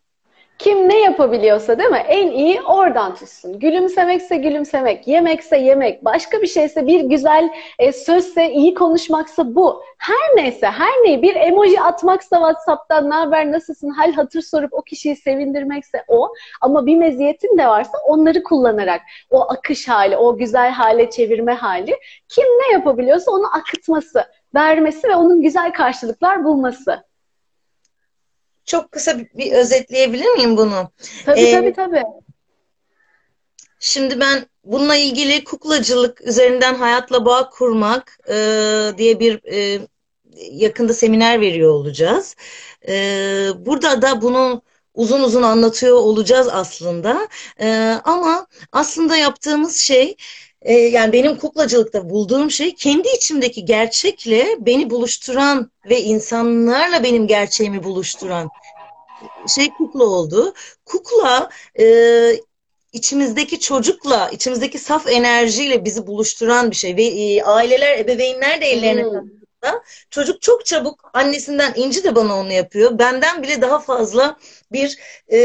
Kim 0.59 0.89
ne 0.89 0.99
yapabiliyorsa 0.99 1.79
değil 1.79 1.89
mi? 1.89 2.03
En 2.07 2.31
iyi 2.31 2.61
oradan 2.61 3.15
tutsun. 3.15 3.59
Gülümsemekse 3.59 4.37
gülümsemek, 4.37 5.07
yemekse 5.07 5.57
yemek, 5.57 6.05
başka 6.05 6.41
bir 6.41 6.47
şeyse 6.47 6.87
bir 6.87 7.01
güzel 7.01 7.49
e, 7.79 7.91
sözse, 7.91 8.51
iyi 8.51 8.73
konuşmaksa 8.73 9.55
bu. 9.55 9.83
Her 9.97 10.35
neyse, 10.35 10.67
her 10.67 10.91
neyi 11.03 11.21
bir 11.21 11.35
emoji 11.35 11.81
atmaksa 11.81 12.35
WhatsApp'tan 12.35 13.09
ne 13.09 13.13
haber, 13.13 13.51
nasılsın, 13.51 13.89
hal 13.89 14.13
hatır 14.13 14.41
sorup 14.41 14.73
o 14.73 14.81
kişiyi 14.81 15.15
sevindirmekse 15.15 16.03
o. 16.07 16.29
Ama 16.61 16.85
bir 16.85 16.97
meziyetin 16.97 17.57
de 17.57 17.67
varsa 17.67 17.97
onları 18.07 18.43
kullanarak 18.43 19.01
o 19.31 19.41
akış 19.51 19.87
hali, 19.87 20.17
o 20.17 20.37
güzel 20.37 20.71
hale 20.71 21.09
çevirme 21.09 21.53
hali. 21.53 21.95
Kim 22.29 22.45
ne 22.45 22.73
yapabiliyorsa 22.73 23.31
onu 23.31 23.45
akıtması, 23.57 24.25
vermesi 24.55 25.07
ve 25.07 25.15
onun 25.15 25.41
güzel 25.41 25.73
karşılıklar 25.73 26.43
bulması. 26.43 27.03
Çok 28.65 28.91
kısa 28.91 29.19
bir, 29.19 29.27
bir 29.33 29.51
özetleyebilir 29.51 30.29
miyim 30.29 30.57
bunu? 30.57 30.91
Tabii 31.25 31.39
Ee, 31.39 31.51
tabii 31.51 31.73
tabii. 31.73 32.03
Şimdi 33.79 34.19
ben 34.19 34.45
bununla 34.63 34.95
ilgili 34.95 35.43
kuklacılık 35.43 36.21
üzerinden 36.21 36.75
hayatla 36.75 37.25
bağ 37.25 37.49
kurmak 37.49 38.19
e, 38.29 38.35
diye 38.97 39.19
bir 39.19 39.39
e, 39.51 39.87
yakında 40.51 40.93
seminer 40.93 41.41
veriyor 41.41 41.71
olacağız. 41.71 42.35
E, 42.87 42.93
burada 43.57 44.01
da 44.01 44.21
bunu 44.21 44.61
uzun 44.93 45.23
uzun 45.23 45.43
anlatıyor 45.43 45.97
olacağız 45.97 46.47
aslında. 46.51 47.27
E, 47.59 47.95
ama 48.03 48.47
aslında 48.71 49.17
yaptığımız 49.17 49.77
şey 49.77 50.15
e, 50.61 50.73
yani 50.73 51.13
benim 51.13 51.37
kuklacılıkta 51.37 52.09
bulduğum 52.09 52.51
şey 52.51 52.75
kendi 52.75 53.07
içimdeki 53.07 53.65
gerçekle 53.65 54.47
beni 54.59 54.89
buluşturan 54.89 55.71
ve 55.89 56.01
insanlarla 56.01 57.03
benim 57.03 57.27
gerçeğimi 57.27 57.83
buluşturan 57.83 58.49
şey 59.47 59.69
kukla 59.69 60.03
oldu. 60.03 60.53
Kukla 60.85 61.49
e, 61.79 61.85
içimizdeki 62.93 63.59
çocukla, 63.59 64.29
içimizdeki 64.29 64.79
saf 64.79 65.07
enerjiyle 65.07 65.85
bizi 65.85 66.07
buluşturan 66.07 66.71
bir 66.71 66.75
şey 66.75 66.97
ve 66.97 67.03
e, 67.03 67.43
aileler, 67.43 67.99
ebeveynler 67.99 68.61
de 68.61 68.65
ellerine 68.65 69.03
Hmm. 69.03 69.44
Taktığında 69.65 69.81
da 69.81 69.83
çocuk 70.09 70.41
çok 70.41 70.65
çabuk 70.65 71.09
annesinden 71.13 71.73
İnci 71.75 72.03
de 72.03 72.15
bana 72.15 72.35
onu 72.39 72.51
yapıyor. 72.51 72.99
Benden 72.99 73.43
bile 73.43 73.61
daha 73.61 73.79
fazla 73.79 74.37
bir 74.71 74.97
e, 75.31 75.37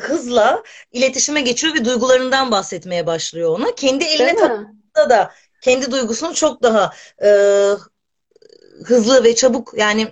hızla 0.00 0.62
iletişime 0.92 1.40
geçiyor 1.40 1.74
ve 1.74 1.84
duygularından 1.84 2.50
bahsetmeye 2.50 3.06
başlıyor 3.06 3.50
ona. 3.58 3.74
Kendi 3.74 4.04
eline 4.04 4.32
mi? 4.32 4.66
da 4.96 5.30
kendi 5.60 5.90
duygusunu 5.90 6.34
çok 6.34 6.62
daha 6.62 6.92
e, 7.24 7.30
hızlı 8.84 9.24
ve 9.24 9.34
çabuk 9.34 9.74
yani 9.76 10.08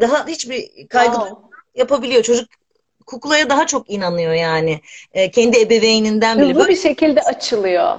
daha 0.00 0.26
hiçbir 0.26 0.88
kaygı 0.88 1.14
Wow. 1.14 1.48
yapabiliyor. 1.74 2.22
Çocuk 2.22 2.48
kuklaya 3.06 3.50
daha 3.50 3.66
çok 3.66 3.90
inanıyor 3.90 4.32
yani. 4.32 4.80
E, 5.12 5.30
kendi 5.30 5.60
ebeveyninden 5.60 6.38
bile. 6.38 6.52
Hızlı 6.52 6.68
bir 6.68 6.76
şekilde 6.76 7.22
açılıyor. 7.22 7.98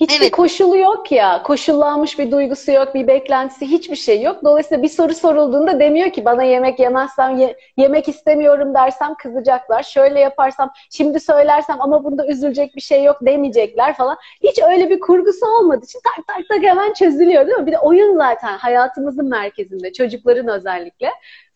Hiçbir 0.00 0.20
Evet. 0.24 0.30
koşulu 0.30 0.76
yok 0.76 1.12
ya. 1.12 1.42
Koşullanmış 1.42 2.18
bir 2.18 2.30
duygusu 2.30 2.72
yok, 2.72 2.94
bir 2.94 3.06
beklentisi, 3.06 3.66
hiçbir 3.66 3.96
şey 3.96 4.22
yok. 4.22 4.44
Dolayısıyla 4.44 4.82
bir 4.82 4.88
soru 4.88 5.14
sorulduğunda 5.14 5.80
demiyor 5.80 6.10
ki 6.10 6.24
bana 6.24 6.42
yemek 6.42 6.78
yemezsem, 6.80 7.36
ye- 7.38 7.56
yemek 7.76 8.08
istemiyorum 8.08 8.74
dersem 8.74 9.14
kızacaklar. 9.14 9.82
Şöyle 9.82 10.20
yaparsam, 10.20 10.72
şimdi 10.90 11.20
söylersem 11.20 11.76
ama 11.80 12.04
bunda 12.04 12.26
üzülecek 12.26 12.76
bir 12.76 12.80
şey 12.80 13.04
yok 13.04 13.18
demeyecekler 13.22 13.96
falan. 13.96 14.16
Hiç 14.42 14.58
öyle 14.62 14.90
bir 14.90 15.00
kurgusu 15.00 15.46
olmadığı 15.46 15.84
için 15.84 16.00
tak 16.04 16.26
tak 16.26 16.48
tak 16.48 16.62
hemen 16.62 16.92
çözülüyor 16.92 17.46
değil 17.46 17.58
mi? 17.58 17.66
Bir 17.66 17.72
de 17.72 17.78
oyun 17.78 18.16
zaten 18.18 18.58
hayatımızın 18.58 19.28
merkezinde, 19.28 19.92
çocukların 19.92 20.48
özellikle. 20.48 21.10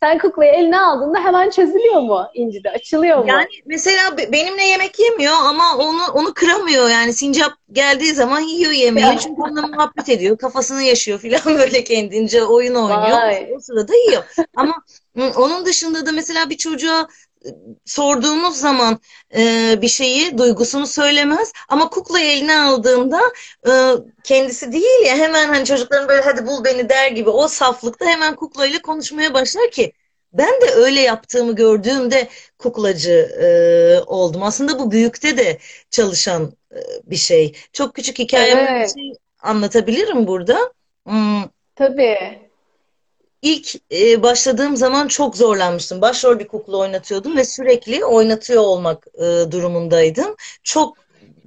Sen 0.04 0.18
kuklayı 0.18 0.52
eline 0.52 0.80
aldığında 0.80 1.18
hemen 1.18 1.50
çözülüyor 1.50 2.00
mu 2.00 2.26
İnci'de? 2.34 2.70
Açılıyor 2.70 3.18
mu? 3.18 3.24
Yani 3.28 3.46
mesela 3.66 4.16
be- 4.16 4.32
benimle 4.32 4.64
yemek 4.64 4.98
yemiyor 4.98 5.34
ama 5.48 5.64
onu 5.78 6.02
onu 6.14 6.34
kıramıyor 6.34 6.88
yani 6.88 7.12
sincap 7.12 7.52
geldiği 7.72 8.12
zaman 8.12 8.40
yiyor 8.40 8.72
yemeği 8.72 9.18
çünkü 9.18 9.42
onunla 9.42 9.66
muhabbet 9.66 10.08
ediyor 10.08 10.38
kafasını 10.38 10.82
yaşıyor 10.82 11.18
filan 11.18 11.40
böyle 11.58 11.84
kendince 11.84 12.44
oyun 12.44 12.74
oynuyor 12.74 13.22
Vay. 13.22 13.48
o 13.56 13.60
sırada 13.60 13.92
yiyor 13.94 14.24
ama 14.56 14.74
onun 15.36 15.66
dışında 15.66 16.06
da 16.06 16.12
mesela 16.12 16.50
bir 16.50 16.56
çocuğa 16.56 17.08
sorduğumuz 17.84 18.56
zaman 18.56 19.00
e, 19.36 19.74
bir 19.82 19.88
şeyi 19.88 20.38
duygusunu 20.38 20.86
söylemez 20.86 21.52
ama 21.68 21.90
kuklayı 21.90 22.26
eline 22.26 22.56
aldığında 22.60 23.20
e, 23.66 23.72
kendisi 24.24 24.72
değil 24.72 25.06
ya 25.06 25.16
hemen 25.16 25.48
hani 25.48 25.64
çocukların 25.64 26.08
böyle 26.08 26.22
hadi 26.22 26.46
bul 26.46 26.64
beni 26.64 26.88
der 26.88 27.10
gibi 27.10 27.30
o 27.30 27.48
saflıkta 27.48 28.06
hemen 28.06 28.36
kuklayla 28.36 28.82
konuşmaya 28.82 29.34
başlar 29.34 29.70
ki 29.70 29.92
ben 30.32 30.60
de 30.60 30.70
öyle 30.76 31.00
yaptığımı 31.00 31.54
gördüğümde 31.54 32.28
kuklacı 32.58 33.10
e, 33.12 33.46
oldum. 34.06 34.42
Aslında 34.42 34.78
bu 34.78 34.90
büyükte 34.90 35.36
de 35.36 35.58
çalışan 35.90 36.52
e, 36.72 36.78
bir 37.04 37.16
şey. 37.16 37.56
Çok 37.72 37.94
küçük 37.94 38.18
hikayemden 38.18 38.80
bir 38.80 38.80
Evet. 38.80 38.94
şey 38.98 39.12
anlatabilirim 39.42 40.26
burada. 40.26 40.72
Hmm, 41.06 41.42
Tabii. 41.74 42.43
İlk 43.44 43.92
e, 43.92 44.22
başladığım 44.22 44.76
zaman 44.76 45.08
çok 45.08 45.36
zorlanmıştım. 45.36 46.00
Başrol 46.00 46.38
bir 46.38 46.48
kukla 46.48 46.76
oynatıyordum 46.76 47.36
ve 47.36 47.44
sürekli 47.44 48.04
oynatıyor 48.04 48.62
olmak 48.62 49.06
e, 49.14 49.22
durumundaydım. 49.52 50.36
Çok 50.62 50.96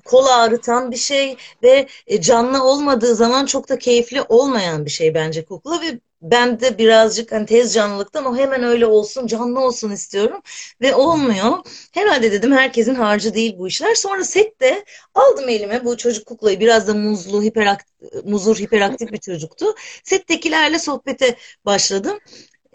kol 0.06 0.26
ağrıtan 0.26 0.92
bir 0.92 0.98
şey 0.98 1.38
ve 1.64 1.88
e, 2.08 2.22
canlı 2.22 2.64
olmadığı 2.64 3.16
zaman 3.16 3.46
çok 3.46 3.70
da 3.70 3.80
keyifli 3.80 4.22
olmayan 4.22 4.86
bir 4.86 4.92
şey 4.92 5.14
bence 5.14 5.46
kukla 5.46 5.82
ve 5.82 6.00
ben 6.22 6.60
de 6.60 6.78
birazcık 6.78 7.32
hani 7.32 7.46
tez 7.46 7.74
canlılıktan 7.74 8.26
o 8.26 8.38
hemen 8.38 8.64
öyle 8.64 8.86
olsun, 8.86 9.28
canlı 9.28 9.60
olsun 9.60 9.92
istiyorum 9.92 10.42
ve 10.82 10.96
olmuyor. 10.96 11.58
Herhalde 11.92 12.32
dedim 12.32 12.52
herkesin 12.52 12.96
harcı 12.96 13.34
değil 13.34 13.56
bu 13.58 13.68
işler. 13.68 13.96
Sonra 13.96 14.24
sette 14.24 14.86
aldım 15.16 15.50
elime 15.50 15.86
bu 15.86 15.98
çocuk 15.98 16.26
kuklayı 16.26 16.60
biraz 16.60 16.88
da 16.88 16.94
muzlu, 16.94 17.44
hiperaktif, 17.44 17.98
muzur, 18.26 18.58
hiperaktif 18.58 19.12
bir 19.12 19.18
çocuktu. 19.18 19.66
Settekilerle 20.04 20.80
sohbete 20.80 21.36
başladım. 21.66 22.20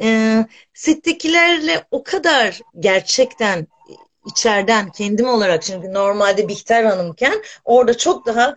Ee, 0.01 0.47
settekilerle 0.75 1.85
o 1.91 2.03
kadar 2.03 2.61
gerçekten 2.79 3.67
içeriden 4.27 4.91
kendim 4.91 5.29
olarak 5.29 5.63
çünkü 5.63 5.93
normalde 5.93 6.49
Bihter 6.49 6.85
Hanımken 6.85 7.43
orada 7.65 7.97
çok 7.99 8.27
daha 8.27 8.55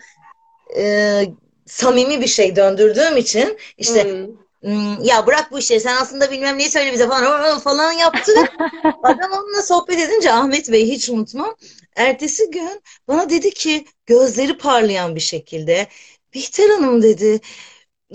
e, 0.78 1.24
samimi 1.66 2.22
bir 2.22 2.28
şey 2.28 2.56
döndürdüğüm 2.56 3.18
için 3.18 3.58
işte 3.78 4.04
Hmm. 4.04 4.45
"Hmm, 4.66 5.04
ya 5.04 5.28
bırak 5.28 5.52
bu 5.52 5.60
işleri 5.60 5.80
sen 5.80 5.96
aslında 5.96 6.32
bilmem 6.32 6.58
neyi 6.58 6.70
söyle 6.70 6.94
bize 6.94 7.08
falan 7.08 7.60
falan 7.60 7.92
yaptı. 7.92 8.32
Adam 9.04 9.32
onunla 9.32 9.62
sohbet 9.62 10.00
edince 10.00 10.32
Ahmet 10.32 10.72
Bey 10.72 10.88
hiç 10.92 11.10
unutmam. 11.10 11.56
Ertesi 11.96 12.52
gün 12.52 12.82
bana 13.08 13.30
dedi 13.30 13.52
ki 13.52 13.86
gözleri 14.06 14.58
parlayan 14.58 15.16
bir 15.16 15.20
şekilde 15.22 15.88
Bihter 16.34 16.70
Hanım 16.70 17.02
dedi 17.02 17.42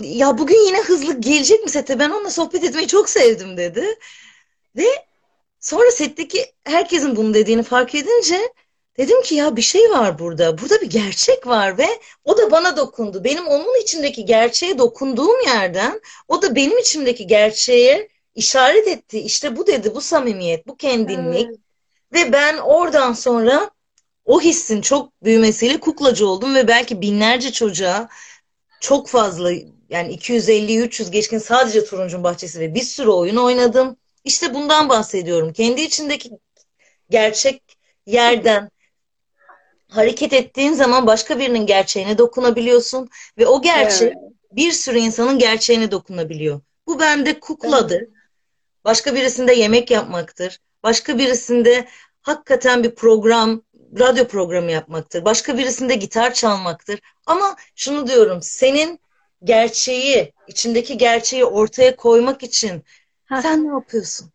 ya 0.01 0.37
bugün 0.37 0.67
yine 0.67 0.81
hızlı 0.81 1.19
gelecek 1.21 1.63
mi 1.63 1.69
sete? 1.69 1.99
Ben 1.99 2.09
onunla 2.09 2.29
sohbet 2.29 2.63
etmeyi 2.63 2.87
çok 2.87 3.09
sevdim 3.09 3.57
dedi. 3.57 3.85
Ve 4.77 4.87
sonra 5.59 5.91
setteki 5.91 6.45
herkesin 6.63 7.15
bunu 7.15 7.33
dediğini 7.33 7.63
fark 7.63 7.95
edince 7.95 8.53
dedim 9.01 9.21
ki 9.21 9.35
ya 9.35 9.55
bir 9.55 9.61
şey 9.61 9.89
var 9.89 10.19
burada. 10.19 10.57
Burada 10.57 10.81
bir 10.81 10.89
gerçek 10.89 11.47
var 11.47 11.77
ve 11.77 11.87
o 12.23 12.37
da 12.37 12.51
bana 12.51 12.77
dokundu. 12.77 13.23
Benim 13.23 13.47
onun 13.47 13.81
içindeki 13.81 14.25
gerçeğe 14.25 14.77
dokunduğum 14.77 15.41
yerden 15.45 16.01
o 16.27 16.41
da 16.41 16.55
benim 16.55 16.77
içimdeki 16.77 17.27
gerçeğe 17.27 18.09
işaret 18.35 18.87
etti. 18.87 19.19
İşte 19.19 19.57
bu 19.57 19.67
dedi, 19.67 19.95
bu 19.95 20.01
samimiyet, 20.01 20.67
bu 20.67 20.77
kendinlik. 20.77 21.47
Evet. 21.47 21.57
Ve 22.13 22.33
ben 22.33 22.57
oradan 22.57 23.13
sonra 23.13 23.69
o 24.25 24.41
hissin 24.41 24.81
çok 24.81 25.23
büyümesiyle 25.23 25.79
kuklacı 25.79 26.27
oldum 26.27 26.55
ve 26.55 26.67
belki 26.67 27.01
binlerce 27.01 27.51
çocuğa 27.51 28.09
çok 28.81 29.07
fazla 29.07 29.51
yani 29.89 30.15
250-300 30.15 31.11
geçkin 31.11 31.37
sadece 31.37 31.85
Turuncun 31.85 32.23
Bahçesi 32.23 32.59
ve 32.59 32.75
bir 32.75 32.83
sürü 32.83 33.09
oyun 33.09 33.35
oynadım. 33.35 33.97
İşte 34.23 34.53
bundan 34.53 34.89
bahsediyorum. 34.89 35.53
Kendi 35.53 35.81
içindeki 35.81 36.31
gerçek 37.09 37.77
yerden 38.05 38.69
hareket 39.91 40.33
ettiğin 40.33 40.73
zaman 40.73 41.07
başka 41.07 41.39
birinin 41.39 41.65
gerçeğine 41.65 42.17
dokunabiliyorsun 42.17 43.09
ve 43.37 43.47
o 43.47 43.61
gerçek 43.61 44.13
Evet. 44.13 44.31
bir 44.51 44.71
sürü 44.71 44.97
insanın 44.97 45.39
gerçeğine 45.39 45.91
dokunabiliyor. 45.91 46.61
Bu 46.87 46.99
bende 46.99 47.39
kukladır. 47.39 48.03
Başka 48.85 49.15
birisinde 49.15 49.53
yemek 49.53 49.91
yapmaktır. 49.91 50.59
Başka 50.83 51.17
birisinde 51.17 51.87
hakikaten 52.21 52.83
bir 52.83 52.95
program, 52.95 53.61
radyo 53.99 54.27
programı 54.27 54.71
yapmaktır. 54.71 55.25
Başka 55.25 55.57
birisinde 55.57 55.95
gitar 55.95 56.33
çalmaktır. 56.33 56.99
Ama 57.25 57.55
şunu 57.75 58.07
diyorum, 58.07 58.41
senin 58.41 58.99
gerçeği, 59.43 60.33
içindeki 60.47 60.97
gerçeği 60.97 61.45
ortaya 61.45 61.95
koymak 61.95 62.43
için 62.43 62.83
Heh. 63.25 63.41
sen 63.41 63.67
ne 63.67 63.73
yapıyorsun? 63.73 64.31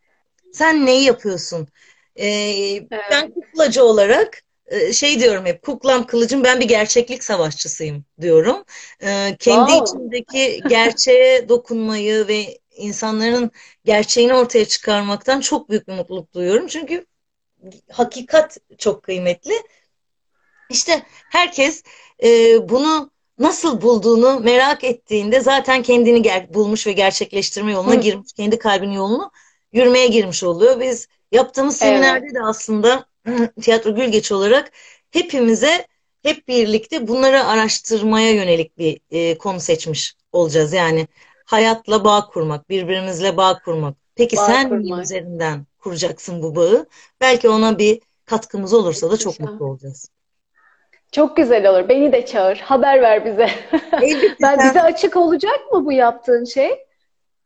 Sen 0.53 0.85
neyi 0.85 1.03
yapıyorsun? 1.03 1.67
Ee, 2.15 2.27
Evet. 2.27 2.87
ben 3.11 3.31
kuklacı 3.31 3.83
olarak 3.83 4.43
şey 4.93 5.19
diyorum 5.19 5.45
hep, 5.45 5.61
kuklam 5.61 6.05
kılıcım 6.07 6.43
ben 6.43 6.59
bir 6.59 6.67
gerçeklik 6.67 7.23
savaşçısıyım 7.23 8.05
diyorum. 8.21 8.63
Ee, 9.03 9.35
kendi 9.39 9.71
Wow. 9.71 9.71
içindeki 9.71 10.63
gerçeğe 10.67 11.49
dokunmayı 11.49 12.27
ve 12.27 12.59
insanların 12.75 13.51
gerçeğini 13.85 14.33
ortaya 14.33 14.65
çıkarmaktan 14.65 15.41
çok 15.41 15.69
büyük 15.69 15.87
bir 15.87 15.93
mutluluk 15.93 16.33
duyuyorum. 16.33 16.67
Çünkü 16.67 17.05
hakikat 17.91 18.57
çok 18.77 19.03
kıymetli. 19.03 19.53
İşte 20.69 21.05
herkes 21.29 21.83
e, 22.23 22.29
bunu 22.69 23.11
nasıl 23.39 23.81
bulduğunu 23.81 24.39
merak 24.39 24.83
ettiğinde 24.83 25.39
zaten 25.39 25.83
kendini 25.83 26.21
ger- 26.21 26.53
bulmuş 26.53 26.87
ve 26.87 26.91
gerçekleştirme 26.91 27.71
yoluna 27.71 27.95
Hı. 27.95 27.95
girmiş, 27.95 28.33
kendi 28.33 28.59
kalbinin 28.59 28.91
yolunu 28.93 29.31
yürümeye 29.71 30.07
girmiş 30.07 30.43
oluyor. 30.43 30.79
Biz 30.79 31.07
yaptığımız 31.31 31.77
Evet. 31.79 32.21
seminerde 32.21 32.33
de 32.35 32.39
aslında 32.43 33.05
Tiyatro 33.61 33.95
Gülgeç 33.95 34.31
olarak 34.31 34.71
hepimize 35.11 35.87
hep 36.23 36.47
birlikte 36.47 37.07
bunları 37.07 37.45
araştırmaya 37.45 38.31
yönelik 38.33 38.77
bir 38.77 38.99
e, 39.11 39.37
konu 39.37 39.59
seçmiş 39.59 40.13
olacağız. 40.31 40.73
Yani 40.73 41.07
hayatla 41.45 42.03
bağ 42.03 42.27
kurmak, 42.27 42.69
birbirimizle 42.69 43.37
bağ 43.37 43.59
kurmak. 43.65 43.95
Peki 44.15 44.37
Bağ 44.37 44.45
sen 44.45 44.69
kurmak. 44.69 45.03
üzerinden 45.03 45.65
kuracaksın 45.79 46.43
bu 46.43 46.55
bağı? 46.55 46.85
Belki 47.21 47.49
ona 47.49 47.77
bir 47.79 47.99
katkımız 48.25 48.73
olursa 48.73 49.11
da 49.11 49.17
çok 49.17 49.39
mutlu 49.39 49.65
olacağız. 49.65 50.09
Çok 51.11 51.37
güzel 51.37 51.69
olur. 51.69 51.89
Beni 51.89 52.11
de 52.11 52.25
çağır. 52.25 52.57
Haber 52.57 53.01
ver 53.01 53.25
bize. 53.25 53.49
Ben 54.41 54.59
bize 54.59 54.81
açık 54.81 55.17
olacak 55.17 55.59
mı 55.71 55.85
bu 55.85 55.91
yaptığın 55.91 56.43
şey? 56.43 56.67
Şey, 56.67 56.77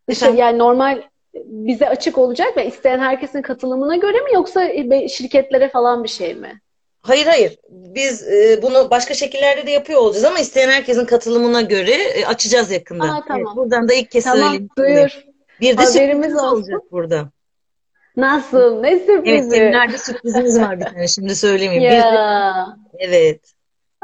Efendim? 0.07 0.37
yani 0.37 0.57
normal 0.57 1.01
bize 1.35 1.89
açık 1.89 2.17
olacak 2.17 2.57
ve 2.57 2.65
isteyen 2.67 2.99
herkesin 2.99 3.41
katılımına 3.41 3.95
göre 3.95 4.17
mi 4.21 4.33
yoksa 4.33 4.61
be- 4.61 5.09
şirketlere 5.09 5.69
falan 5.69 6.03
bir 6.03 6.09
şey 6.09 6.35
mi? 6.35 6.61
Hayır 7.01 7.25
hayır. 7.25 7.57
Biz 7.69 8.27
e, 8.27 8.59
bunu 8.61 8.89
başka 8.91 9.13
şekillerde 9.13 9.67
de 9.67 9.71
yapıyor 9.71 9.99
olacağız 10.01 10.25
ama 10.25 10.39
isteyen 10.39 10.69
herkesin 10.69 11.05
katılımına 11.05 11.61
göre 11.61 11.91
e, 11.91 12.25
açacağız 12.25 12.71
yakında. 12.71 13.03
Aa, 13.03 13.23
tamam. 13.27 13.43
Evet, 13.47 13.55
buradan 13.55 13.89
da 13.89 13.93
ilk 13.93 14.11
kez 14.11 14.23
Tamam, 14.23 14.39
söyleyeyim. 14.39 14.69
duyur. 14.77 15.25
Bir 15.61 15.77
de 15.77 15.81
Haberimiz 15.83 16.35
olsun. 16.35 16.45
olacak 16.47 16.81
burada. 16.91 17.29
Nasıl? 18.17 18.81
Ne 18.81 18.89
Evet, 18.89 19.05
sürprizi? 19.05 19.49
seminerde 19.49 19.97
sürprizimiz 19.97 20.59
var 20.61 20.79
bir 20.79 20.85
tane. 20.85 21.07
Şimdi 21.07 21.35
söylemeyeyim. 21.35 21.83
Bir 21.83 21.89
de- 21.91 21.95
Ya. 21.95 22.67
evet. 22.99 23.41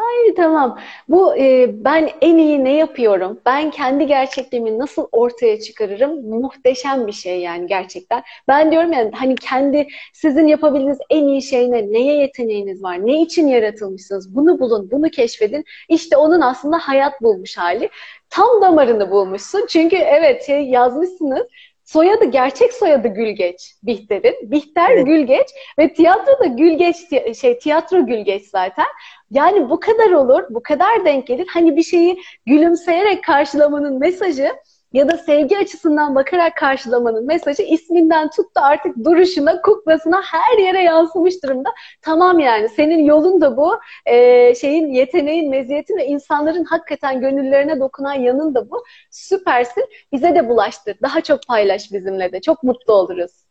Ay 0.07 0.33
tamam. 0.35 0.79
Bu 1.09 1.37
e, 1.37 1.67
ben 1.85 2.09
en 2.21 2.37
iyi 2.37 2.63
ne 2.63 2.75
yapıyorum? 2.75 3.41
Ben 3.45 3.71
kendi 3.71 4.05
gerçekliğimi 4.07 4.79
nasıl 4.79 5.07
ortaya 5.11 5.59
çıkarırım? 5.59 6.29
Muhteşem 6.41 7.07
bir 7.07 7.11
şey 7.11 7.39
yani 7.41 7.67
gerçekten. 7.67 8.23
Ben 8.47 8.71
diyorum 8.71 8.93
yani 8.93 9.11
hani 9.15 9.35
kendi 9.35 9.87
sizin 10.13 10.47
yapabildiğiniz 10.47 10.99
en 11.09 11.27
iyi 11.27 11.41
şey 11.41 11.71
ne? 11.71 11.91
Neye 11.91 12.15
yeteneğiniz 12.21 12.83
var? 12.83 13.05
Ne 13.07 13.21
için 13.21 13.47
yaratılmışsınız? 13.47 14.35
Bunu 14.35 14.59
bulun, 14.59 14.91
bunu 14.91 15.09
keşfedin. 15.09 15.63
İşte 15.89 16.17
onun 16.17 16.41
aslında 16.41 16.77
hayat 16.77 17.21
bulmuş 17.21 17.57
hali. 17.57 17.89
Tam 18.29 18.61
damarını 18.61 19.11
bulmuşsun. 19.11 19.65
Çünkü 19.69 19.95
evet 19.95 20.45
şey 20.45 20.61
yazmışsınız. 20.69 21.47
Soyadı 21.83 22.25
gerçek 22.25 22.73
soyadı 22.73 23.07
Gülgeç 23.07 23.75
Bihter'in. 23.83 24.51
Bihter 24.51 24.91
Evet. 24.91 25.05
Gülgeç 25.05 25.47
ve 25.79 25.93
tiyatro 25.93 26.39
da 26.39 26.45
Gülgeç 26.45 26.95
şey 27.37 27.59
tiyatro 27.59 28.05
Gülgeç 28.05 28.43
zaten. 28.43 28.85
Yani 29.31 29.69
bu 29.69 29.79
kadar 29.79 30.11
olur, 30.11 30.43
bu 30.49 30.63
kadar 30.63 31.05
denk 31.05 31.27
gelir. 31.27 31.47
Hani 31.53 31.75
bir 31.77 31.83
şeyi 31.83 32.17
gülümseyerek 32.45 33.23
karşılamanın 33.23 33.99
mesajı 33.99 34.49
ya 34.93 35.09
da 35.09 35.17
sevgi 35.17 35.57
açısından 35.57 36.15
bakarak 36.15 36.57
karşılamanın 36.57 37.25
mesajı 37.25 37.63
isminden 37.63 38.29
tut 38.29 38.55
da 38.55 38.61
artık 38.61 38.95
duruşuna, 39.05 39.61
kuklasına 39.61 40.21
her 40.23 40.57
yere 40.57 40.83
yansımış 40.83 41.43
durumda. 41.43 41.69
Tamam 42.01 42.39
yani 42.39 42.69
senin 42.69 43.03
yolun 43.05 43.41
da 43.41 43.57
bu, 43.57 43.75
Ee, 44.05 44.55
şeyin 44.55 44.87
yeteneğin, 44.87 45.49
meziyetin 45.49 45.97
ve 45.97 46.05
insanların 46.05 46.63
hakikaten 46.63 47.21
gönüllerine 47.21 47.79
dokunan 47.79 48.13
yanın 48.13 48.55
da 48.55 48.69
bu. 48.69 48.83
Süpersin. 49.11 49.85
Bize 50.11 50.35
de 50.35 50.49
bulaştır. 50.49 50.97
Daha 51.01 51.21
çok 51.21 51.39
paylaş 51.47 51.91
bizimle 51.91 52.31
de. 52.31 52.41
Çok 52.41 52.63
mutlu 52.63 52.93
oluruz. 52.93 53.46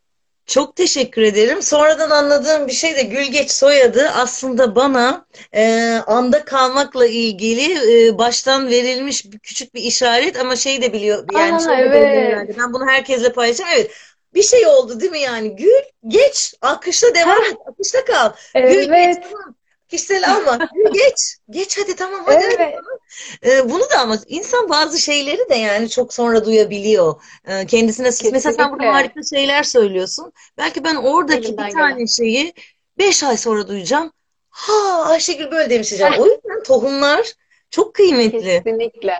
Çok 0.47 0.75
teşekkür 0.75 1.21
ederim. 1.21 1.61
Sonradan 1.61 2.09
anladığım 2.09 2.67
bir 2.67 2.71
şey 2.71 2.95
de 2.95 3.01
Gülgeç 3.01 3.51
soyadı 3.51 4.09
aslında 4.09 4.75
bana 4.75 5.25
e, 5.53 5.93
anda 6.07 6.45
kalmakla 6.45 7.05
ilgili 7.05 8.07
e, 8.07 8.17
baştan 8.17 8.69
verilmiş 8.69 9.31
bir, 9.31 9.39
küçük 9.39 9.73
bir 9.73 9.81
işaret 9.81 10.39
ama 10.39 10.55
şey 10.55 10.81
de 10.81 10.93
biliyor 10.93 11.25
yani 11.33 11.69
Aa, 11.69 11.75
evet. 11.79 11.93
belirlendi. 11.93 12.55
Ben 12.59 12.73
bunu 12.73 12.87
herkesle 12.87 13.33
paylaşacağım. 13.33 13.71
Evet. 13.75 13.91
Bir 14.33 14.43
şey 14.43 14.67
oldu 14.67 14.99
değil 14.99 15.11
mi 15.11 15.19
yani? 15.19 15.55
Gül 15.55 15.83
geç, 16.07 16.53
akışta 16.61 17.15
devam 17.15 17.43
et, 17.43 17.57
akışta 17.65 18.05
kal. 18.05 18.31
Gül 18.55 18.83
geç 18.83 18.89
Evet, 18.89 19.23
tamam. 19.23 19.55
Kişisel 19.87 20.31
alma. 20.33 20.69
Gül 20.73 20.93
geç. 20.93 21.37
Geç 21.49 21.77
hadi 21.77 21.95
tamam 21.95 22.21
hadi 22.25 22.45
hadi. 22.45 22.55
evet. 22.59 22.75
Ee, 23.45 23.69
bunu 23.69 23.89
da 23.89 23.99
ama 23.99 24.17
insan 24.27 24.69
bazı 24.69 24.99
şeyleri 24.99 25.49
de 25.49 25.55
yani 25.55 25.89
çok 25.89 26.13
sonra 26.13 26.45
duyabiliyor. 26.45 27.21
Ee, 27.47 27.65
kendisine 27.65 28.07
mesela 28.07 28.39
sen 28.41 28.57
burada 28.57 28.61
Kesinlikle. 28.61 28.87
harika 28.87 29.19
şeyler 29.23 29.63
söylüyorsun. 29.63 30.33
Belki 30.57 30.83
ben 30.83 30.95
oradaki 30.95 31.47
Elimden 31.47 31.67
bir 31.67 31.73
tane 31.73 32.07
şeyi 32.07 32.53
beş 32.97 33.23
ay 33.23 33.37
sonra 33.37 33.67
duyacağım. 33.67 34.11
Ha 34.49 35.03
Ayşegül 35.05 35.51
böyle 35.51 35.69
demiş 35.69 35.89
diyeceğim. 35.89 36.13
O 36.19 36.25
yüzden 36.25 36.63
tohumlar 36.63 37.33
çok 37.69 37.93
kıymetli. 37.93 38.63
Kesinlikle. 38.63 39.17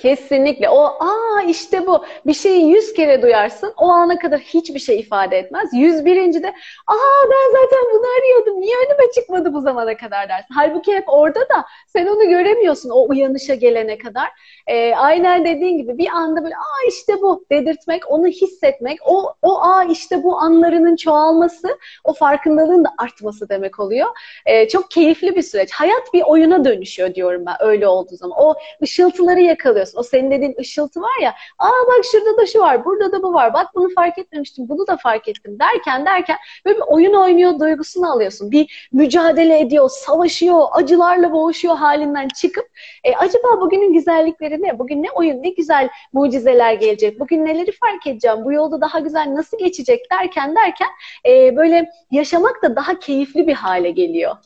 Kesinlikle. 0.00 0.68
O 0.68 0.84
aa 0.84 1.42
işte 1.48 1.86
bu. 1.86 2.04
Bir 2.26 2.34
şeyi 2.34 2.70
yüz 2.70 2.92
kere 2.92 3.22
duyarsın. 3.22 3.74
O 3.76 3.88
ana 3.88 4.18
kadar 4.18 4.40
hiçbir 4.40 4.78
şey 4.78 5.00
ifade 5.00 5.38
etmez. 5.38 5.68
Yüz 5.72 6.04
birinci 6.04 6.42
de 6.42 6.48
aa 6.86 7.22
ben 7.30 7.60
zaten 7.60 7.84
bunu 7.94 8.06
arıyordum. 8.18 8.60
Niye 8.60 8.76
önüme 8.76 9.12
çıkmadı 9.14 9.52
bu 9.52 9.60
zamana 9.60 9.96
kadar 9.96 10.28
dersin. 10.28 10.54
Halbuki 10.54 10.94
hep 10.94 11.04
orada 11.06 11.40
da 11.40 11.64
sen 11.86 12.06
onu 12.06 12.28
göremiyorsun 12.28 12.90
o 12.90 13.08
uyanışa 13.08 13.54
gelene 13.54 13.98
kadar. 13.98 14.28
Ee, 14.66 14.94
aynen 14.94 15.44
dediğin 15.44 15.78
gibi 15.78 15.98
bir 15.98 16.08
anda 16.08 16.44
böyle 16.44 16.56
aa 16.56 16.88
işte 16.88 17.12
bu 17.22 17.44
dedirtmek, 17.50 18.10
onu 18.10 18.26
hissetmek, 18.26 18.98
o, 19.06 19.34
o 19.42 19.60
aa 19.62 19.84
işte 19.84 20.22
bu 20.22 20.38
anlarının 20.38 20.96
çoğalması, 20.96 21.78
o 22.04 22.12
farkındalığın 22.12 22.84
da 22.84 22.90
artması 22.98 23.48
demek 23.48 23.80
oluyor. 23.80 24.08
Ee, 24.46 24.68
çok 24.68 24.90
keyifli 24.90 25.36
bir 25.36 25.42
süreç. 25.42 25.72
Hayat 25.72 26.14
bir 26.14 26.22
oyuna 26.22 26.64
dönüşüyor 26.64 27.14
diyorum 27.14 27.42
ben 27.46 27.56
öyle 27.60 27.88
olduğu 27.88 28.16
zaman. 28.16 28.38
O 28.40 28.54
ışıltıları 28.82 29.40
yakalıyorsun. 29.40 29.89
O 29.96 30.02
senin 30.02 30.30
dediğin 30.30 30.56
ışıltı 30.60 31.00
var 31.00 31.22
ya. 31.22 31.34
Aa 31.58 31.86
bak 31.86 32.04
şurada 32.12 32.36
da 32.36 32.46
şu 32.46 32.60
var, 32.60 32.84
burada 32.84 33.12
da 33.12 33.22
bu 33.22 33.34
var. 33.34 33.54
Bak 33.54 33.66
bunu 33.74 33.88
fark 33.94 34.18
etmemiştim, 34.18 34.68
bunu 34.68 34.86
da 34.86 34.96
fark 34.96 35.28
ettim 35.28 35.58
derken 35.58 36.06
derken 36.06 36.36
böyle 36.66 36.76
bir 36.76 36.84
oyun 36.86 37.14
oynuyor 37.14 37.60
duygusunu 37.60 38.12
alıyorsun. 38.12 38.50
Bir 38.50 38.88
mücadele 38.92 39.60
ediyor, 39.60 39.88
savaşıyor, 39.88 40.68
acılarla 40.72 41.32
boğuşuyor 41.32 41.76
halinden 41.76 42.28
çıkıp 42.28 42.66
e, 43.04 43.14
acaba 43.14 43.60
bugünün 43.60 43.92
güzellikleri 43.92 44.62
ne? 44.62 44.78
Bugün 44.78 45.02
ne 45.02 45.10
oyun, 45.10 45.42
ne 45.42 45.48
güzel 45.48 45.88
mucizeler 46.12 46.74
gelecek. 46.74 47.20
Bugün 47.20 47.46
neleri 47.46 47.72
fark 47.72 48.06
edeceğim? 48.06 48.44
Bu 48.44 48.52
yolda 48.52 48.80
daha 48.80 48.98
güzel 48.98 49.34
nasıl 49.34 49.58
geçecek 49.58 50.10
derken 50.10 50.56
derken 50.56 50.88
e, 51.28 51.56
böyle 51.56 51.90
yaşamak 52.10 52.62
da 52.62 52.76
daha 52.76 52.98
keyifli 52.98 53.46
bir 53.46 53.54
hale 53.54 53.90
geliyor. 53.90 54.36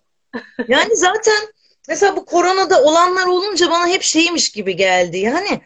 Yani 0.68 0.96
zaten 0.96 1.54
mesela 1.88 2.16
bu 2.16 2.24
koronada 2.24 2.82
olanlar 2.82 3.26
olunca 3.26 3.70
bana 3.70 3.88
hep 3.88 4.02
şeymiş 4.02 4.52
gibi 4.52 4.76
geldi. 4.76 5.18
Yani 5.18 5.60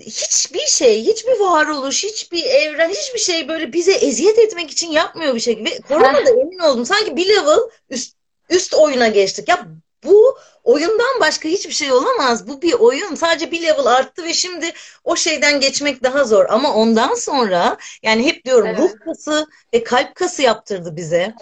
hiçbir 0.00 0.66
şey, 0.66 1.04
hiçbir 1.06 1.40
varoluş, 1.40 2.04
hiçbir 2.04 2.44
evren, 2.44 2.88
hiçbir 2.90 3.18
şey 3.18 3.48
böyle 3.48 3.72
bize 3.72 3.92
eziyet 3.92 4.38
etmek 4.38 4.70
için 4.70 4.90
yapmıyor 4.90 5.34
bir. 5.34 5.64
Ve 5.64 5.80
koronada 5.88 6.30
emin 6.30 6.58
oldum. 6.58 6.86
Sanki 6.86 7.16
bir 7.16 7.28
level 7.28 7.58
üst, 7.90 8.16
üst 8.50 8.74
oyuna 8.74 9.08
geçtik. 9.08 9.48
Ya 9.48 9.66
bu 10.04 10.38
oyundan 10.64 11.20
başka 11.20 11.48
hiçbir 11.48 11.72
şey 11.72 11.92
olamaz. 11.92 12.48
Bu 12.48 12.62
bir 12.62 12.72
oyun. 12.72 13.14
Sadece 13.14 13.50
bir 13.50 13.62
level 13.62 13.86
arttı 13.86 14.24
ve 14.24 14.34
şimdi 14.34 14.72
o 15.04 15.16
şeyden 15.16 15.60
geçmek 15.60 16.02
daha 16.02 16.24
zor. 16.24 16.46
Ama 16.48 16.74
ondan 16.74 17.14
sonra 17.14 17.76
yani 18.02 18.26
hep 18.26 18.44
diyorum 18.44 18.66
Evet. 18.66 18.78
ruh 18.78 18.90
kası 19.04 19.46
ve 19.74 19.84
kalp 19.84 20.14
kası 20.14 20.42
yaptırdı 20.42 20.96
bize. 20.96 21.34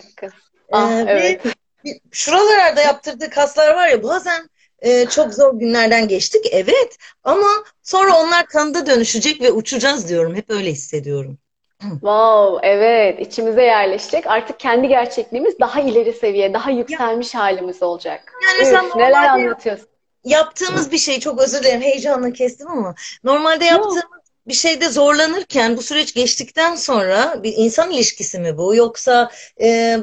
Ah, 0.72 0.90
Ee, 0.92 1.06
ve 1.06 1.10
evet. 1.12 1.44
bir- 1.44 1.65
şuralarda 2.12 2.80
yaptırdığı 2.80 3.30
kaslar 3.30 3.74
var 3.74 3.88
ya 3.88 4.02
bazen 4.02 4.50
e, 4.78 5.06
çok 5.06 5.34
zor 5.34 5.58
günlerden 5.58 6.08
geçtik 6.08 6.46
evet 6.52 6.96
ama 7.24 7.48
sonra 7.82 8.16
onlar 8.16 8.46
kanıda 8.46 8.86
dönüşecek 8.86 9.40
ve 9.40 9.52
uçacağız 9.52 10.08
diyorum. 10.08 10.34
Hep 10.34 10.50
öyle 10.50 10.72
hissediyorum. 10.72 11.38
Wow, 11.90 12.68
evet, 12.68 13.20
içimize 13.20 13.62
yerleşecek. 13.62 14.26
Artık 14.26 14.60
kendi 14.60 14.88
gerçekliğimiz 14.88 15.58
daha 15.60 15.80
ileri 15.80 16.12
seviye, 16.12 16.54
daha 16.54 16.70
yükselmiş 16.70 17.34
halimiz 17.34 17.82
olacak. 17.82 18.32
Yani 18.44 18.62
Üf, 18.62 18.72
neler 18.96 19.10
normalde 19.10 19.30
anlatıyorsun? 19.30 19.88
yaptığımız 20.24 20.92
bir 20.92 20.98
şey 20.98 21.20
çok 21.20 21.40
özür 21.40 21.60
dilerim 21.60 21.80
heyecanla 21.80 22.32
kestim 22.32 22.68
ama 22.68 22.94
normalde 23.24 23.64
Yok. 23.64 23.72
yaptığımız 23.72 24.26
bir 24.46 24.54
şeyde 24.54 24.88
zorlanırken 24.88 25.76
bu 25.76 25.82
süreç 25.82 26.14
geçtikten 26.14 26.74
sonra 26.74 27.42
bir 27.42 27.54
insan 27.56 27.90
ilişkisi 27.90 28.38
mi 28.38 28.58
bu 28.58 28.74
yoksa 28.74 29.30
e, 29.60 29.98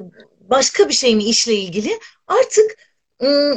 başka 0.49 0.89
bir 0.89 0.93
şey 0.93 1.15
mi 1.15 1.23
işle 1.23 1.53
ilgili 1.53 1.99
artık 2.27 2.77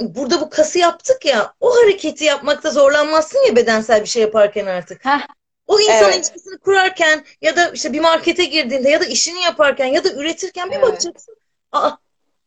burada 0.02 0.40
bu 0.40 0.50
kası 0.50 0.78
yaptık 0.78 1.24
ya 1.24 1.54
o 1.60 1.76
hareketi 1.76 2.24
yapmakta 2.24 2.70
zorlanmazsın 2.70 3.46
ya 3.46 3.56
bedensel 3.56 4.00
bir 4.02 4.06
şey 4.08 4.22
yaparken 4.22 4.66
artık. 4.66 5.04
Heh, 5.04 5.26
O 5.66 5.80
insan 5.80 5.96
Evet. 5.96 6.16
ilişkisini 6.16 6.58
kurarken 6.58 7.24
ya 7.42 7.56
da 7.56 7.68
işte 7.70 7.92
bir 7.92 8.00
markete 8.00 8.44
girdiğinde 8.44 8.90
ya 8.90 9.00
da 9.00 9.04
işini 9.04 9.40
yaparken 9.40 9.86
ya 9.86 10.04
da 10.04 10.12
üretirken 10.12 10.70
bir 10.70 10.76
Evet. 10.76 10.82
bakacaksın. 10.82 11.36
Aa, 11.72 11.90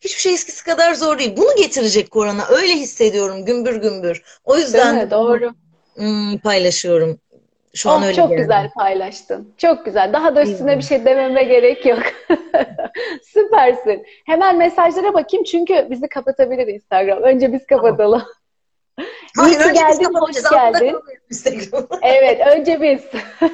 hiçbir 0.02 0.22
şey 0.22 0.34
eskisi 0.34 0.64
kadar 0.64 0.94
zor 0.94 1.20
değil. 1.20 1.38
Bunu 1.38 1.56
getirecek 1.56 2.12
korona. 2.12 2.48
Öyle 2.48 2.74
hissediyorum 2.76 3.46
gümbür 3.46 3.76
gümbür. 3.76 4.24
O 4.44 4.54
değil 4.54 4.66
yüzden 4.66 4.96
mi? 4.96 5.12
Doğru. 5.12 5.54
hmm, 5.96 6.38
paylaşıyorum. 6.38 7.20
Şu 7.76 7.90
an 7.90 8.02
Oh, 8.02 8.06
öyle 8.06 8.14
çok 8.14 8.30
geldi. 8.30 8.42
güzel 8.42 8.70
paylaştın. 8.76 9.54
Çok 9.58 9.86
güzel. 9.86 10.14
Daha 10.14 10.36
da 10.36 10.42
üstüne 10.44 10.74
İyi. 10.74 10.78
bir 10.78 10.84
şey 10.84 11.06
dememe 11.06 11.44
gerek 11.44 11.86
yok. 11.86 12.00
Süpersin. 13.24 14.06
Hemen 14.26 14.58
mesajlara 14.58 15.14
bakayım 15.14 15.44
çünkü 15.44 15.88
bizi 15.90 16.08
kapatabilir 16.08 16.68
Instagram. 16.68 17.24
Önce 17.24 17.54
biz 17.54 17.66
kapatalım. 17.68 18.22
İyi 19.48 19.52
ki 19.58 19.58
önce 19.60 19.82
biz 19.90 20.00
geldin, 20.00 20.14
hoş 20.14 20.50
geldin. 20.52 20.96
Instagram. 21.30 21.88
Evet, 22.02 22.42
önce 22.58 22.82
biz. 22.82 23.06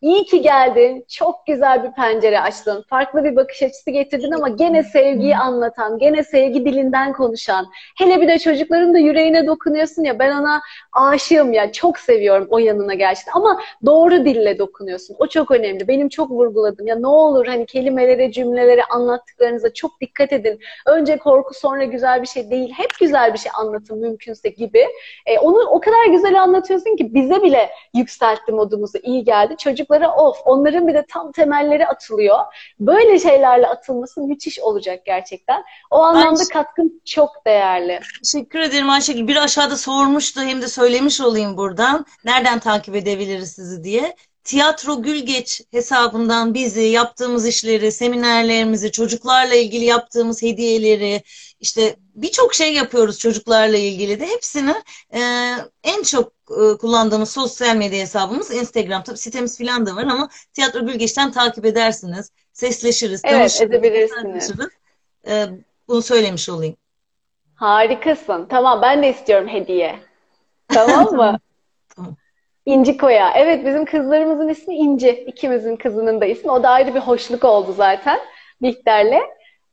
İyi 0.00 0.24
ki 0.24 0.42
geldin. 0.42 1.04
Çok 1.08 1.46
güzel 1.46 1.84
bir 1.84 1.92
pencere 1.92 2.40
açtın. 2.40 2.84
Farklı 2.90 3.24
bir 3.24 3.36
bakış 3.36 3.62
açısı 3.62 3.90
getirdin 3.90 4.32
ama 4.32 4.48
gene 4.48 4.82
sevgiyi 4.82 5.36
anlatan, 5.36 5.98
gene 5.98 6.24
sevgi 6.24 6.64
dilinden 6.64 7.12
konuşan. 7.12 7.66
Hele 7.98 8.20
bir 8.20 8.28
de 8.28 8.38
çocukların 8.38 8.94
da 8.94 8.98
yüreğine 8.98 9.46
dokunuyorsun 9.46 10.04
ya 10.04 10.18
ben 10.18 10.36
ona 10.40 10.60
aşığım 10.92 11.52
ya. 11.52 11.72
Çok 11.72 11.98
seviyorum 11.98 12.46
o 12.50 12.58
yanına 12.58 12.94
gerçekten. 12.94 13.32
Ama 13.32 13.60
doğru 13.86 14.24
dille 14.24 14.58
dokunuyorsun. 14.58 15.16
O 15.18 15.26
çok 15.26 15.50
önemli. 15.50 15.88
Benim 15.88 16.08
çok 16.08 16.30
vurguladım. 16.30 16.86
Ya 16.86 16.96
ne 16.96 17.06
olur 17.06 17.46
hani 17.46 17.66
kelimelere, 17.66 18.32
cümlelere, 18.32 18.84
anlattıklarınıza 18.84 19.74
çok 19.74 20.00
dikkat 20.00 20.32
edin. 20.32 20.60
Önce 20.86 21.16
korku 21.16 21.54
sonra 21.54 21.84
güzel 21.84 22.22
bir 22.22 22.26
şey 22.26 22.50
değil. 22.50 22.72
Hep 22.76 22.90
güzel 23.00 23.32
bir 23.32 23.38
şey 23.38 23.52
anlatın 23.58 23.98
mümkünse 23.98 24.48
gibi. 24.48 24.86
E, 25.26 25.38
onu 25.38 25.58
o 25.70 25.80
kadar 25.80 26.06
güzel 26.10 26.42
anlatıyorsun 26.42 26.85
ki 26.96 27.14
bize 27.14 27.42
bile 27.42 27.70
yükseltti 27.94 28.52
modumuzu, 28.52 28.98
iyi 29.02 29.24
geldi. 29.24 29.54
Çocuklara 29.58 30.14
of, 30.14 30.36
onların 30.44 30.88
bir 30.88 30.94
de 30.94 31.04
tam 31.08 31.32
temelleri 31.32 31.86
atılıyor. 31.86 32.38
Böyle 32.80 33.18
şeylerle 33.18 33.66
atılması 33.66 34.20
müthiş 34.20 34.58
olacak 34.58 35.04
gerçekten. 35.06 35.64
O 35.90 35.98
anlamda 35.98 36.40
Ayşe- 36.40 36.52
katkın 36.52 37.02
çok 37.04 37.46
değerli. 37.46 38.00
Teşekkür 38.22 38.58
ederim 38.58 38.90
Ayşegül. 38.90 39.28
Bir 39.28 39.36
aşağıda 39.36 39.76
sormuştu 39.76 40.40
hem 40.40 40.62
de 40.62 40.68
söylemiş 40.68 41.20
olayım 41.20 41.56
buradan. 41.56 42.06
Nereden 42.24 42.58
takip 42.58 42.96
edebiliriz 42.96 43.52
sizi 43.52 43.84
diye. 43.84 44.16
Tiyatro 44.44 45.02
Gülgeç 45.02 45.62
hesabından 45.70 46.54
bizi, 46.54 46.82
yaptığımız 46.82 47.46
işleri, 47.46 47.92
seminerlerimizi, 47.92 48.92
çocuklarla 48.92 49.54
ilgili 49.54 49.84
yaptığımız 49.84 50.42
hediyeleri, 50.42 51.22
işte 51.60 51.96
birçok 52.14 52.54
şey 52.54 52.74
yapıyoruz 52.74 53.18
çocuklarla 53.18 53.76
ilgili 53.76 54.20
de. 54.20 54.26
Hepsini 54.26 54.74
e, 55.14 55.20
en 55.84 56.02
çok 56.02 56.35
kullandığımız 56.80 57.30
sosyal 57.30 57.76
medya 57.76 58.00
hesabımız 58.00 58.54
Instagram. 58.54 59.02
Tabii 59.02 59.18
sitemiz 59.18 59.58
falan 59.58 59.86
da 59.86 59.96
var 59.96 60.02
ama 60.02 60.28
Tiyatro 60.52 60.86
Gülgeç'ten 60.86 61.32
takip 61.32 61.64
edersiniz. 61.64 62.30
Sesleşiriz, 62.52 63.22
Evet, 63.24 63.60
edebilirsiniz. 63.62 64.48
tartışırız. 64.48 64.72
E, 65.28 65.46
bunu 65.88 66.02
söylemiş 66.02 66.48
olayım. 66.48 66.76
Harikasın. 67.54 68.46
Tamam 68.46 68.82
ben 68.82 69.02
de 69.02 69.10
istiyorum 69.10 69.48
hediye. 69.48 69.98
Tamam 70.68 71.14
mı? 71.14 71.38
Tamam. 71.96 72.16
İnci 72.66 72.96
Koya. 72.96 73.32
Evet 73.36 73.66
bizim 73.66 73.84
kızlarımızın 73.84 74.48
ismi 74.48 74.74
İnci. 74.74 75.10
İkimizin 75.10 75.76
kızının 75.76 76.20
da 76.20 76.24
ismi. 76.26 76.50
O 76.50 76.62
da 76.62 76.68
ayrı 76.68 76.94
bir 76.94 77.00
hoşluk 77.00 77.44
oldu 77.44 77.72
zaten 77.76 78.18
Bihter'le. 78.62 79.20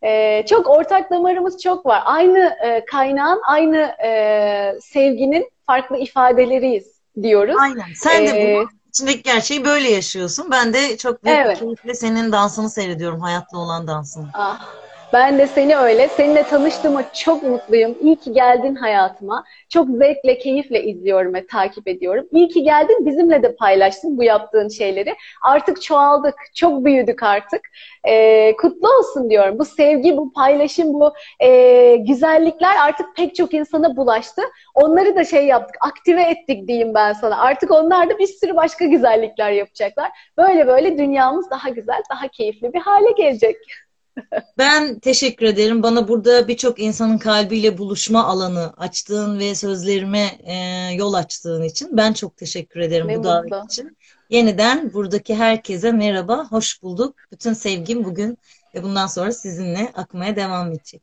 Ee, 0.04 0.46
çok 0.50 0.68
ortak 0.70 1.12
damarımız 1.12 1.62
çok 1.62 1.86
var. 1.86 2.02
Aynı 2.06 2.40
e, 2.64 2.86
kaynağın, 2.86 3.42
aynı 3.48 3.78
e, 4.04 4.76
sevginin 4.82 5.50
farklı 5.68 5.98
ifadeleriyiz 5.98 6.88
diyoruz. 7.22 7.56
Aynen. 7.60 7.86
Sen 7.96 8.28
de 8.28 8.30
Ee, 8.30 8.56
bunu 8.58 8.70
içindeki 8.90 9.24
gerçeği 9.24 9.66
böyle 9.66 9.90
yaşıyorsun. 9.90 10.52
Ben 10.52 10.74
de 10.74 10.98
çok 10.98 11.24
büyük 11.24 11.38
Evet. 11.38 11.60
keyifle 11.60 11.94
senin 11.94 12.32
dansını 12.32 12.70
seyrediyorum. 12.70 13.20
Hayatla 13.20 13.58
olan 13.58 13.88
dansını. 13.88 14.28
Ah, 14.34 14.60
ben 15.14 15.38
de 15.38 15.48
seni 15.48 15.78
öyle. 15.78 16.08
Seninle 16.08 16.44
tanıştığıma 16.44 17.14
çok 17.14 17.44
mutluyum. 17.44 17.96
İyi 18.02 18.16
ki 18.16 18.34
geldin 18.34 18.76
hayatıma. 18.76 19.44
Çok 19.70 19.88
zevkle, 19.90 20.38
keyifle 20.38 20.84
izliyorum 20.84 21.34
ve 21.34 21.48
takip 21.48 21.88
ediyorum. 21.88 22.28
İyi 22.32 22.48
ki 22.48 22.64
geldin. 22.64 23.06
Bizimle 23.06 23.44
de 23.44 23.56
paylaştın 23.56 24.18
bu 24.18 24.24
yaptığın 24.24 24.70
şeyleri. 24.70 25.16
Artık 25.42 25.82
çoğaldık. 25.82 26.36
Çok 26.56 26.86
büyüdük 26.86 27.24
artık. 27.24 27.62
Ee, 28.08 28.56
kutlu 28.56 28.98
olsun 28.98 29.30
diyorum. 29.30 29.60
Bu 29.60 29.66
sevgi, 29.66 30.18
bu 30.18 30.34
paylaşım, 30.34 30.94
bu 30.94 31.14
e, 31.40 31.96
güzellikler 31.96 32.76
artık 32.82 33.16
pek 33.16 33.36
çok 33.36 33.54
insana 33.54 33.96
bulaştı. 33.96 34.42
Onları 34.76 35.16
da 35.16 35.24
şey 35.24 35.46
yaptık, 35.46 35.76
aktive 35.82 36.24
ettik 36.24 36.68
diyeyim 36.68 36.94
ben 36.94 37.14
sana. 37.14 37.42
Artık 37.42 37.72
onlar 37.72 38.10
da 38.10 38.20
bir 38.20 38.28
sürü 38.28 38.56
başka 38.56 38.86
güzellikler 38.86 39.52
yapacaklar. 39.52 40.12
Böyle 40.38 40.68
böyle 40.68 40.98
dünyamız 40.98 41.50
daha 41.50 41.70
güzel, 41.70 42.04
daha 42.10 42.28
keyifli 42.28 42.74
bir 42.74 42.80
hale 42.80 43.12
gelecek. 43.12 43.58
Ben 44.58 45.00
teşekkür 45.00 45.46
ederim. 45.46 45.84
Bana 45.84 46.08
burada 46.08 46.48
birçok 46.48 46.80
insanın 46.80 47.18
kalbiyle 47.18 47.78
buluşma 47.78 48.24
alanı 48.24 48.74
açtığın 48.78 49.40
ve 49.40 49.56
sözlerime 49.56 50.28
e, 50.44 50.56
yol 50.96 51.14
açtığın 51.14 51.64
için 51.64 51.98
ben 51.98 52.14
çok 52.14 52.38
teşekkür 52.38 52.80
ederim 52.80 53.08
Ne 53.08 53.20
bu 53.20 53.24
davet 53.24 53.52
mutlu. 53.52 53.66
için. 53.66 53.98
Yeniden 54.30 54.94
buradaki 54.94 55.36
herkese 55.36 55.92
merhaba, 55.92 56.46
hoş 56.50 56.84
bulduk. 56.84 57.16
Bütün 57.32 57.54
sevgim 57.54 58.04
bugün 58.06 58.38
ve 58.76 58.84
bundan 58.84 59.08
sonra 59.08 59.32
sizinle 59.32 59.92
akmaya 59.96 60.36
devam 60.36 60.72
edecek. 60.72 61.02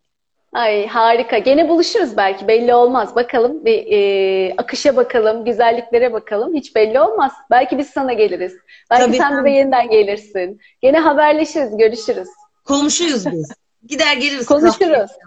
Ay 0.53 0.87
harika. 0.87 1.39
Gene 1.39 1.69
buluşuruz 1.69 2.17
belki 2.17 2.49
belli 2.49 2.75
olmaz. 2.75 3.17
Bakalım 3.17 3.65
bir 3.65 3.87
e, 3.93 4.55
akışa 4.57 4.97
bakalım, 4.97 5.45
güzelliklere 5.45 6.13
bakalım. 6.13 6.55
Hiç 6.55 6.75
belli 6.77 7.01
olmaz. 7.01 7.33
Belki 7.51 7.79
biz 7.79 7.91
sana 7.91 8.13
geliriz. 8.13 8.53
Belki 8.91 9.07
Tabii, 9.07 9.17
sen 9.17 9.31
tabii. 9.37 9.53
yeniden 9.53 9.91
gelirsin. 9.91 10.61
Gene 10.83 10.99
haberleşiriz, 10.99 11.77
görüşürüz. 11.77 12.29
Komşuyuz 12.65 13.27
biz. 13.27 13.53
Gider 13.87 14.17
geliriz. 14.17 14.47
Konuşuruz. 14.47 15.11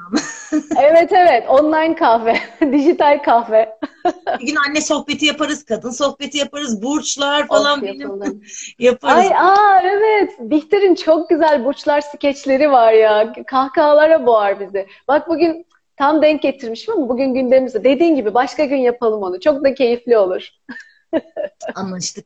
Evet 0.82 1.12
evet, 1.12 1.50
online 1.50 1.96
kahve, 1.96 2.38
dijital 2.72 3.24
kahve. 3.24 3.78
Bir 4.40 4.48
gün 4.48 4.56
anne 4.68 4.82
sohbeti 4.82 5.26
yaparız, 5.26 5.66
kadın 5.66 5.90
sohbeti 5.92 6.38
yaparız, 6.38 6.84
burçlar 6.84 7.48
falan 7.48 7.78
Of, 7.78 7.84
benim 7.84 8.42
yaparız. 8.80 9.18
Ay 9.18 9.28
aa 9.36 9.82
evet. 9.84 10.32
Bihter'in 10.40 10.96
çok 10.96 11.30
güzel 11.30 11.66
burçlar 11.66 12.02
skeçleri 12.02 12.72
var 12.72 12.94
ya. 12.94 13.34
Kahkahalara 13.48 14.26
boğar 14.26 14.60
bizi. 14.60 14.88
Bak 15.08 15.30
bugün 15.30 15.66
tam 15.98 16.22
denk 16.22 16.42
getirmişim 16.42 16.94
ama 16.94 17.10
bugün 17.10 17.34
gündemimizde. 17.34 17.84
Dediğin 17.84 18.16
gibi 18.16 18.34
başka 18.34 18.66
gün 18.66 18.78
yapalım 18.78 19.24
onu. 19.24 19.40
Çok 19.40 19.64
da 19.64 19.74
keyifli 19.74 20.18
olur. 20.18 20.50
Anlaştık. 21.76 22.26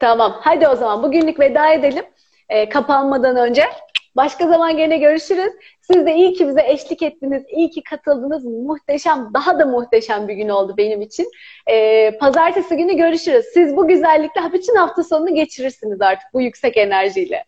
Tamam. 0.00 0.36
Hadi 0.40 0.68
o 0.68 0.76
zaman 0.76 1.02
bugünlük 1.02 1.40
veda 1.40 1.72
edelim. 1.72 2.04
Ee, 2.48 2.68
kapanmadan 2.68 3.36
önce. 3.36 3.64
Başka 4.18 4.48
zaman 4.48 4.76
gene 4.76 4.98
görüşürüz. 4.98 5.52
Siz 5.80 6.06
de 6.06 6.14
iyi 6.14 6.32
ki 6.32 6.48
bize 6.48 6.62
eşlik 6.66 7.02
ettiniz. 7.02 7.42
iyi 7.50 7.70
ki 7.70 7.82
katıldınız. 7.82 8.44
Muhteşem, 8.44 9.30
daha 9.34 9.58
da 9.58 9.66
muhteşem 9.66 10.28
bir 10.28 10.34
gün 10.34 10.48
oldu 10.48 10.74
benim 10.76 11.02
için. 11.02 11.30
Ee, 11.70 12.18
pazartesi 12.18 12.76
günü 12.76 12.96
görüşürüz. 12.96 13.46
Siz 13.54 13.76
bu 13.76 13.88
güzellikle 13.88 14.52
bütün 14.52 14.74
hafta 14.74 15.02
sonunu 15.02 15.34
geçirirsiniz 15.34 16.00
artık 16.00 16.28
bu 16.34 16.40
yüksek 16.40 16.76
enerjiyle. 16.76 17.44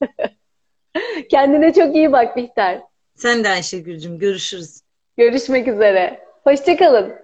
Kendine 1.30 1.72
çok 1.72 1.96
iyi 1.96 2.12
bak 2.12 2.36
Bihter. 2.36 2.80
Sen 3.14 3.44
de 3.44 3.48
Ayşegül'cüm 3.48 4.18
görüşürüz. 4.18 4.80
Görüşmek 5.16 5.68
üzere. 5.68 6.20
Hoşçakalın. 6.44 7.21